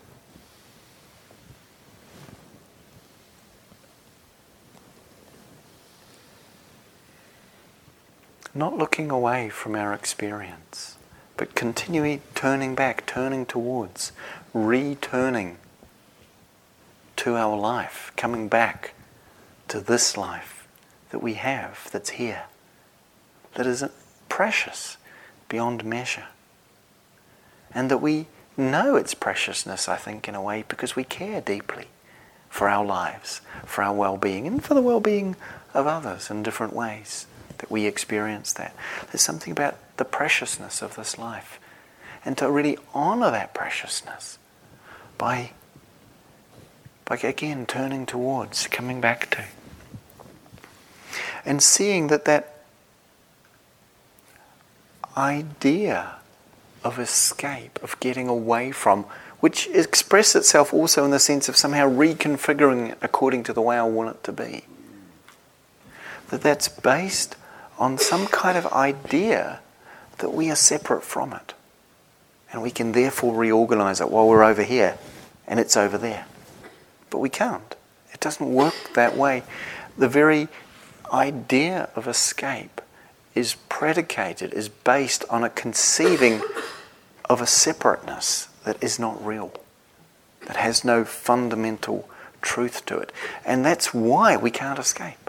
Not 8.55 8.79
looking 8.79 9.11
away 9.11 9.51
from 9.51 9.75
our 9.75 9.93
experience, 9.93 10.97
but 11.37 11.55
continually 11.55 12.23
turning 12.35 12.75
back, 12.75 13.05
turning 13.05 13.45
towards, 13.45 14.13
returning 14.55 15.59
to 17.17 17.37
our 17.37 17.55
life, 17.55 18.13
coming 18.17 18.49
back 18.49 18.95
to 19.69 19.81
this 19.81 20.17
life 20.17 20.67
that 21.11 21.23
we 21.23 21.35
have 21.35 21.91
that's 21.93 22.11
here, 22.11 22.45
that 23.57 23.67
is 23.67 23.85
precious 24.31 24.97
beyond 25.49 25.85
measure. 25.85 26.27
And 27.73 27.91
that 27.91 27.99
we 27.99 28.27
know 28.57 28.97
its 28.97 29.15
preciousness, 29.15 29.89
I 29.89 29.97
think, 29.97 30.29
in 30.29 30.35
a 30.35 30.43
way, 30.43 30.65
because 30.69 30.97
we 30.97 31.05
care 31.05 31.41
deeply 31.41 31.87
for 32.49 32.69
our 32.69 32.85
lives, 32.85 33.41
for 33.65 33.83
our 33.83 33.95
well 33.95 34.17
being, 34.17 34.47
and 34.47 34.65
for 34.65 34.75
the 34.75 34.83
well 34.83 35.01
being 35.01 35.37
of 35.75 35.87
others 35.87 36.31
in 36.31 36.43
different 36.43 36.73
ways 36.73 37.27
that 37.59 37.71
we 37.71 37.87
experience 37.87 38.53
that. 38.55 38.75
There's 39.07 39.23
something 39.23 39.51
about 39.51 39.77
the 39.97 40.05
preciousness 40.05 40.83
of 40.83 40.97
this 40.97 41.19
life. 41.19 41.61
And 42.25 42.37
to 42.39 42.51
really 42.51 42.79
honor 42.93 43.31
that 43.31 43.55
preciousness 43.55 44.39
by, 45.17 45.53
by 47.05 47.17
again 47.17 47.67
turning 47.67 48.05
towards, 48.05 48.67
coming 48.67 49.01
back 49.01 49.31
to. 49.31 49.45
And 51.45 51.63
seeing 51.63 52.09
that 52.09 52.25
that 52.25 52.56
idea 55.17 56.17
of 56.85 56.99
escape, 56.99 57.79
of 57.83 57.99
getting 58.01 58.29
away 58.29 58.73
from, 58.73 59.05
which 59.41 59.67
expresses 59.69 60.37
itself 60.37 60.73
also 60.73 61.05
in 61.05 61.11
the 61.11 61.19
sense 61.19 61.49
of 61.49 61.57
somehow 61.57 61.89
reconfiguring 61.89 62.93
it 62.93 62.99
according 63.03 63.43
to 63.45 63.53
the 63.53 63.63
way 63.63 63.77
I 63.77 63.85
want 63.85 64.11
it 64.11 64.25
to 64.25 64.33
be. 64.33 64.65
That 66.29 66.43
that's 66.43 66.69
based 66.69 67.37
on 67.79 67.99
some 67.99 68.27
kind 68.27 68.57
of 68.57 68.67
idea 68.67 69.61
that 70.19 70.31
we 70.31 70.51
are 70.51 70.57
separate 70.57 71.03
from 71.03 71.33
it. 71.33 71.55
And 72.53 72.63
we 72.63 72.71
can 72.71 72.93
therefore 72.93 73.35
reorganize 73.35 74.01
it 74.01 74.11
while 74.11 74.29
we're 74.29 74.45
over 74.45 74.63
here 74.63 74.97
and 75.47 75.61
it's 75.61 75.77
over 75.77 75.99
there. 75.99 76.27
But 77.11 77.19
we 77.19 77.29
can't. 77.29 77.75
It 78.13 78.21
doesn't 78.21 78.53
work 78.53 78.75
that 78.95 79.17
way. 79.17 79.43
The 79.99 80.09
very 80.09 80.49
idea 81.13 81.89
of 81.95 82.09
escape 82.09 82.81
is 83.37 83.57
predicated, 83.69 84.53
is 84.53 84.69
based 84.69 85.25
on 85.31 85.45
a 85.45 85.51
conceiving 85.51 86.43
of 87.27 87.41
a 87.41 87.47
separateness 87.47 88.49
that 88.65 88.83
is 88.83 88.99
not 88.99 89.25
real, 89.25 89.53
that 90.47 90.57
has 90.57 90.85
no 90.85 91.05
fundamental 91.05 92.09
truth 92.43 92.85
to 92.87 92.99
it. 92.99 93.13
And 93.45 93.65
that's 93.65 93.95
why 93.95 94.37
we 94.37 94.51
can't 94.51 94.79
escape 94.79 95.27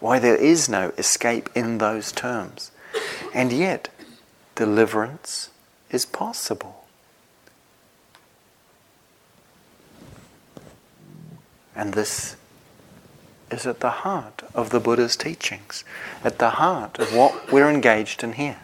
why 0.00 0.18
there 0.18 0.36
is 0.36 0.68
no 0.68 0.92
escape 0.98 1.48
in 1.54 1.78
those 1.78 2.12
terms. 2.12 2.70
And 3.34 3.52
yet, 3.52 3.88
deliverance 4.54 5.50
is 5.90 6.06
possible. 6.06 6.86
And 11.74 11.94
this 11.94 12.36
is 13.50 13.66
at 13.66 13.80
the 13.80 13.90
heart 13.90 14.42
of 14.54 14.70
the 14.70 14.80
Buddha's 14.80 15.16
teachings, 15.16 15.84
at 16.24 16.38
the 16.38 16.50
heart 16.50 16.98
of 16.98 17.14
what 17.14 17.52
we're 17.52 17.70
engaged 17.70 18.24
in 18.24 18.34
here. 18.34 18.58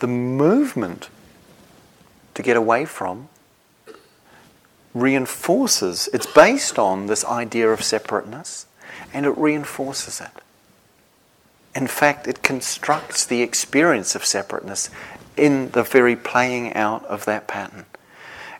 The 0.00 0.06
movement 0.06 1.08
to 2.34 2.42
get 2.42 2.56
away 2.56 2.84
from 2.84 3.28
reinforces, 4.92 6.08
it's 6.12 6.26
based 6.26 6.78
on 6.78 7.06
this 7.06 7.24
idea 7.24 7.68
of 7.70 7.82
separateness 7.82 8.66
and 9.12 9.26
it 9.26 9.36
reinforces 9.36 10.20
it. 10.20 10.30
In 11.74 11.86
fact, 11.86 12.26
it 12.26 12.42
constructs 12.42 13.24
the 13.26 13.42
experience 13.42 14.14
of 14.14 14.24
separateness 14.24 14.88
in 15.36 15.70
the 15.72 15.82
very 15.82 16.16
playing 16.16 16.72
out 16.72 17.04
of 17.04 17.26
that 17.26 17.46
pattern. 17.46 17.84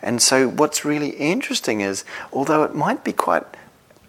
And 0.03 0.21
so, 0.21 0.49
what's 0.49 0.85
really 0.85 1.11
interesting 1.11 1.81
is, 1.81 2.05
although 2.33 2.63
it 2.65 2.75
might 2.75 3.03
be 3.03 3.15
quite 3.15 3.45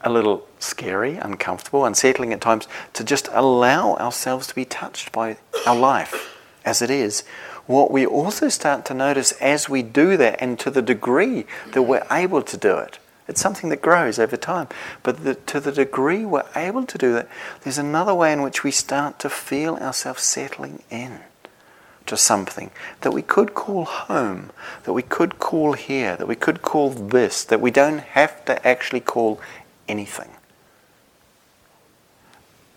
a 0.02 0.10
little 0.10 0.48
scary, 0.60 1.16
uncomfortable, 1.16 1.86
unsettling 1.86 2.34
at 2.34 2.42
times, 2.42 2.68
to 2.94 3.04
just 3.04 3.28
allow 3.32 3.96
ourselves 3.96 4.48
to 4.48 4.56
be 4.56 4.66
touched 4.66 5.12
by 5.12 5.38
our 5.66 5.76
life 5.76 6.38
as 6.66 6.82
it 6.82 6.90
is, 6.90 7.24
what 7.66 7.92
we 7.92 8.06
also 8.06 8.50
start 8.50 8.86
to 8.86 8.94
notice 8.94 9.32
as 9.34 9.70
we 9.70 9.82
do 9.82 10.18
that, 10.18 10.38
and 10.40 10.60
to 10.60 10.70
the 10.70 10.82
degree 10.82 11.46
that 11.74 11.84
we're 11.84 12.06
able 12.12 12.42
to 12.42 12.58
do 12.58 12.78
it, 12.78 13.00
it's 13.28 13.42
something 13.42 13.70
that 13.70 13.82
grows 13.82 14.20
over 14.20 14.38
time. 14.38 14.68
But 15.04 15.24
the, 15.24 15.36
to 15.36 15.60
the 15.60 15.72
degree 15.72 16.26
we're 16.26 16.46
able 16.56 16.86
to 16.86 16.98
do 16.98 17.14
that, 17.14 17.28
there's 17.62 17.78
another 17.78 18.14
way 18.14 18.32
in 18.32 18.42
which 18.42 18.64
we 18.64 18.72
start 18.72 19.20
to 19.20 19.30
feel 19.30 19.76
ourselves 19.76 20.24
settling 20.24 20.82
in 20.90 21.20
to 22.06 22.16
something 22.16 22.72
that 23.02 23.12
we 23.12 23.22
could 23.22 23.54
call 23.54 23.84
home, 23.84 24.52
that 24.84 24.94
we 24.94 25.04
could 25.04 25.40
call 25.40 25.74
here, 25.74 26.16
that 26.16 26.28
we 26.28 26.36
could 26.36 26.62
call 26.62 26.90
this, 26.90 27.44
that 27.44 27.60
we 27.60 27.70
don't 27.70 28.00
have 28.00 28.46
to 28.46 28.66
actually 28.66 29.02
call 29.02 29.42
anything. 29.88 30.32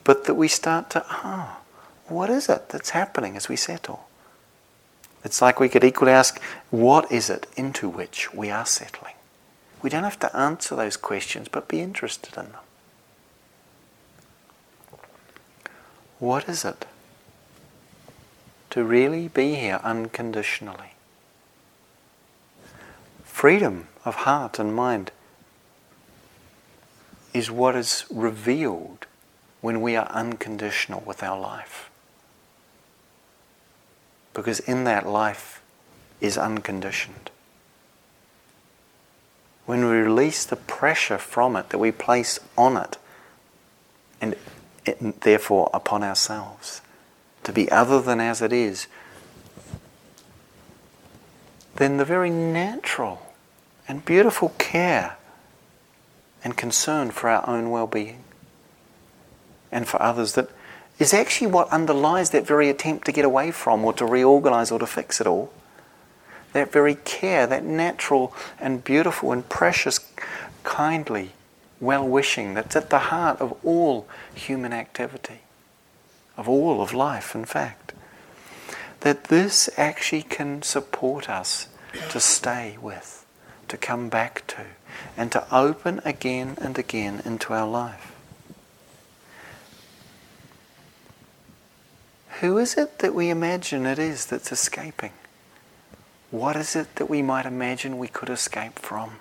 But 0.04 0.24
that 0.24 0.34
we 0.34 0.48
start 0.48 0.90
to, 0.90 1.04
ah, 1.08 1.60
what 2.08 2.30
is 2.30 2.48
it 2.48 2.70
that's 2.70 2.90
happening 2.90 3.36
as 3.36 3.48
we 3.48 3.56
settle? 3.56 4.08
It's 5.24 5.42
like 5.42 5.60
we 5.60 5.68
could 5.68 5.84
equally 5.84 6.12
ask, 6.12 6.40
what 6.70 7.10
is 7.12 7.28
it 7.28 7.46
into 7.56 7.88
which 7.88 8.32
we 8.32 8.50
are 8.50 8.66
settling? 8.66 9.14
We 9.82 9.90
don't 9.90 10.04
have 10.04 10.18
to 10.20 10.36
answer 10.36 10.76
those 10.76 10.96
questions, 10.96 11.48
but 11.48 11.68
be 11.68 11.80
interested 11.80 12.36
in 12.36 12.52
them. 12.52 12.60
What 16.18 16.48
is 16.48 16.64
it 16.64 16.84
to 18.70 18.84
really 18.84 19.28
be 19.28 19.54
here 19.54 19.80
unconditionally? 19.82 20.94
Freedom 23.24 23.88
of 24.04 24.16
heart 24.16 24.58
and 24.58 24.74
mind 24.74 25.12
is 27.32 27.50
what 27.50 27.76
is 27.76 28.04
revealed 28.10 29.06
when 29.60 29.80
we 29.80 29.96
are 29.96 30.06
unconditional 30.08 31.02
with 31.06 31.22
our 31.22 31.38
life. 31.38 31.90
Because 34.32 34.60
in 34.60 34.84
that 34.84 35.06
life 35.06 35.60
is 36.20 36.38
unconditioned. 36.38 37.30
When 39.66 39.84
we 39.84 39.96
release 39.96 40.44
the 40.44 40.56
pressure 40.56 41.18
from 41.18 41.56
it 41.56 41.70
that 41.70 41.78
we 41.78 41.92
place 41.92 42.38
on 42.56 42.76
it, 42.76 42.96
and 44.20 44.34
it, 44.84 45.20
therefore 45.20 45.70
upon 45.72 46.02
ourselves, 46.02 46.80
to 47.44 47.52
be 47.52 47.70
other 47.70 48.00
than 48.00 48.20
as 48.20 48.42
it 48.42 48.52
is, 48.52 48.86
then 51.76 51.96
the 51.96 52.04
very 52.04 52.30
natural 52.30 53.34
and 53.88 54.04
beautiful 54.04 54.50
care 54.58 55.16
and 56.42 56.56
concern 56.56 57.10
for 57.10 57.28
our 57.28 57.48
own 57.48 57.70
well 57.70 57.86
being 57.86 58.24
and 59.70 59.86
for 59.86 60.00
others 60.02 60.32
that 60.34 60.50
is 60.98 61.14
actually 61.14 61.46
what 61.46 61.68
underlies 61.70 62.30
that 62.30 62.46
very 62.46 62.68
attempt 62.68 63.06
to 63.06 63.12
get 63.12 63.24
away 63.24 63.50
from 63.50 63.84
or 63.84 63.92
to 63.94 64.04
reorganize 64.04 64.70
or 64.70 64.78
to 64.78 64.86
fix 64.86 65.20
it 65.20 65.26
all. 65.26 65.50
That 66.52 66.72
very 66.72 66.96
care, 66.96 67.46
that 67.46 67.64
natural 67.64 68.34
and 68.58 68.84
beautiful 68.84 69.32
and 69.32 69.48
precious, 69.48 70.00
kindly 70.62 71.32
well 71.80 72.06
wishing 72.06 72.52
that's 72.54 72.76
at 72.76 72.90
the 72.90 72.98
heart 72.98 73.40
of 73.40 73.56
all 73.64 74.06
human 74.34 74.72
activity, 74.72 75.40
of 76.36 76.48
all 76.48 76.82
of 76.82 76.92
life, 76.92 77.34
in 77.34 77.46
fact. 77.46 77.94
That 79.00 79.24
this 79.24 79.70
actually 79.78 80.22
can 80.22 80.60
support 80.60 81.30
us 81.30 81.68
to 82.10 82.20
stay 82.20 82.76
with 82.82 83.24
to 83.68 83.78
come 83.78 84.08
back 84.10 84.46
to 84.48 84.66
and 85.16 85.30
to 85.32 85.54
open 85.54 86.00
again 86.04 86.56
and 86.60 86.78
again 86.78 87.22
into 87.24 87.52
our 87.52 87.66
life. 87.66 88.12
Who 92.40 92.56
is 92.56 92.76
it 92.76 93.00
that 93.00 93.14
we 93.14 93.28
imagine 93.28 93.84
it 93.84 93.98
is 93.98 94.26
that's 94.26 94.50
escaping? 94.50 95.12
What 96.30 96.56
is 96.56 96.74
it 96.74 96.94
that 96.96 97.10
we 97.10 97.20
might 97.20 97.44
imagine 97.44 97.98
we 97.98 98.08
could 98.08 98.30
escape 98.30 98.78
from? 98.78 99.16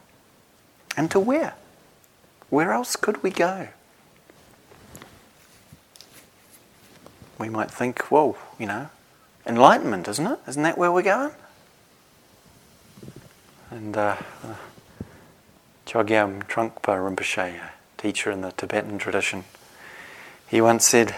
And 0.96 1.12
to 1.12 1.20
where? 1.20 1.56
Where 2.50 2.72
else 2.72 2.96
could 2.96 3.22
we 3.22 3.30
go? 3.30 3.70
We 7.38 7.50
might 7.50 7.72
think, 7.72 8.02
whoa, 8.04 8.38
you 8.58 8.66
know, 8.66 8.90
enlightenment, 9.46 10.08
isn't 10.08 10.28
it? 10.28 10.40
Isn't 10.48 10.64
that 10.64 10.78
where 10.78 10.92
we're 10.92 11.02
going? 11.02 11.32
And 13.72 13.96
uh, 13.96 14.16
Chogyam 15.90 16.44
Trungpa 16.44 17.00
Rinpoche, 17.00 17.56
a 17.56 17.72
teacher 17.98 18.30
in 18.30 18.42
the 18.42 18.52
Tibetan 18.52 19.00
tradition, 19.00 19.44
he 20.48 20.62
once 20.62 20.86
said, 20.86 21.16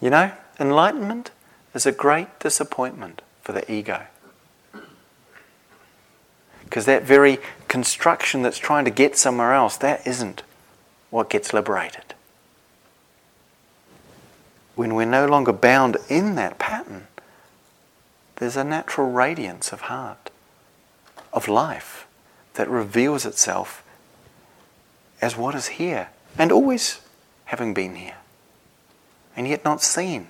You 0.00 0.10
know, 0.10 0.30
enlightenment 0.60 1.32
is 1.74 1.84
a 1.84 1.90
great 1.90 2.38
disappointment 2.38 3.20
for 3.42 3.50
the 3.50 3.70
ego. 3.70 4.02
Because 6.62 6.84
that 6.84 7.02
very 7.02 7.38
construction 7.66 8.42
that's 8.42 8.58
trying 8.58 8.84
to 8.84 8.92
get 8.92 9.16
somewhere 9.16 9.52
else, 9.52 9.76
that 9.78 10.06
isn't 10.06 10.44
what 11.10 11.28
gets 11.28 11.52
liberated. 11.52 12.14
When 14.76 14.94
we're 14.94 15.04
no 15.04 15.26
longer 15.26 15.52
bound 15.52 15.96
in 16.08 16.36
that 16.36 16.60
pattern, 16.60 17.08
there's 18.36 18.56
a 18.56 18.62
natural 18.62 19.10
radiance 19.10 19.72
of 19.72 19.80
heart 19.82 20.30
of 21.32 21.48
life 21.48 21.97
that 22.58 22.68
reveals 22.68 23.24
itself 23.24 23.84
as 25.22 25.36
what 25.36 25.54
is 25.54 25.68
here 25.78 26.08
and 26.36 26.50
always 26.50 27.00
having 27.44 27.72
been 27.72 27.94
here 27.94 28.16
and 29.36 29.46
yet 29.46 29.64
not 29.64 29.80
seen 29.80 30.26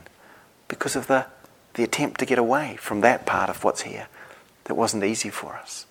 because 0.69 0.95
of 0.95 1.07
the, 1.07 1.25
the 1.73 1.83
attempt 1.83 2.21
to 2.21 2.27
get 2.27 2.39
away 2.39 2.77
from 2.79 3.01
that 3.01 3.25
part 3.25 3.49
of 3.49 3.65
what's 3.65 3.81
here 3.81 4.09
that 4.65 4.75
wasn't 4.75 5.03
easy 5.03 5.31
for 5.31 5.55
us. 5.55 5.87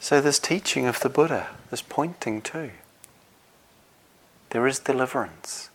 So, 0.00 0.20
this 0.20 0.38
teaching 0.38 0.84
of 0.84 1.00
the 1.00 1.08
Buddha 1.08 1.48
is 1.72 1.80
pointing 1.80 2.42
to. 2.42 2.72
There 4.50 4.66
is 4.66 4.80
deliverance, 4.80 5.70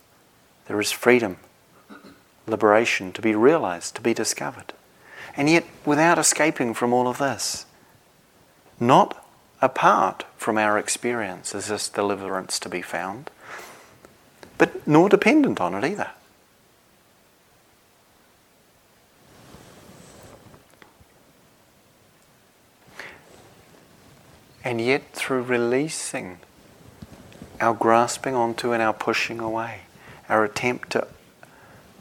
there 0.68 0.80
is 0.80 0.92
freedom 0.92 1.38
liberation 2.50 3.12
to 3.14 3.22
be 3.22 3.36
realized, 3.36 3.96
to 3.96 4.02
be 4.02 4.14
discovered. 4.14 4.74
And 5.38 5.50
yet, 5.50 5.66
without 5.86 6.18
escaping 6.18 6.74
from 6.74 6.92
all 6.92 7.08
of 7.08 7.18
this, 7.20 7.66
not 8.80 9.26
apart 9.62 10.26
from 10.38 10.58
our 10.58 10.78
experience 10.78 11.54
is 11.54 11.68
this 11.68 11.90
deliverance 11.90 12.60
to 12.60 12.70
be 12.70 12.82
found, 12.82 13.30
but 14.58 14.88
nor 14.88 15.10
dependent 15.10 15.62
on 15.62 15.74
it 15.74 15.84
either. 15.84 16.12
And 24.64 24.82
yet, 24.82 25.14
through 25.14 25.44
releasing 25.44 26.40
our 27.60 27.74
grasping 27.74 28.36
onto 28.36 28.72
and 28.72 28.84
our 28.84 28.94
pushing 28.94 29.40
away, 29.40 29.82
our 30.28 30.44
attempt 30.44 30.92
to 30.92 31.08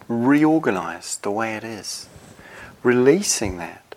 reorganize 0.09 1.19
the 1.19 1.31
way 1.31 1.55
it 1.55 1.65
is. 1.65 2.09
Releasing 2.83 3.59
that, 3.59 3.95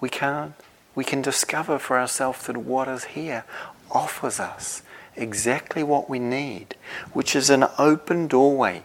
we 0.00 0.08
can 0.08 0.54
we 0.94 1.04
can 1.04 1.22
discover 1.22 1.78
for 1.78 1.96
ourselves 1.96 2.46
that 2.46 2.56
what 2.56 2.88
is 2.88 3.04
here 3.04 3.44
offers 3.92 4.40
us 4.40 4.82
exactly 5.14 5.82
what 5.82 6.10
we 6.10 6.18
need, 6.18 6.74
which 7.12 7.36
is 7.36 7.50
an 7.50 7.66
open 7.78 8.26
doorway 8.26 8.82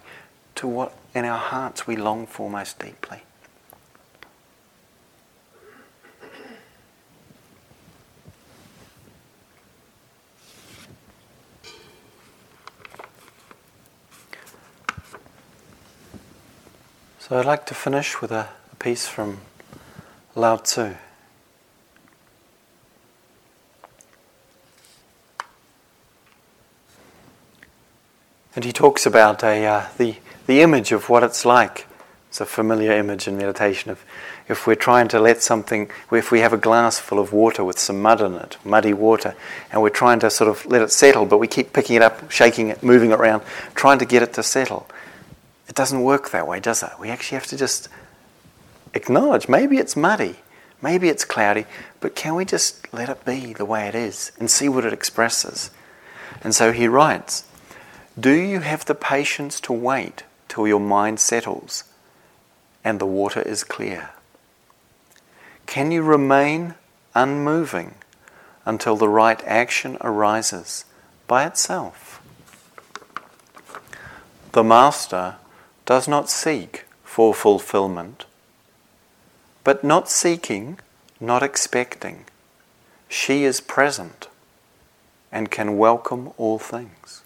to 0.54 0.68
what 0.68 0.94
in 1.16 1.26
our 1.26 1.40
hearts 1.40 1.88
we 1.88 1.96
long 1.96 2.28
for 2.28 2.52
most 2.52 2.78
deeply. 2.78 3.24
So 17.26 17.40
I'd 17.40 17.46
like 17.46 17.66
to 17.68 17.74
finish 17.74 18.20
with 18.20 18.34
a, 18.34 18.50
a 18.74 18.76
piece 18.76 19.08
from 19.08 19.38
Lao 20.36 20.58
Tzu. 20.58 20.96
And 28.54 28.66
he 28.66 28.74
talks 28.74 29.06
about 29.06 29.42
a, 29.42 29.66
uh, 29.66 29.86
the, 29.98 30.18
the 30.48 30.60
image 30.60 30.92
of 30.92 31.08
what 31.08 31.24
it's 31.24 31.46
like. 31.46 31.88
It's 32.28 32.42
a 32.42 32.46
familiar 32.46 32.92
image 32.92 33.26
in 33.26 33.38
meditation 33.38 33.90
of 33.90 34.04
if 34.50 34.68
we're 34.68 34.76
trying 34.76 35.08
to 35.08 35.20
let 35.22 35.42
something, 35.42 35.90
if 36.12 36.30
we 36.30 36.42
have 36.42 36.52
a 36.52 36.58
glass 36.58 37.00
full 37.00 37.20
of 37.20 37.32
water 37.32 37.64
with 37.64 37.80
some 37.80 38.02
mud 38.02 38.20
in 38.20 38.34
it, 38.34 38.58
muddy 38.66 38.92
water, 38.92 39.34
and 39.72 39.82
we're 39.82 39.88
trying 39.88 40.20
to 40.20 40.30
sort 40.30 40.50
of 40.50 40.66
let 40.66 40.82
it 40.82 40.92
settle, 40.92 41.26
but 41.26 41.38
we 41.38 41.48
keep 41.48 41.72
picking 41.72 41.96
it 41.96 42.02
up, 42.02 42.30
shaking 42.30 42.68
it, 42.68 42.84
moving 42.84 43.12
it 43.12 43.20
around, 43.22 43.44
trying 43.76 44.00
to 44.00 44.06
get 44.06 44.22
it 44.22 44.34
to 44.34 44.44
settle. 44.44 44.90
It 45.74 45.78
doesn't 45.78 46.04
work 46.04 46.30
that 46.30 46.48
way, 46.48 46.60
does 46.60 46.84
it? 46.84 46.92
We 47.00 47.10
actually 47.10 47.38
have 47.38 47.48
to 47.48 47.58
just 47.58 47.90
acknowledge 48.94 49.50
maybe 49.50 49.80
it's 49.80 49.96
muddy, 49.96 50.36
maybe 50.84 51.10
it's 51.10 51.26
cloudy, 51.26 51.66
but 52.00 52.16
can 52.16 52.36
we 52.36 52.46
just 52.46 52.94
let 52.94 53.10
it 53.10 53.26
be 53.26 53.54
the 53.54 53.66
way 53.66 53.88
it 53.88 53.96
is 53.96 54.32
and 54.38 54.52
see 54.52 54.70
what 54.70 54.86
it 54.86 54.94
expresses? 54.94 55.72
And 56.44 56.54
so 56.54 56.74
he 56.74 56.88
writes 56.88 57.46
Do 58.20 58.30
you 58.30 58.60
have 58.60 58.86
the 58.86 58.94
patience 58.94 59.60
to 59.62 59.74
wait 59.74 60.26
till 60.48 60.68
your 60.68 60.80
mind 60.80 61.20
settles 61.20 61.86
and 62.84 63.00
the 63.00 63.08
water 63.08 63.42
is 63.42 63.64
clear? 63.64 64.12
Can 65.66 65.92
you 65.92 66.04
remain 66.04 66.76
unmoving 67.16 67.96
until 68.64 68.96
the 68.96 69.10
right 69.10 69.44
action 69.44 69.98
arises 70.02 70.86
by 71.26 71.48
itself? 71.48 72.22
The 74.52 74.64
Master 74.64 75.38
does 75.86 76.08
not 76.08 76.30
seek 76.30 76.86
for 77.04 77.34
fulfillment, 77.34 78.26
but 79.64 79.84
not 79.84 80.10
seeking, 80.10 80.80
not 81.20 81.44
expecting. 81.44 82.26
She 83.10 83.44
is 83.44 83.62
present 83.62 84.28
and 85.32 85.52
can 85.52 85.78
welcome 85.78 86.32
all 86.38 86.60
things. 86.60 87.22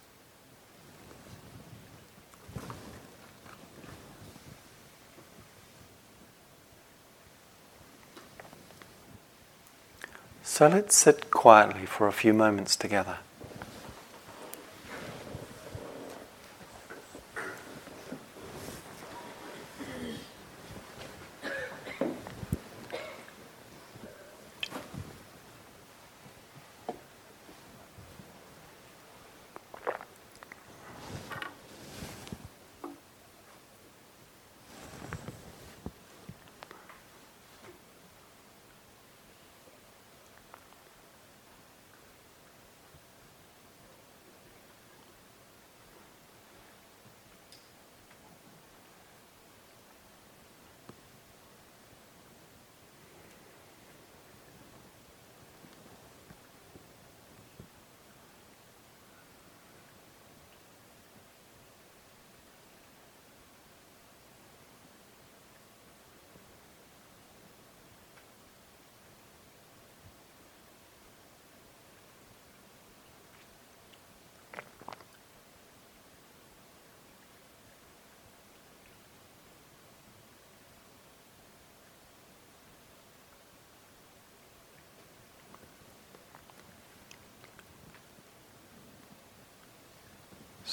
So 10.43 10.67
let's 10.67 10.95
sit 10.95 11.29
quietly 11.29 11.85
for 11.85 12.07
a 12.07 12.11
few 12.11 12.33
moments 12.33 12.75
together. 12.75 13.17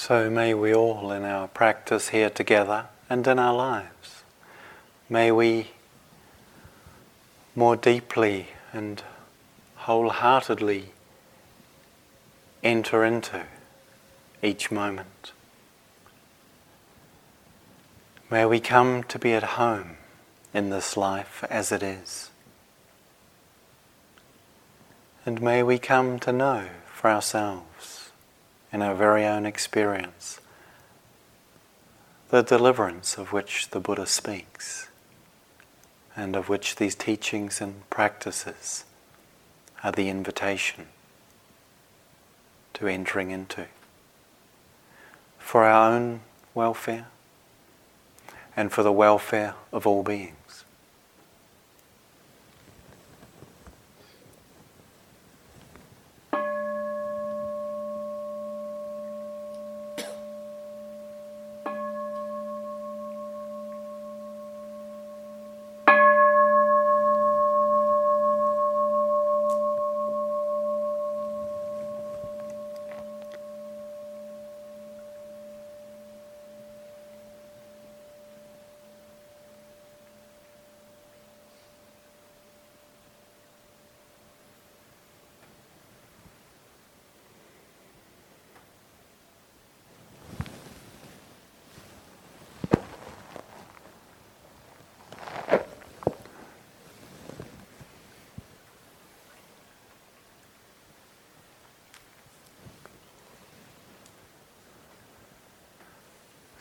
So 0.06 0.28
may 0.28 0.52
we 0.52 0.74
all 0.74 1.10
in 1.12 1.24
our 1.24 1.48
practice 1.48 2.10
here 2.10 2.28
together 2.28 2.88
and 3.08 3.26
in 3.26 3.38
our 3.38 3.54
lives, 3.54 4.22
may 5.08 5.32
we 5.32 5.70
more 7.56 7.74
deeply 7.74 8.48
and 8.70 9.02
wholeheartedly 9.76 10.90
enter 12.62 13.02
into 13.02 13.46
each 14.42 14.70
moment. 14.70 15.32
May 18.30 18.44
we 18.44 18.60
come 18.60 19.04
to 19.04 19.18
be 19.18 19.32
at 19.32 19.56
home 19.56 19.96
in 20.52 20.68
this 20.68 20.98
life 20.98 21.42
as 21.48 21.72
it 21.72 21.82
is. 21.82 22.28
And 25.24 25.40
may 25.40 25.62
we 25.62 25.78
come 25.78 26.18
to 26.18 26.30
know 26.30 26.66
for 26.92 27.08
ourselves 27.08 27.93
in 28.74 28.82
our 28.82 28.96
very 28.96 29.24
own 29.24 29.46
experience, 29.46 30.40
the 32.30 32.42
deliverance 32.42 33.16
of 33.16 33.32
which 33.32 33.70
the 33.70 33.78
Buddha 33.78 34.04
speaks, 34.04 34.88
and 36.16 36.34
of 36.34 36.48
which 36.48 36.74
these 36.74 36.96
teachings 36.96 37.60
and 37.60 37.88
practices 37.88 38.84
are 39.84 39.92
the 39.92 40.08
invitation 40.08 40.88
to 42.72 42.88
entering 42.88 43.30
into, 43.30 43.66
for 45.38 45.62
our 45.62 45.92
own 45.92 46.20
welfare 46.52 47.06
and 48.56 48.72
for 48.72 48.82
the 48.82 48.92
welfare 48.92 49.54
of 49.72 49.86
all 49.86 50.02
beings. 50.02 50.43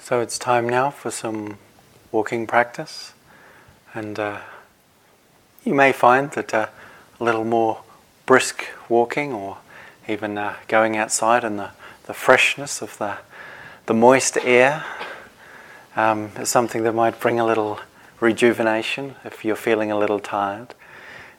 So 0.04 0.20
it's 0.20 0.38
time 0.38 0.68
now 0.68 0.90
for 0.90 1.12
some 1.12 1.58
walking 2.12 2.46
practice, 2.46 3.14
and 3.94 4.20
uh, 4.20 4.42
you 5.64 5.74
may 5.74 5.94
find 5.94 6.30
that 6.32 6.54
uh, 6.54 6.68
a 7.22 7.24
little 7.24 7.46
more 7.46 7.84
brisk 8.26 8.66
walking 8.90 9.32
or 9.32 9.60
even 10.10 10.38
uh, 10.38 10.56
going 10.68 10.98
outside 10.98 11.46
in 11.46 11.56
the, 11.56 11.70
the 12.04 12.14
freshness 12.14 12.82
of 12.82 12.98
the, 12.98 13.20
the 13.86 13.94
moist 13.94 14.38
air 14.44 14.84
um, 15.96 16.32
is 16.38 16.50
something 16.50 16.84
that 16.84 16.92
might 16.92 17.22
bring 17.22 17.40
a 17.40 17.46
little 17.46 17.80
rejuvenation 18.20 19.16
if 19.24 19.46
you're 19.46 19.56
feeling 19.56 19.90
a 19.90 19.98
little 19.98 20.20
tired. 20.20 20.76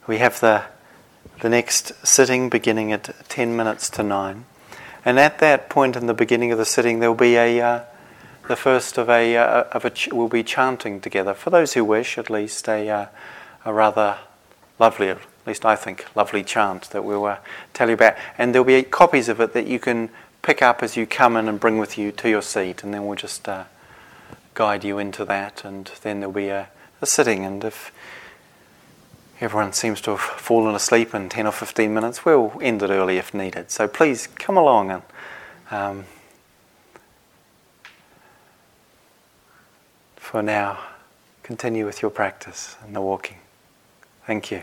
We 0.07 0.17
have 0.19 0.41
the, 0.41 0.63
the 1.41 1.51
next 1.51 1.93
sitting 2.03 2.49
beginning 2.49 2.93
at 2.93 3.29
10 3.29 3.55
minutes 3.55 3.91
to 3.91 4.03
9. 4.03 4.47
And 5.05 5.21
at 5.21 5.39
that 5.41 5.69
point 5.69 5.97
in 5.97 6.07
the 6.07 6.15
beginning 6.15 6.51
of 6.51 6.57
the 6.57 6.65
sitting, 6.65 7.01
there 7.01 7.11
will 7.11 7.15
be 7.15 7.37
a, 7.37 7.61
uh, 7.61 7.85
the 8.49 8.57
first 8.57 8.99
of 8.99 9.09
a, 9.09 9.37
uh, 9.37 9.65
of 9.73 9.85
a 9.85 9.91
ch- 9.91 10.13
we'll 10.13 10.29
be 10.29 10.43
chanting 10.43 11.01
together. 11.01 11.35
For 11.35 11.51
those 11.51 11.75
who 11.75 11.85
wish, 11.85 12.19
at 12.19 12.29
least, 12.29 12.69
a, 12.69 12.89
uh, 12.89 13.07
a 13.65 13.73
rather 13.73 14.19
lovely, 14.79 15.09
at 15.09 15.19
least 15.47 15.65
I 15.65 15.77
think, 15.77 16.05
lovely 16.15 16.45
chant 16.45 16.91
that 16.91 17.05
we'll 17.05 17.25
uh, 17.25 17.39
tell 17.73 17.89
you 17.89 17.95
about. 17.95 18.15
And 18.37 18.55
there'll 18.55 18.65
be 18.65 18.83
copies 18.83 19.29
of 19.29 19.41
it 19.41 19.53
that 19.55 19.67
you 19.67 19.79
can 19.79 20.11
pick 20.43 20.61
up 20.61 20.83
as 20.83 20.97
you 20.97 21.07
come 21.07 21.37
in 21.37 21.49
and 21.49 21.59
bring 21.59 21.79
with 21.79 21.97
you 21.97 22.13
to 22.13 22.29
your 22.29 22.43
seat, 22.43 22.85
and 22.85 22.93
then 22.93 23.07
we'll 23.07 23.17
just 23.17 23.49
uh, 23.49 23.65
guide 24.53 24.85
you 24.85 24.99
into 24.99 25.25
that. 25.25 25.65
And 25.65 25.91
then 26.03 26.21
there'll 26.21 26.33
be 26.33 26.49
a, 26.49 26.69
a 27.01 27.07
sitting, 27.07 27.45
and 27.45 27.65
if 27.65 27.93
everyone 29.41 29.73
seems 29.73 30.01
to 30.03 30.11
have 30.11 30.21
fallen 30.21 30.75
asleep 30.75 31.15
in 31.15 31.29
10 31.29 31.47
or 31.47 31.53
15 31.53 31.93
minutes, 31.93 32.25
we'll 32.25 32.53
end 32.61 32.83
it 32.83 32.91
early 32.91 33.17
if 33.17 33.33
needed. 33.33 33.71
So 33.71 33.89
please 33.89 34.27
come 34.27 34.57
along 34.57 34.91
and 34.91 35.03
um, 35.71 36.05
for 40.35 40.43
now, 40.43 40.81
continue 41.45 41.87
with 41.87 42.03
your 42.03 42.11
practice 42.11 42.75
and 42.83 42.97
the 42.97 43.01
walking. 43.01 43.37
Thank 44.27 44.51
you. 44.51 44.63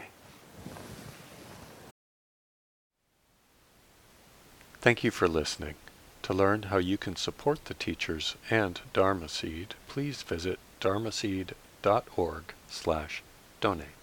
Thank 4.81 5.05
you 5.05 5.11
for 5.11 5.29
listening. 5.29 5.75
To 6.23 6.33
learn 6.33 6.63
how 6.63 6.77
you 6.77 6.97
can 6.97 7.15
support 7.15 7.63
the 7.63 7.73
teachers 7.73 8.35
and 8.49 8.81
Dharma 8.91 9.29
Seed, 9.29 9.75
please 9.87 10.23
visit 10.23 10.59
dharmaseed.org 10.81 12.43
slash 12.67 13.23
donate. 13.61 14.00